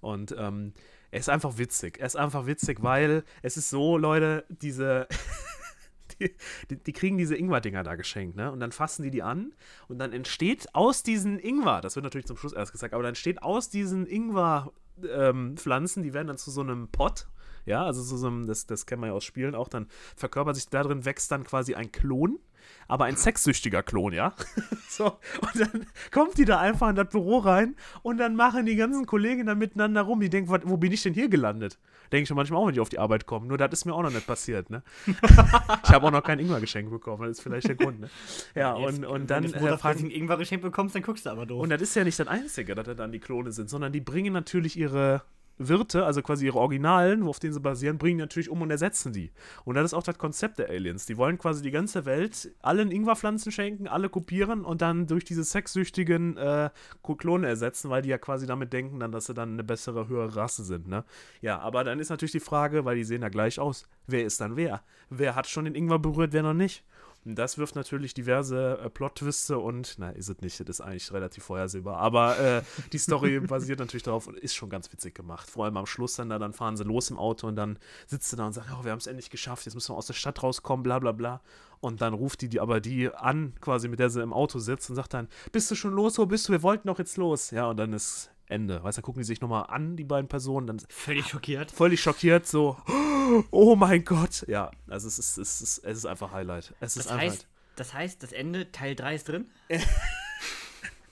Und 0.00 0.34
ähm, 0.38 0.72
er 1.10 1.20
ist 1.20 1.28
einfach 1.28 1.58
witzig. 1.58 1.98
Er 1.98 2.06
ist 2.06 2.16
einfach 2.16 2.46
witzig, 2.46 2.82
weil 2.82 3.24
es 3.42 3.56
ist 3.56 3.70
so, 3.70 3.96
Leute, 3.96 4.44
diese. 4.48 5.08
die, 6.20 6.76
die, 6.76 6.92
kriegen 6.92 7.16
diese 7.16 7.36
Ingwer-Dinger 7.36 7.82
da 7.84 7.94
geschenkt, 7.94 8.36
ne? 8.36 8.50
Und 8.50 8.60
dann 8.60 8.72
fassen 8.72 9.02
die 9.02 9.10
die 9.10 9.22
an 9.22 9.52
und 9.88 9.98
dann 9.98 10.12
entsteht 10.12 10.74
aus 10.74 11.02
diesen 11.02 11.38
Ingwer, 11.38 11.80
das 11.80 11.94
wird 11.94 12.04
natürlich 12.04 12.26
zum 12.26 12.36
Schluss 12.36 12.52
erst 12.52 12.72
gesagt, 12.72 12.92
aber 12.92 13.02
dann 13.02 13.10
entsteht 13.10 13.42
aus 13.42 13.68
diesen 13.68 14.06
Ingwer-Pflanzen, 14.06 16.00
ähm, 16.00 16.04
die 16.04 16.14
werden 16.14 16.26
dann 16.26 16.38
zu 16.38 16.50
so 16.50 16.60
einem 16.60 16.88
Pot, 16.88 17.28
ja, 17.66 17.84
also 17.84 18.02
so 18.02 18.26
einem, 18.26 18.46
das, 18.46 18.66
das 18.66 18.86
kennen 18.86 19.02
wir 19.02 19.08
ja 19.08 19.12
aus 19.12 19.24
Spielen 19.24 19.54
auch, 19.54 19.68
dann 19.68 19.86
verkörpert 20.16 20.56
sich 20.56 20.68
da 20.68 20.82
drin, 20.82 21.04
wächst 21.04 21.30
dann 21.30 21.44
quasi 21.44 21.74
ein 21.74 21.92
Klon 21.92 22.40
aber 22.88 23.04
ein 23.04 23.16
sexsüchtiger 23.16 23.82
Klon, 23.82 24.12
ja? 24.14 24.34
so, 24.88 25.18
und 25.40 25.60
dann 25.60 25.86
kommt 26.10 26.38
die 26.38 26.46
da 26.46 26.58
einfach 26.58 26.88
in 26.88 26.96
das 26.96 27.08
Büro 27.08 27.38
rein 27.38 27.76
und 28.02 28.16
dann 28.16 28.34
machen 28.34 28.66
die 28.66 28.76
ganzen 28.76 29.06
Kollegen 29.06 29.46
da 29.46 29.54
miteinander 29.54 30.02
rum. 30.02 30.20
Die 30.20 30.30
denken, 30.30 30.50
wo 30.64 30.76
bin 30.78 30.90
ich 30.90 31.02
denn 31.02 31.14
hier 31.14 31.28
gelandet? 31.28 31.78
Denke 32.10 32.22
ich 32.22 32.28
schon 32.28 32.36
manchmal 32.36 32.60
auch, 32.60 32.66
wenn 32.66 32.74
die 32.74 32.80
auf 32.80 32.88
die 32.88 32.98
Arbeit 32.98 33.26
kommen. 33.26 33.46
Nur 33.46 33.58
das 33.58 33.70
ist 33.72 33.84
mir 33.84 33.94
auch 33.94 34.02
noch 34.02 34.10
nicht 34.10 34.26
passiert, 34.26 34.70
ne? 34.70 34.82
ich 35.06 35.90
habe 35.90 36.06
auch 36.06 36.10
noch 36.10 36.22
kein 36.22 36.38
Ingwer 36.38 36.60
geschenkt 36.60 36.90
bekommen, 36.90 37.24
das 37.24 37.38
ist 37.38 37.42
vielleicht 37.42 37.68
der 37.68 37.76
Grund, 37.76 38.00
ne? 38.00 38.10
Ja, 38.54 38.76
Jetzt, 38.78 38.98
und, 38.98 39.04
und 39.04 39.30
dann. 39.30 39.44
Wenn 39.44 39.60
du 39.60 39.66
äh, 39.66 39.78
fragen, 39.78 40.10
Ingwer 40.10 40.38
geschenkt 40.38 40.64
bekommst, 40.64 40.94
dann 40.94 41.02
guckst 41.02 41.26
du 41.26 41.30
aber 41.30 41.44
doof. 41.44 41.62
Und 41.62 41.70
das 41.70 41.82
ist 41.82 41.94
ja 41.94 42.04
nicht 42.04 42.18
das 42.18 42.26
Einzige, 42.26 42.74
dass 42.74 42.86
das 42.86 42.96
dann 42.96 43.12
die 43.12 43.20
Klone 43.20 43.52
sind, 43.52 43.68
sondern 43.68 43.92
die 43.92 44.00
bringen 44.00 44.32
natürlich 44.32 44.78
ihre 44.78 45.22
Wirte, 45.58 46.04
also 46.04 46.22
quasi 46.22 46.46
ihre 46.46 46.58
Originalen, 46.58 47.22
auf 47.24 47.38
denen 47.38 47.52
sie 47.52 47.60
basieren, 47.60 47.98
bringen 47.98 48.18
natürlich 48.18 48.48
um 48.48 48.62
und 48.62 48.70
ersetzen 48.70 49.12
die. 49.12 49.32
Und 49.64 49.74
das 49.74 49.86
ist 49.86 49.94
auch 49.94 50.02
das 50.02 50.18
Konzept 50.18 50.58
der 50.58 50.70
Aliens. 50.70 51.06
Die 51.06 51.16
wollen 51.16 51.38
quasi 51.38 51.62
die 51.62 51.70
ganze 51.70 52.04
Welt 52.04 52.52
allen 52.62 52.90
Ingwerpflanzen 52.90 53.52
schenken, 53.52 53.88
alle 53.88 54.08
kopieren 54.08 54.64
und 54.64 54.82
dann 54.82 55.06
durch 55.06 55.24
diese 55.24 55.44
sexsüchtigen 55.44 56.36
äh, 56.36 56.70
Klone 57.18 57.48
ersetzen, 57.48 57.90
weil 57.90 58.02
die 58.02 58.10
ja 58.10 58.18
quasi 58.18 58.46
damit 58.46 58.72
denken, 58.72 59.00
dann, 59.00 59.12
dass 59.12 59.26
sie 59.26 59.34
dann 59.34 59.54
eine 59.54 59.64
bessere, 59.64 60.08
höhere 60.08 60.36
Rasse 60.36 60.62
sind. 60.62 60.88
Ne? 60.88 61.04
Ja, 61.40 61.58
aber 61.58 61.84
dann 61.84 61.98
ist 61.98 62.10
natürlich 62.10 62.32
die 62.32 62.40
Frage, 62.40 62.84
weil 62.84 62.96
die 62.96 63.04
sehen 63.04 63.22
ja 63.22 63.28
gleich 63.28 63.58
aus, 63.58 63.88
wer 64.06 64.24
ist 64.24 64.40
dann 64.40 64.56
wer? 64.56 64.82
Wer 65.10 65.34
hat 65.34 65.46
schon 65.46 65.64
den 65.64 65.74
Ingwer 65.74 65.98
berührt, 65.98 66.32
wer 66.32 66.42
noch 66.42 66.54
nicht? 66.54 66.84
Das 67.24 67.58
wirft 67.58 67.74
natürlich 67.74 68.14
diverse 68.14 68.78
äh, 68.78 68.88
Plot-Twiste 68.88 69.58
und, 69.58 69.96
na, 69.98 70.10
ist 70.10 70.28
es 70.28 70.40
nicht, 70.40 70.60
das 70.60 70.68
ist 70.68 70.80
eigentlich 70.80 71.12
relativ 71.12 71.44
vorhersehbar. 71.44 71.98
Aber 71.98 72.38
äh, 72.38 72.62
die 72.92 72.98
Story 72.98 73.40
basiert 73.46 73.80
natürlich 73.80 74.02
darauf 74.02 74.26
und 74.26 74.38
ist 74.38 74.54
schon 74.54 74.70
ganz 74.70 74.90
witzig 74.92 75.14
gemacht. 75.14 75.50
Vor 75.50 75.64
allem 75.64 75.76
am 75.76 75.86
Schluss 75.86 76.16
dann, 76.16 76.30
da, 76.30 76.38
dann 76.38 76.52
fahren 76.52 76.76
sie 76.76 76.84
los 76.84 77.10
im 77.10 77.18
Auto 77.18 77.46
und 77.46 77.56
dann 77.56 77.78
sitzt 78.06 78.30
sie 78.30 78.36
da 78.36 78.46
und 78.46 78.52
sagt, 78.52 78.68
oh, 78.72 78.84
wir 78.84 78.92
haben 78.92 78.98
es 78.98 79.06
endlich 79.06 79.30
geschafft, 79.30 79.66
jetzt 79.66 79.74
müssen 79.74 79.92
wir 79.92 79.98
aus 79.98 80.06
der 80.06 80.14
Stadt 80.14 80.42
rauskommen, 80.42 80.82
bla 80.82 80.98
bla 80.98 81.12
bla. 81.12 81.40
Und 81.80 82.00
dann 82.00 82.14
ruft 82.14 82.40
die, 82.40 82.48
die 82.48 82.60
aber 82.60 82.80
die 82.80 83.12
an, 83.12 83.54
quasi 83.60 83.88
mit 83.88 84.00
der 84.00 84.10
sie 84.10 84.22
im 84.22 84.32
Auto 84.32 84.58
sitzt 84.58 84.88
und 84.90 84.96
sagt 84.96 85.14
dann, 85.14 85.28
bist 85.52 85.70
du 85.70 85.74
schon 85.74 85.92
los, 85.92 86.18
wo 86.18 86.26
bist 86.26 86.48
du? 86.48 86.52
Wir 86.52 86.62
wollten 86.62 86.88
doch 86.88 86.98
jetzt 86.98 87.16
los. 87.16 87.50
Ja, 87.50 87.66
und 87.66 87.76
dann 87.76 87.92
ist 87.92 88.30
Ende. 88.48 88.82
Weißt 88.82 88.98
du, 88.98 89.02
gucken 89.02 89.20
die 89.20 89.26
sich 89.26 89.40
nochmal 89.40 89.66
an, 89.68 89.96
die 89.96 90.04
beiden 90.04 90.28
Personen. 90.28 90.66
Dann 90.66 90.80
völlig 90.88 91.26
schockiert. 91.26 91.70
Völlig 91.70 92.00
schockiert, 92.00 92.46
so, 92.46 92.76
oh 93.50 93.76
mein 93.76 94.04
Gott. 94.04 94.44
Ja, 94.48 94.70
also 94.88 95.08
es 95.08 95.18
ist, 95.18 95.38
es 95.38 95.60
ist, 95.60 95.78
es 95.78 95.98
ist 95.98 96.06
einfach 96.06 96.32
Highlight. 96.32 96.74
Es 96.80 96.94
das 96.94 97.06
ist 97.06 97.12
heißt, 97.12 97.46
Das 97.76 97.94
heißt, 97.94 98.22
das 98.22 98.32
Ende, 98.32 98.72
Teil 98.72 98.94
3 98.94 99.14
ist 99.14 99.28
drin? 99.28 99.50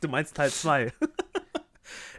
du 0.01 0.09
meinst 0.09 0.35
Teil 0.37 0.51
2. 0.51 0.93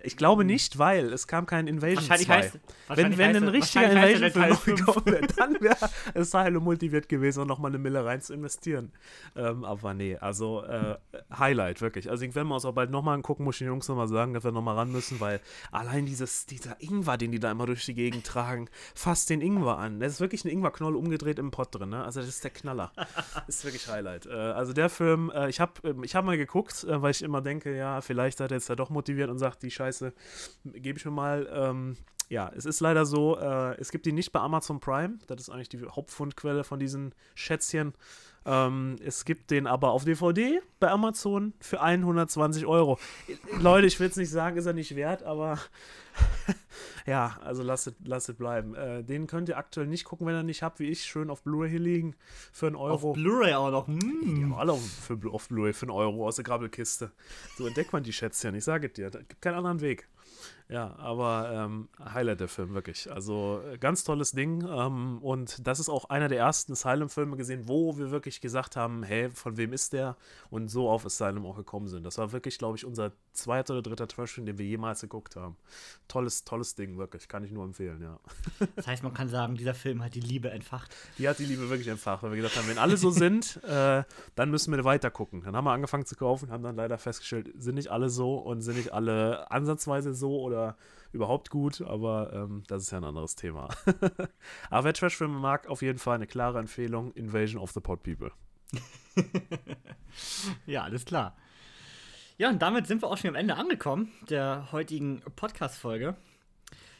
Ich 0.03 0.17
glaube 0.17 0.43
nicht, 0.43 0.77
weil 0.77 1.11
es 1.13 1.27
kam 1.27 1.45
kein 1.45 1.67
Invasion 1.67 1.97
wahrscheinlich 1.97 2.27
2. 2.27 2.35
Heißt, 2.35 2.59
wenn 2.89 3.17
wenn 3.17 3.35
ein 3.35 3.47
richtiger 3.47 3.91
Invasion-Film 3.91 4.77
gekommen 4.77 5.05
wäre, 5.05 5.27
dann 5.35 5.61
wäre 5.61 5.77
es 6.13 6.35
Asylum 6.35 6.63
motiviert 6.63 7.09
gewesen, 7.09 7.41
um 7.41 7.47
nochmal 7.47 7.71
eine 7.71 7.79
Mille 7.79 8.03
rein 8.05 8.21
zu 8.21 8.33
investieren. 8.33 8.91
Ähm, 9.35 9.63
aber 9.63 9.93
nee, 9.93 10.17
also 10.17 10.63
äh, 10.63 10.95
Highlight, 11.37 11.81
wirklich. 11.81 12.09
Also 12.09 12.25
wenn 12.33 12.47
wir 12.47 12.55
uns 12.55 12.65
auch 12.65 12.73
bald 12.73 12.91
nochmal 12.91 13.15
angucken, 13.15 13.43
muss 13.43 13.55
ich 13.55 13.59
den 13.59 13.67
Jungs 13.67 13.87
nochmal 13.87 14.07
sagen, 14.07 14.33
dass 14.33 14.43
wir 14.43 14.51
nochmal 14.51 14.75
ran 14.75 14.91
müssen, 14.91 15.19
weil 15.19 15.39
allein 15.71 16.05
dieses, 16.05 16.45
dieser 16.45 16.81
Ingwer, 16.81 17.17
den 17.17 17.31
die 17.31 17.39
da 17.39 17.51
immer 17.51 17.65
durch 17.65 17.85
die 17.85 17.93
Gegend 17.93 18.25
tragen, 18.25 18.69
fasst 18.95 19.29
den 19.29 19.41
Ingwer 19.41 19.77
an. 19.77 19.99
Das 19.99 20.13
ist 20.13 20.19
wirklich 20.19 20.45
ein 20.45 20.49
Ingwerknoll 20.49 20.95
umgedreht 20.95 21.39
im 21.39 21.51
Pott 21.51 21.73
drin, 21.73 21.89
ne? 21.89 22.03
Also 22.03 22.19
das 22.19 22.29
ist 22.29 22.43
der 22.43 22.51
Knaller. 22.51 22.91
ist 23.47 23.63
wirklich 23.63 23.87
Highlight. 23.87 24.25
Äh, 24.25 24.31
also 24.31 24.73
der 24.73 24.89
Film, 24.89 25.31
äh, 25.33 25.49
ich 25.49 25.59
habe 25.59 25.73
ähm, 25.83 26.03
ich 26.03 26.15
hab 26.15 26.25
mal 26.25 26.37
geguckt, 26.37 26.83
äh, 26.83 27.01
weil 27.01 27.11
ich 27.11 27.21
immer 27.21 27.41
denke, 27.41 27.75
ja, 27.75 28.01
vielleicht 28.01 28.39
hat 28.39 28.51
er 28.51 28.57
jetzt 28.57 28.69
ja 28.69 28.75
doch 28.75 28.89
motiviert 28.89 29.29
und 29.29 29.39
sagt, 29.39 29.63
die 29.63 29.71
Scheiße 29.71 29.86
gebe 30.65 30.97
ich 30.97 31.05
mir 31.05 31.11
mal. 31.11 31.49
Ähm, 31.51 31.97
ja, 32.29 32.51
es 32.55 32.65
ist 32.65 32.81
leider 32.81 33.05
so, 33.05 33.37
äh, 33.37 33.79
es 33.79 33.91
gibt 33.91 34.05
die 34.05 34.11
nicht 34.11 34.31
bei 34.31 34.39
Amazon 34.39 34.79
Prime. 34.79 35.19
Das 35.27 35.39
ist 35.39 35.49
eigentlich 35.49 35.69
die 35.69 35.85
Hauptfundquelle 35.85 36.63
von 36.63 36.79
diesen 36.79 37.15
Schätzchen. 37.35 37.93
Ähm, 38.45 38.97
es 39.03 39.25
gibt 39.25 39.51
den 39.51 39.67
aber 39.67 39.91
auf 39.91 40.03
DVD 40.03 40.61
bei 40.79 40.89
Amazon 40.89 41.53
für 41.59 41.81
120 41.81 42.65
Euro. 42.65 42.99
Leute, 43.59 43.87
ich 43.87 43.99
will 43.99 44.09
es 44.09 44.15
nicht 44.15 44.29
sagen, 44.29 44.57
ist 44.57 44.65
er 44.65 44.73
nicht 44.73 44.95
wert, 44.95 45.23
aber 45.23 45.59
ja, 47.07 47.37
also 47.41 47.63
lasst 47.63 47.87
es 47.87 48.35
bleiben. 48.35 48.75
Äh, 48.75 49.01
den 49.01 49.27
könnt 49.27 49.47
ihr 49.47 49.57
aktuell 49.57 49.87
nicht 49.87 50.03
gucken, 50.03 50.27
wenn 50.27 50.35
ihr 50.35 50.43
nicht 50.43 50.61
habt, 50.61 50.79
wie 50.79 50.89
ich, 50.89 51.05
schön 51.05 51.29
auf 51.29 51.41
Blu-ray 51.41 51.69
hier 51.69 51.79
liegen. 51.79 52.15
Für 52.51 52.67
einen 52.67 52.75
Euro. 52.75 53.11
Auf 53.11 53.15
Blu-ray 53.15 53.53
auch 53.53 53.71
noch. 53.71 53.87
Mm. 53.87 54.35
Die 54.35 54.43
haben 54.43 54.53
alle 54.53 54.73
auf, 54.73 54.85
für, 54.85 55.17
auf 55.31 55.47
Blu-ray 55.47 55.71
für 55.71 55.85
einen 55.85 55.91
Euro 55.91 56.27
aus 56.27 56.35
der 56.35 56.43
Grabbelkiste. 56.43 57.11
So 57.57 57.65
entdeckt 57.65 57.93
man 57.93 58.03
die 58.03 58.11
Schätzchen, 58.11 58.55
ich 58.55 58.65
sage 58.65 58.89
dir. 58.89 59.09
Da 59.09 59.19
gibt 59.19 59.41
keinen 59.41 59.55
anderen 59.55 59.79
Weg. 59.79 60.09
Ja, 60.69 60.95
aber 60.97 61.49
ähm, 61.53 61.87
Highlight 62.13 62.41
der 62.41 62.49
Film, 62.49 62.73
wirklich. 62.73 63.09
Also 63.09 63.61
ganz 63.79 64.03
tolles 64.03 64.31
Ding. 64.31 64.67
Ähm, 64.67 65.19
und 65.19 65.65
das 65.65 65.79
ist 65.79 65.87
auch 65.87 66.09
einer 66.09 66.27
der 66.27 66.39
ersten 66.39 66.73
Asylum-Filme 66.73 67.37
gesehen, 67.37 67.63
wo 67.67 67.97
wir 67.97 68.11
wirklich 68.11 68.41
gesagt 68.41 68.75
haben, 68.75 69.03
hey, 69.03 69.29
von 69.29 69.55
wem 69.55 69.71
ist 69.71 69.93
der? 69.93 70.17
Und 70.49 70.67
so 70.67 70.89
auf 70.89 71.05
Asylum 71.05 71.45
auch 71.45 71.55
gekommen 71.55 71.87
sind. 71.87 72.03
Das 72.03 72.17
war 72.17 72.33
wirklich, 72.33 72.57
glaube 72.57 72.75
ich, 72.75 72.83
unser 72.83 73.13
zweiter 73.31 73.75
oder 73.75 73.83
dritter 73.83 74.07
trash 74.07 74.35
den 74.35 74.57
wir 74.57 74.65
jemals 74.65 74.99
geguckt 74.99 75.37
haben. 75.37 75.55
Tolles, 76.09 76.43
tolles 76.43 76.75
Ding, 76.75 76.97
wirklich. 76.97 77.29
Kann 77.29 77.45
ich 77.45 77.51
nur 77.51 77.63
empfehlen, 77.63 78.01
ja. 78.01 78.19
Das 78.75 78.87
heißt, 78.87 79.03
man 79.03 79.13
kann 79.13 79.29
sagen, 79.29 79.55
dieser 79.55 79.73
Film 79.73 80.03
hat 80.03 80.15
die 80.15 80.19
Liebe 80.19 80.49
entfacht. 80.49 80.93
Die 81.17 81.29
hat 81.29 81.39
die 81.39 81.45
Liebe 81.45 81.69
wirklich 81.69 81.87
entfacht, 81.87 82.23
weil 82.23 82.31
wir 82.31 82.37
gesagt 82.37 82.57
haben, 82.57 82.67
wenn 82.67 82.77
alle 82.77 82.97
so 82.97 83.09
sind, 83.09 83.63
äh, 83.67 84.03
dann 84.35 84.51
müssen 84.51 84.75
wir 84.75 84.83
weiter 84.83 85.11
gucken. 85.11 85.43
Dann 85.43 85.55
haben 85.55 85.63
wir 85.63 85.71
angefangen 85.71 86.05
zu 86.05 86.15
kaufen, 86.15 86.51
haben 86.51 86.63
dann 86.63 86.75
leider 86.75 86.97
festgestellt, 86.97 87.53
sind 87.57 87.75
nicht 87.75 87.87
alle 87.87 88.09
so 88.09 88.35
und 88.35 88.61
sind 88.61 88.75
nicht 88.75 88.91
alle 88.91 89.49
ansatzweise 89.49 90.13
so 90.13 90.41
oder 90.41 90.56
oder 90.57 90.77
überhaupt 91.11 91.49
gut, 91.49 91.81
aber 91.81 92.33
ähm, 92.33 92.63
das 92.67 92.83
ist 92.83 92.91
ja 92.91 92.97
ein 92.97 93.03
anderes 93.03 93.35
Thema. 93.35 93.69
aber 94.69 94.83
wer 94.85 94.93
Trash-Filme 94.93 95.37
mag, 95.37 95.67
auf 95.67 95.81
jeden 95.81 95.99
Fall 95.99 96.15
eine 96.15 96.27
klare 96.27 96.59
Empfehlung: 96.59 97.11
Invasion 97.13 97.61
of 97.61 97.71
the 97.71 97.79
Pod 97.79 98.03
People. 98.03 98.31
ja, 100.65 100.83
alles 100.83 101.05
klar. 101.05 101.37
Ja, 102.37 102.49
und 102.49 102.61
damit 102.61 102.85
sind 102.85 103.01
wir 103.01 103.07
auch 103.07 103.17
schon 103.17 103.29
am 103.29 103.35
Ende 103.35 103.55
angekommen 103.55 104.11
der 104.29 104.71
heutigen 104.71 105.21
Podcast-Folge. 105.35 106.15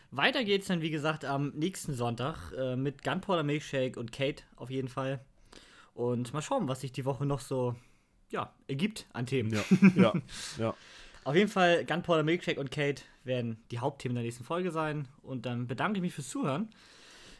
Weiter 0.10 0.44
geht's 0.44 0.68
dann, 0.68 0.82
wie 0.82 0.90
gesagt, 0.90 1.26
am 1.26 1.50
nächsten 1.50 1.94
Sonntag 1.94 2.54
äh, 2.58 2.76
mit 2.76 3.04
Gunpowder 3.04 3.44
Milkshake 3.44 4.00
und 4.00 4.12
Kate 4.12 4.44
auf 4.56 4.70
jeden 4.70 4.88
Fall. 4.88 5.20
Und 5.94 6.34
mal 6.34 6.42
schauen, 6.42 6.68
was 6.68 6.82
sich 6.82 6.92
die 6.92 7.06
Woche 7.06 7.26
noch 7.26 7.40
so 7.40 7.76
ja, 8.30 8.54
ergibt 8.68 9.08
an 9.14 9.26
Themen. 9.26 9.52
Ja, 9.52 9.64
ja, 9.96 10.14
ja. 10.58 10.74
Auf 11.28 11.36
jeden 11.36 11.50
Fall, 11.50 11.84
Gunpowder 11.84 12.24
Milkshake 12.24 12.58
und 12.58 12.72
Kate 12.72 13.02
werden 13.26 13.58
die 13.70 13.80
Hauptthemen 13.80 14.16
der 14.16 14.24
nächsten 14.24 14.46
Folge 14.46 14.72
sein. 14.72 15.10
Und 15.24 15.46
dann 15.46 15.68
bedanke 15.68 15.98
ich 15.98 16.02
mich 16.02 16.14
fürs 16.14 16.30
Zuhören. 16.30 16.70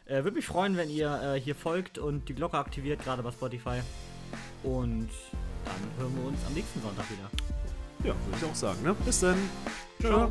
Äh, 0.04 0.24
Würde 0.24 0.32
mich 0.32 0.44
freuen, 0.44 0.76
wenn 0.76 0.90
ihr 0.90 1.22
äh, 1.22 1.40
hier 1.40 1.54
folgt 1.54 1.96
und 1.96 2.28
die 2.28 2.34
Glocke 2.34 2.58
aktiviert, 2.58 3.02
gerade 3.02 3.22
bei 3.22 3.30
Spotify. 3.30 3.80
Und 4.62 5.08
dann 5.64 5.80
hören 5.96 6.16
wir 6.16 6.28
uns 6.28 6.38
am 6.46 6.52
nächsten 6.52 6.82
Sonntag 6.82 7.06
wieder. 7.10 7.30
Ja, 8.04 8.14
würde 8.26 8.36
ich 8.36 8.44
auch 8.44 8.54
sagen. 8.54 8.82
Ne? 8.82 8.94
Bis 9.06 9.20
dann. 9.20 9.38
Ciao. 10.00 10.30